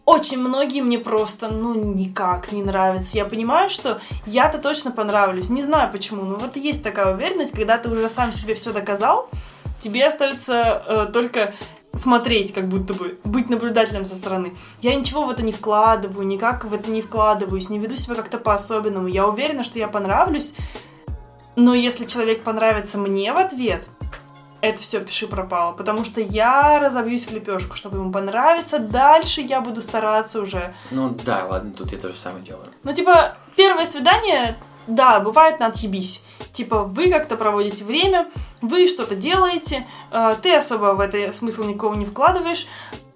Очень 0.05 0.39
многие 0.39 0.81
мне 0.81 0.99
просто, 0.99 1.47
ну, 1.47 1.73
никак 1.73 2.51
не 2.51 2.63
нравятся. 2.63 3.17
Я 3.17 3.25
понимаю, 3.25 3.69
что 3.69 3.99
я-то 4.25 4.59
точно 4.59 4.91
понравлюсь. 4.91 5.49
Не 5.49 5.63
знаю 5.63 5.91
почему, 5.91 6.23
но 6.23 6.35
вот 6.35 6.55
есть 6.57 6.83
такая 6.83 7.13
уверенность, 7.13 7.55
когда 7.55 7.77
ты 7.77 7.89
уже 7.89 8.07
сам 8.09 8.31
себе 8.31 8.53
все 8.53 8.71
доказал, 8.71 9.29
тебе 9.79 10.05
остается 10.05 10.83
э, 10.87 11.05
только 11.11 11.53
смотреть, 11.93 12.53
как 12.53 12.67
будто 12.67 12.93
бы, 12.93 13.17
быть 13.23 13.49
наблюдателем 13.49 14.05
со 14.05 14.15
стороны. 14.15 14.53
Я 14.81 14.95
ничего 14.95 15.25
в 15.25 15.29
это 15.29 15.43
не 15.43 15.51
вкладываю, 15.51 16.27
никак 16.27 16.65
в 16.65 16.73
это 16.73 16.91
не 16.91 17.01
вкладываюсь, 17.01 17.69
не 17.69 17.79
веду 17.79 17.95
себя 17.95 18.15
как-то 18.15 18.37
по-особенному. 18.37 19.07
Я 19.07 19.27
уверена, 19.27 19.63
что 19.63 19.79
я 19.79 19.87
понравлюсь, 19.87 20.55
но 21.55 21.73
если 21.73 22.05
человек 22.05 22.43
понравится 22.43 22.97
мне 22.97 23.31
в 23.31 23.37
ответ, 23.37 23.87
это 24.65 24.81
все 24.81 24.99
пиши 24.99 25.27
пропало, 25.27 25.71
потому 25.73 26.03
что 26.05 26.21
я 26.21 26.79
разобьюсь 26.79 27.25
в 27.27 27.31
лепешку, 27.33 27.75
чтобы 27.75 27.97
ему 27.97 28.11
понравиться. 28.11 28.79
Дальше 28.79 29.41
я 29.41 29.61
буду 29.61 29.81
стараться 29.81 30.41
уже. 30.41 30.73
Ну 30.91 31.09
да, 31.25 31.45
ладно, 31.45 31.71
тут 31.73 31.91
я 31.91 31.97
то 31.97 32.09
же 32.09 32.15
самое 32.15 32.43
делаю. 32.43 32.67
Ну, 32.83 32.93
типа, 32.93 33.35
первое 33.55 33.85
свидание, 33.85 34.57
да, 34.87 35.19
бывает 35.19 35.59
на 35.59 35.67
отъебись. 35.67 36.23
Типа, 36.51 36.83
вы 36.83 37.09
как-то 37.09 37.37
проводите 37.37 37.83
время, 37.83 38.29
вы 38.61 38.87
что-то 38.87 39.15
делаете, 39.15 39.87
э, 40.11 40.35
ты 40.41 40.55
особо 40.55 40.93
в 40.93 40.99
это 40.99 41.31
смысл 41.31 41.63
никого 41.63 41.95
не 41.95 42.05
вкладываешь, 42.05 42.67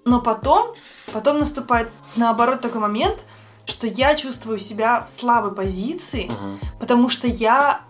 но 0.04 0.20
потом, 0.20 0.74
потом 1.12 1.38
наступает 1.38 1.90
наоборот 2.16 2.60
такой 2.60 2.80
момент, 2.80 3.24
что 3.66 3.86
я 3.86 4.14
чувствую 4.16 4.58
себя 4.58 5.00
в 5.02 5.08
слабой 5.08 5.52
позиции, 5.52 6.24
Мгм. 6.24 6.60
потому 6.80 7.08
что 7.08 7.28
я 7.28 7.82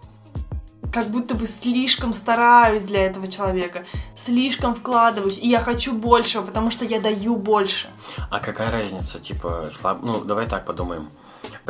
как 0.92 1.08
будто 1.08 1.34
бы 1.34 1.46
слишком 1.46 2.12
стараюсь 2.12 2.82
для 2.82 3.06
этого 3.06 3.26
человека, 3.26 3.84
слишком 4.14 4.74
вкладываюсь, 4.74 5.38
и 5.38 5.48
я 5.48 5.60
хочу 5.60 5.92
большего, 5.92 6.42
потому 6.42 6.70
что 6.70 6.84
я 6.84 7.00
даю 7.00 7.36
больше. 7.36 7.88
А 8.30 8.40
какая 8.40 8.70
разница, 8.70 9.20
типа, 9.20 9.70
слаб... 9.72 10.00
Ну, 10.02 10.24
давай 10.24 10.46
так 10.46 10.64
подумаем. 10.66 11.08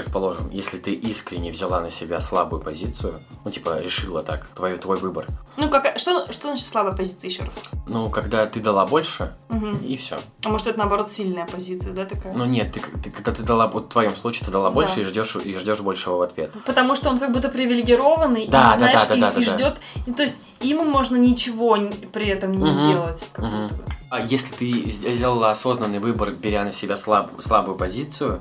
Предположим, 0.04 0.48
если 0.50 0.78
ты 0.78 0.92
искренне 0.94 1.52
взяла 1.52 1.78
на 1.82 1.90
себя 1.90 2.22
слабую 2.22 2.62
позицию, 2.62 3.20
ну, 3.44 3.50
типа, 3.50 3.80
решила 3.82 4.22
так, 4.22 4.46
твой, 4.56 4.78
твой 4.78 4.96
выбор. 4.96 5.26
Ну, 5.58 5.68
как, 5.68 5.98
что, 5.98 6.32
что 6.32 6.48
значит 6.48 6.64
слабая 6.64 6.94
позиция 6.96 7.28
еще 7.28 7.42
раз? 7.42 7.62
Ну, 7.86 8.08
когда 8.08 8.46
ты 8.46 8.60
дала 8.60 8.86
больше, 8.86 9.34
Мгм. 9.50 9.76
и 9.84 9.98
все. 9.98 10.18
А 10.42 10.48
может, 10.48 10.68
это 10.68 10.78
наоборот 10.78 11.12
сильная 11.12 11.44
позиция, 11.46 11.92
да, 11.92 12.06
такая? 12.06 12.32
Ну 12.32 12.46
нет, 12.46 12.72
ты, 12.72 12.80
ты- 12.80 13.10
когда 13.10 13.32
ты 13.32 13.42
дала, 13.42 13.66
вот 13.66 13.86
в 13.86 13.88
твоем 13.88 14.16
случае 14.16 14.46
ты 14.46 14.52
дала 14.52 14.70
больше 14.70 14.94
Да. 14.96 15.00
и 15.02 15.04
ждешь 15.04 15.36
и 15.36 15.54
ждешь 15.54 15.80
большего 15.80 16.16
в 16.16 16.22
ответ. 16.22 16.50
Потому 16.64 16.94
что 16.94 17.10
он 17.10 17.18
как 17.18 17.30
будто 17.32 17.50
привилегированный, 17.50 18.48
Да, 18.48 18.70
да, 18.70 18.74
и, 18.76 18.78
знаешь, 18.78 19.00
да, 19.02 19.06
да, 19.08 19.14
и, 19.16 19.20
да, 19.20 19.28
и 19.28 19.32
да, 19.34 19.50
да. 19.50 19.56
ждет. 19.56 19.80
и 20.06 20.12
то 20.14 20.22
есть 20.22 20.40
ему 20.60 20.84
можно 20.84 21.16
ничего 21.16 21.76
при 22.12 22.28
этом 22.28 22.52
не 22.52 22.70
Мгм. 22.70 22.82
делать. 22.82 23.26
Как 23.32 23.44
Мгм. 23.44 23.62
будто 23.68 23.74
бы. 23.74 23.84
А 24.10 24.20
если 24.20 24.54
ты 24.56 24.90
сделала 24.90 25.50
осознанный 25.50 26.00
выбор, 26.00 26.32
беря 26.32 26.64
на 26.64 26.72
себя 26.72 26.96
слаб- 26.96 27.40
слабую 27.40 27.76
позицию, 27.76 28.40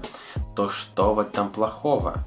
то 0.55 0.69
что 0.69 1.13
в 1.13 1.19
этом 1.19 1.49
плохого? 1.49 2.25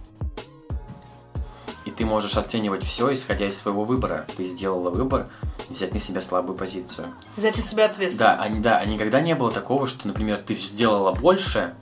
И 1.84 1.90
ты 1.90 2.04
можешь 2.06 2.36
оценивать 2.36 2.84
все, 2.84 3.12
исходя 3.12 3.48
из 3.48 3.58
своего 3.58 3.82
выбора. 3.84 4.26
Ты 4.36 4.44
сделала 4.44 4.90
выбор 4.90 5.28
взять 5.68 5.92
на 5.92 5.98
себя 5.98 6.20
слабую 6.20 6.56
позицию. 6.56 7.12
Взять 7.36 7.56
на 7.56 7.62
себя 7.64 7.88
Да, 7.88 7.92
ответственность. 7.92 8.58
а, 8.58 8.62
да, 8.62 8.78
а 8.78 8.84
никогда 8.84 9.20
не 9.20 9.34
было 9.34 9.50
такого, 9.50 9.88
что, 9.88 10.06
например, 10.06 10.36
ты 10.38 10.54
сделала 10.54 11.12
больше, 11.12 11.74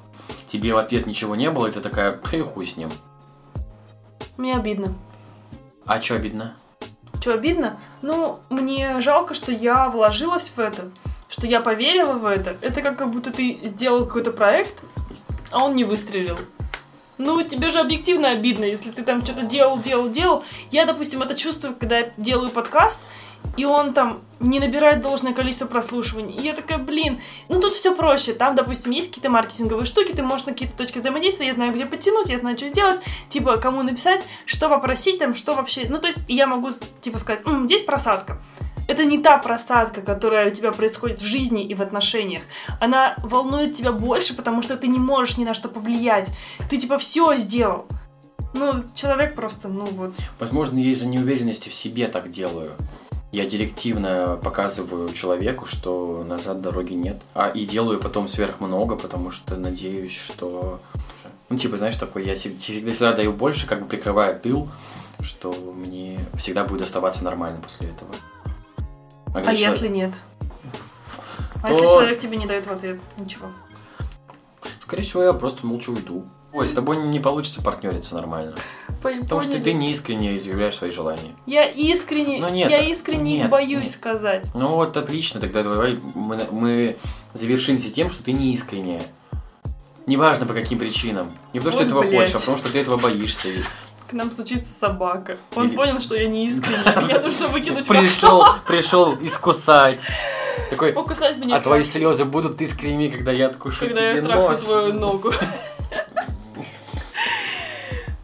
тебе 0.47 0.73
в 0.73 0.79
ответ 0.79 1.07
ничего 1.07 1.37
не 1.37 1.51
было, 1.51 1.67
и 1.67 1.73
ты 1.73 1.81
такая, 1.81 2.13
«Пф, 2.13 2.55
хуй 2.55 2.67
с 2.67 2.79
ним. 2.79 2.91
Мне 4.39 4.57
обидно. 4.57 4.95
А 5.85 6.01
что 6.01 6.15
обидно? 6.15 6.57
Что 7.21 7.35
обидно? 7.35 7.79
Ну, 8.01 8.41
мне 8.49 8.99
жалко, 9.03 9.35
что 9.35 9.53
я 9.53 9.91
вложилась 9.91 10.49
в 10.57 10.59
это, 10.59 10.91
что 11.31 11.47
я 11.47 11.61
поверила 11.61 12.15
в 12.15 12.27
это. 12.27 12.57
Это 12.61 12.83
как, 12.83 12.99
как 12.99 13.11
будто 13.11 13.33
ты 13.33 13.59
сделал 13.63 14.05
какой-то 14.05 14.33
проект, 14.33 14.83
а 15.51 15.65
он 15.65 15.75
не 15.77 15.85
выстрелил. 15.85 16.37
Ну, 17.17 17.43
тебе 17.43 17.71
же 17.71 17.79
объективно 17.79 18.31
обидно, 18.31 18.65
если 18.65 18.91
ты 18.91 19.03
там 19.03 19.25
что-то 19.25 19.43
делал, 19.43 19.79
делал, 19.79 20.09
делал. 20.09 20.45
Я, 20.71 20.87
допустим, 20.87 21.23
это 21.23 21.35
чувствую, 21.35 21.77
когда 21.79 21.99
я 21.99 22.13
делаю 22.17 22.51
подкаст, 22.51 23.03
и 23.57 23.65
он 23.65 23.93
там 23.93 24.23
не 24.39 24.59
набирает 24.59 25.03
должное 25.03 25.35
количество 25.35 25.67
прослушиваний. 25.67 26.35
И 26.35 26.41
я 26.41 26.55
такая, 26.55 26.79
блин, 26.79 27.21
ну 27.49 27.61
тут 27.61 27.75
все 27.75 27.95
проще. 27.95 28.33
Там, 28.33 28.55
допустим, 28.55 28.93
есть 28.93 29.09
какие-то 29.09 29.29
маркетинговые 29.29 29.85
штуки, 29.85 30.13
ты 30.13 30.23
можешь 30.23 30.47
на 30.47 30.53
какие-то 30.53 30.77
точки 30.77 30.99
взаимодействия, 30.99 31.49
я 31.49 31.53
знаю, 31.53 31.73
где 31.73 31.85
подтянуть, 31.85 32.31
я 32.31 32.39
знаю, 32.39 32.57
что 32.57 32.69
сделать, 32.69 33.01
типа, 33.29 33.59
кому 33.59 33.83
написать, 33.83 34.23
что 34.47 34.69
попросить, 34.69 35.19
там, 35.19 35.35
что 35.35 35.55
вообще. 35.55 35.87
Ну, 35.89 35.99
то 35.99 36.07
есть, 36.07 36.21
я 36.27 36.47
могу, 36.47 36.71
типа, 37.03 37.19
сказать, 37.19 37.47
«М, 37.47 37.67
здесь 37.67 37.83
просадка. 37.83 38.41
Это 38.91 39.05
не 39.05 39.19
та 39.19 39.39
просадка, 39.39 40.03
которая 40.03 40.51
у 40.51 40.51
тебя 40.51 40.73
происходит 40.73 41.21
в 41.21 41.25
жизни 41.25 41.65
и 41.65 41.77
в 41.77 41.81
отношениях. 41.81 42.43
Она 42.81 43.15
волнует 43.19 43.73
тебя 43.73 43.93
больше, 43.93 44.35
потому 44.35 44.63
что 44.63 44.77
ты 44.77 44.89
не 44.89 44.99
можешь 44.99 45.37
ни 45.37 45.45
на 45.45 45.55
что 45.55 45.69
повлиять. 45.69 46.33
Ты, 46.69 46.77
типа, 46.77 46.99
все 46.99 47.37
сделал. 47.37 47.87
Ну, 48.53 48.75
человек 48.97 49.37
просто, 49.37 49.69
ну 49.69 49.85
вот. 49.85 50.15
Возможно, 50.41 50.81
я 50.81 50.91
из-за 50.91 51.07
неуверенности 51.07 51.69
в 51.69 51.73
себе 51.73 52.09
так 52.09 52.31
делаю. 52.31 52.73
Я 53.31 53.47
директивно 53.47 54.41
показываю 54.43 55.13
человеку, 55.13 55.67
что 55.67 56.25
назад 56.27 56.61
дороги 56.61 56.95
нет. 56.95 57.23
А 57.33 57.47
и 57.47 57.65
делаю 57.67 58.01
потом 58.01 58.27
сверх 58.27 58.59
много, 58.59 58.97
потому 58.97 59.31
что 59.31 59.55
надеюсь, 59.55 60.17
что... 60.17 60.81
Ну, 61.49 61.57
типа, 61.57 61.77
знаешь, 61.77 61.97
такой, 61.97 62.25
я 62.25 62.35
всег- 62.35 62.59
всегда, 62.59 62.91
всегда 62.91 63.13
даю 63.13 63.33
больше, 63.33 63.69
как 63.69 63.83
бы 63.83 63.87
прикрывая 63.87 64.37
тыл, 64.37 64.69
что 65.21 65.53
мне 65.53 66.19
всегда 66.37 66.65
будет 66.65 66.83
оставаться 66.83 67.23
нормально 67.23 67.61
после 67.63 67.91
этого. 67.91 68.11
А 69.35 69.41
человек- 69.43 69.59
если 69.61 69.89
нет? 69.89 70.13
А 71.63 71.69
То- 71.69 71.73
если 71.75 71.85
человек 71.87 72.19
тебе 72.19 72.37
не 72.37 72.47
дает 72.47 72.67
в 72.67 72.71
ответ 72.73 72.99
ничего? 73.19 73.49
Скорее 74.83 75.03
всего, 75.03 75.23
я 75.23 75.33
просто 75.33 75.67
молча 75.67 75.91
уйду. 75.91 76.25
Ой, 76.53 76.67
с 76.67 76.73
тобой 76.73 76.97
не 76.97 77.21
получится 77.21 77.63
партнериться 77.63 78.17
нормально. 78.17 78.57
Потому 79.03 79.41
что 79.41 79.51
Поняли? 79.53 79.63
ты 79.63 79.73
не 79.73 79.93
искренне 79.93 80.35
изъявляешь 80.37 80.75
свои 80.77 80.91
желания. 80.91 81.31
Я 81.47 81.65
искренне, 81.69 82.41
Ну 82.41 82.49
нет, 82.49 82.71
я 82.71 82.81
искренне 82.81 83.39
нет, 83.39 83.51
боюсь 83.51 83.83
нет. 83.85 83.89
сказать. 83.89 84.45
Ну 84.53 84.75
вот 84.75 84.97
отлично, 84.97 85.41
тогда 85.41 85.63
давай 85.63 86.01
мы, 86.15 86.45
мы 86.51 86.97
завершимся 87.35 87.91
тем, 87.91 88.11
что 88.11 88.25
ты 88.25 88.33
не 88.33 88.53
искренняя. 88.53 89.03
Неважно 90.07 90.45
по 90.45 90.55
каким 90.55 90.79
причинам. 90.81 91.31
Не 91.53 91.61
потому 91.61 91.71
что 91.73 91.83
Вот 91.85 91.87
этого 91.87 92.01
блядь. 92.01 92.21
хочешь, 92.23 92.35
а 92.35 92.39
потому 92.41 92.59
что 92.59 92.73
ты 92.73 92.81
этого 92.81 92.97
боишься. 92.97 93.49
К 94.11 94.13
нам 94.13 94.31
случится 94.33 94.73
собака. 94.73 95.39
Он 95.55 95.69
Или- 95.69 95.77
понял, 95.77 96.01
что 96.01 96.17
я 96.17 96.27
не 96.27 96.45
искренне. 96.47 96.79
Мне 97.05 97.19
нужно 97.21 97.47
выкинуть 97.47 97.87
Пришел, 97.87 98.45
пришел 98.67 99.15
искусать. 99.21 100.01
Такой. 100.69 100.93
Покусать 100.93 101.37
меня. 101.39 101.57
а 101.57 101.61
твои 101.61 101.81
слезы 101.83 102.25
будут 102.25 102.61
искренними, 102.61 103.07
когда 103.09 103.31
я 103.31 103.47
откушу 103.47 103.87
Когда 103.87 104.01
тебе 104.01 104.17
я 104.17 104.23
трахаю 104.23 104.49
нос. 104.51 104.61
свою 104.65 104.93
ногу. 104.95 105.33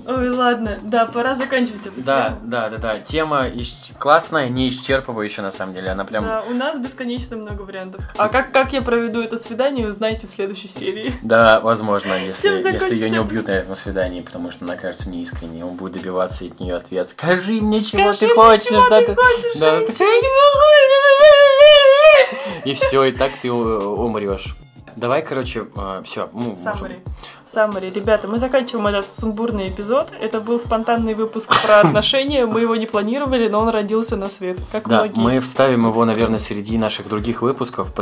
Ой, 0.09 0.31
ладно, 0.31 0.79
да, 0.83 1.07
пора 1.07 1.35
заканчивать 1.35 1.87
эту 1.87 2.01
Да, 2.01 2.29
тему. 2.29 2.41
да, 2.45 2.69
да, 2.71 2.79
да. 2.79 2.99
Тема 2.99 3.49
исч- 3.49 3.93
классная, 3.99 4.49
не 4.49 4.69
исчерпывающая 4.71 5.43
на 5.43 5.51
самом 5.51 5.75
деле. 5.75 5.91
Она 5.91 6.05
прям. 6.05 6.25
Да, 6.25 6.45
у 6.49 6.55
нас 6.55 6.79
бесконечно 6.79 7.37
много 7.37 7.63
вариантов. 7.63 8.03
А 8.17 8.29
как, 8.29 8.53
как 8.53 8.73
я 8.73 8.83
проведу 8.83 9.21
это 9.21 9.37
свидание, 9.37 9.89
узнаете 9.89 10.27
в 10.27 10.31
следующей 10.31 10.69
серии. 10.69 11.13
Да, 11.23 11.59
возможно, 11.61 12.15
если, 12.15 12.49
если 12.73 12.95
ее 12.95 13.11
не 13.11 13.19
убьют 13.19 13.49
наверное, 13.49 13.71
на 13.71 13.75
свидании, 13.75 14.21
потому 14.21 14.51
что 14.53 14.65
она 14.65 14.77
кажется 14.77 15.11
неискренней, 15.11 15.63
он 15.65 15.75
будет 15.75 15.95
добиваться 15.95 16.45
от 16.45 16.61
нее 16.61 16.77
ответ. 16.77 17.09
Скажи 17.09 17.61
мне, 17.61 17.83
чего 17.83 18.15
Скажи 18.15 18.19
ты 18.21 18.27
мне, 18.27 18.35
хочешь, 18.35 18.67
чего 18.69 18.89
да, 18.89 19.01
ты 19.03 19.15
хочешь, 19.15 19.57
да, 19.61 19.77
женщина. 19.77 19.87
такая, 19.93 20.09
«Не 20.21 20.29
могу». 20.29 20.67
И 22.65 22.75
все, 22.75 23.05
и 23.05 23.13
так 23.13 23.31
ты 23.43 23.51
у- 23.51 24.05
умрешь. 24.05 24.57
Давай, 24.97 25.23
короче, 25.23 25.67
все, 26.05 26.29
ну, 26.33 26.57
можем- 26.57 27.03
Саммари. 27.47 27.91
Ребята, 27.91 28.27
мы 28.27 28.39
заканчиваем 28.39 28.89
этот 28.89 29.13
сумбурный 29.13 29.69
эпизод. 29.69 30.13
Это 30.21 30.41
был 30.41 30.59
спонтанный 30.59 31.15
выпуск 31.15 31.55
про 31.63 31.81
отношения. 31.83 32.45
Мы 32.45 32.63
его 32.63 32.75
не 32.75 32.87
планировали, 32.87 33.47
но 33.47 33.61
он 33.61 33.69
родился 33.69 34.17
на 34.17 34.29
свет. 34.29 34.59
Как 34.73 34.89
Да, 34.89 35.05
многие. 35.05 35.21
мы 35.21 35.39
вставим 35.41 35.87
его, 35.87 36.05
наверное, 36.05 36.41
среди 36.41 36.77
наших 36.77 37.09
других 37.09 37.43
выпусков 37.43 37.93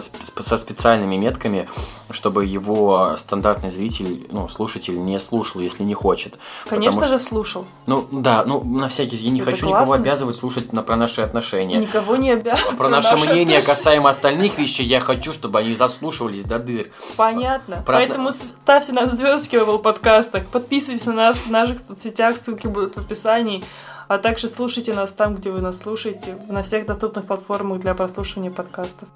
со 0.41 0.57
специальными 0.57 1.17
метками, 1.17 1.69
чтобы 2.11 2.47
его 2.47 3.17
стандартный 3.17 3.71
зритель, 3.71 4.27
ну, 4.33 4.49
слушатель 4.49 4.99
не 5.05 5.19
слушал, 5.19 5.61
если 5.61 5.83
не 5.83 5.95
хочет. 5.95 6.39
Конечно 6.67 6.93
Потому 7.03 7.11
же, 7.19 7.23
слушал. 7.23 7.67
Ну, 7.85 8.07
да, 8.11 8.45
ну, 8.47 8.65
на 8.65 8.89
всякий, 8.89 9.17
я 9.17 9.31
не 9.31 9.41
Это 9.43 9.51
хочу 9.51 9.67
никого 9.67 9.85
классно. 9.85 9.97
обязывать 9.97 10.37
слушать 10.37 10.73
на, 10.73 10.83
про 10.83 10.97
наши 10.97 11.21
отношения. 11.21 11.77
Никого 11.81 12.17
не 12.17 12.31
обязан. 12.33 12.65
А 12.73 12.77
Про 12.77 12.89
наше 12.89 13.15
мнение 13.17 13.61
касаемо 13.61 14.09
остальных 14.09 14.57
вещей 14.57 14.87
я 14.87 15.01
хочу, 15.01 15.35
чтобы 15.35 15.59
они 15.59 15.75
заслушивались 15.75 16.45
до 16.45 16.59
дыр. 16.59 16.91
Понятно. 17.19 17.83
Про- 17.85 17.97
Поэтому 17.97 18.33
ставьте 18.33 18.93
нам 18.93 19.11
звезды 19.11 19.34
звездочки 19.39 19.57
в 19.57 19.79
подкастах. 19.79 20.47
Подписывайтесь 20.47 21.07
на 21.07 21.13
нас 21.13 21.39
в 21.39 21.51
наших 21.51 21.79
соцсетях, 21.85 22.37
ссылки 22.37 22.67
будут 22.67 22.95
в 22.95 23.01
описании. 23.01 23.65
А 24.07 24.19
также 24.19 24.49
слушайте 24.49 24.95
нас 24.95 25.13
там, 25.13 25.35
где 25.35 25.51
вы 25.51 25.61
нас 25.61 25.79
слушаете, 25.79 26.37
на 26.49 26.63
всех 26.63 26.87
доступных 26.87 27.27
платформах 27.27 27.81
для 27.81 27.95
прослушивания 27.95 28.51
подкастов. 28.51 29.09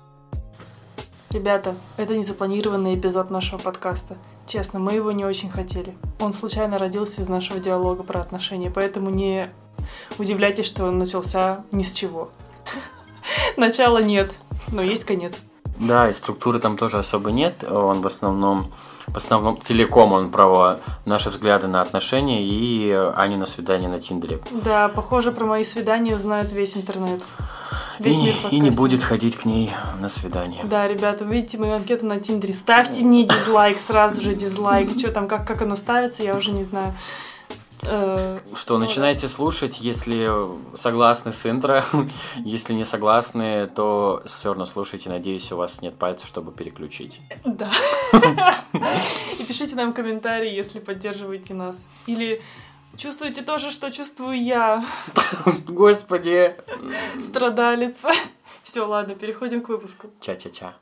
Ребята, 1.30 1.74
это 1.98 2.16
незапланированный 2.16 2.98
эпизод 2.98 3.30
нашего 3.30 3.58
подкаста. 3.58 4.16
Честно, 4.46 4.80
мы 4.80 4.94
его 4.94 5.12
не 5.12 5.24
очень 5.24 5.50
хотели. 5.50 5.94
Он 6.20 6.32
случайно 6.32 6.78
родился 6.78 7.20
из 7.20 7.28
нашего 7.28 7.60
диалога 7.60 8.02
про 8.02 8.20
отношения, 8.20 8.70
поэтому 8.70 9.10
не 9.10 9.50
удивляйтесь, 10.18 10.66
что 10.66 10.86
он 10.86 10.98
начался 10.98 11.64
ни 11.70 11.82
с 11.82 11.92
чего. 11.92 12.30
Начала 13.56 14.02
нет, 14.02 14.32
но 14.68 14.82
есть 14.82 15.04
конец. 15.04 15.42
Да, 15.78 16.08
и 16.08 16.12
структуры 16.12 16.58
там 16.58 16.76
тоже 16.76 16.98
особо 16.98 17.30
нет. 17.30 17.62
Он 17.62 18.00
в 18.00 18.06
основном, 18.06 18.72
в 19.12 19.16
основном 19.16 19.60
целиком 19.60 20.12
он 20.12 20.30
про 20.30 20.78
наши 21.04 21.30
взгляды 21.30 21.66
на 21.66 21.80
отношения 21.80 22.42
и 22.44 22.90
Ани 23.16 23.36
на 23.36 23.46
свидание 23.46 23.88
на 23.88 23.98
Тиндере. 23.98 24.40
Да, 24.64 24.88
похоже, 24.88 25.32
про 25.32 25.44
мои 25.44 25.64
свидания 25.64 26.14
узнает 26.16 26.52
весь 26.52 26.76
интернет. 26.76 27.22
Весь 27.98 28.18
и, 28.18 28.22
мир 28.22 28.34
и 28.50 28.60
не 28.60 28.70
будет 28.70 29.02
ходить 29.02 29.36
к 29.36 29.44
ней 29.44 29.72
на 30.00 30.08
свидание. 30.08 30.62
Да, 30.64 30.86
ребята, 30.86 31.24
видите 31.24 31.58
мою 31.58 31.74
анкету 31.74 32.06
на 32.06 32.20
Тиндере. 32.20 32.54
Ставьте 32.54 33.04
мне 33.04 33.24
дизлайк, 33.24 33.78
сразу 33.80 34.20
же 34.20 34.34
дизлайк. 34.34 34.96
Что 34.96 35.10
там, 35.10 35.26
как, 35.26 35.46
как 35.46 35.62
оно 35.62 35.74
ставится, 35.74 36.22
я 36.22 36.36
уже 36.36 36.52
не 36.52 36.62
знаю. 36.62 36.94
Э, 37.82 38.40
Что, 38.54 38.78
начинайте 38.78 39.28
слушать, 39.28 39.80
если 39.80 40.30
согласны 40.76 41.32
с 41.32 41.46
интро. 41.46 41.84
Если 42.44 42.74
не 42.74 42.84
согласны, 42.84 43.66
то 43.68 44.22
все 44.26 44.48
равно 44.48 44.66
слушайте. 44.66 45.08
Надеюсь, 45.10 45.50
у 45.52 45.56
вас 45.56 45.80
нет 45.80 45.96
пальцев, 45.96 46.26
чтобы 46.28 46.52
переключить. 46.52 47.20
Да. 47.44 47.70
И 49.38 49.44
пишите 49.44 49.76
нам 49.76 49.92
комментарии, 49.92 50.52
если 50.52 50.80
поддерживаете 50.80 51.54
нас. 51.54 51.88
Или 52.06 52.42
чувствуете 52.96 53.42
то 53.42 53.58
же, 53.58 53.70
что 53.70 53.90
чувствую 53.90 54.42
я, 54.42 54.84
Господи! 55.66 56.56
страдалица. 57.22 58.10
Все, 58.62 58.86
ладно, 58.86 59.14
переходим 59.14 59.62
к 59.62 59.68
выпуску. 59.68 60.08
Ча-ча-ча. 60.20 60.74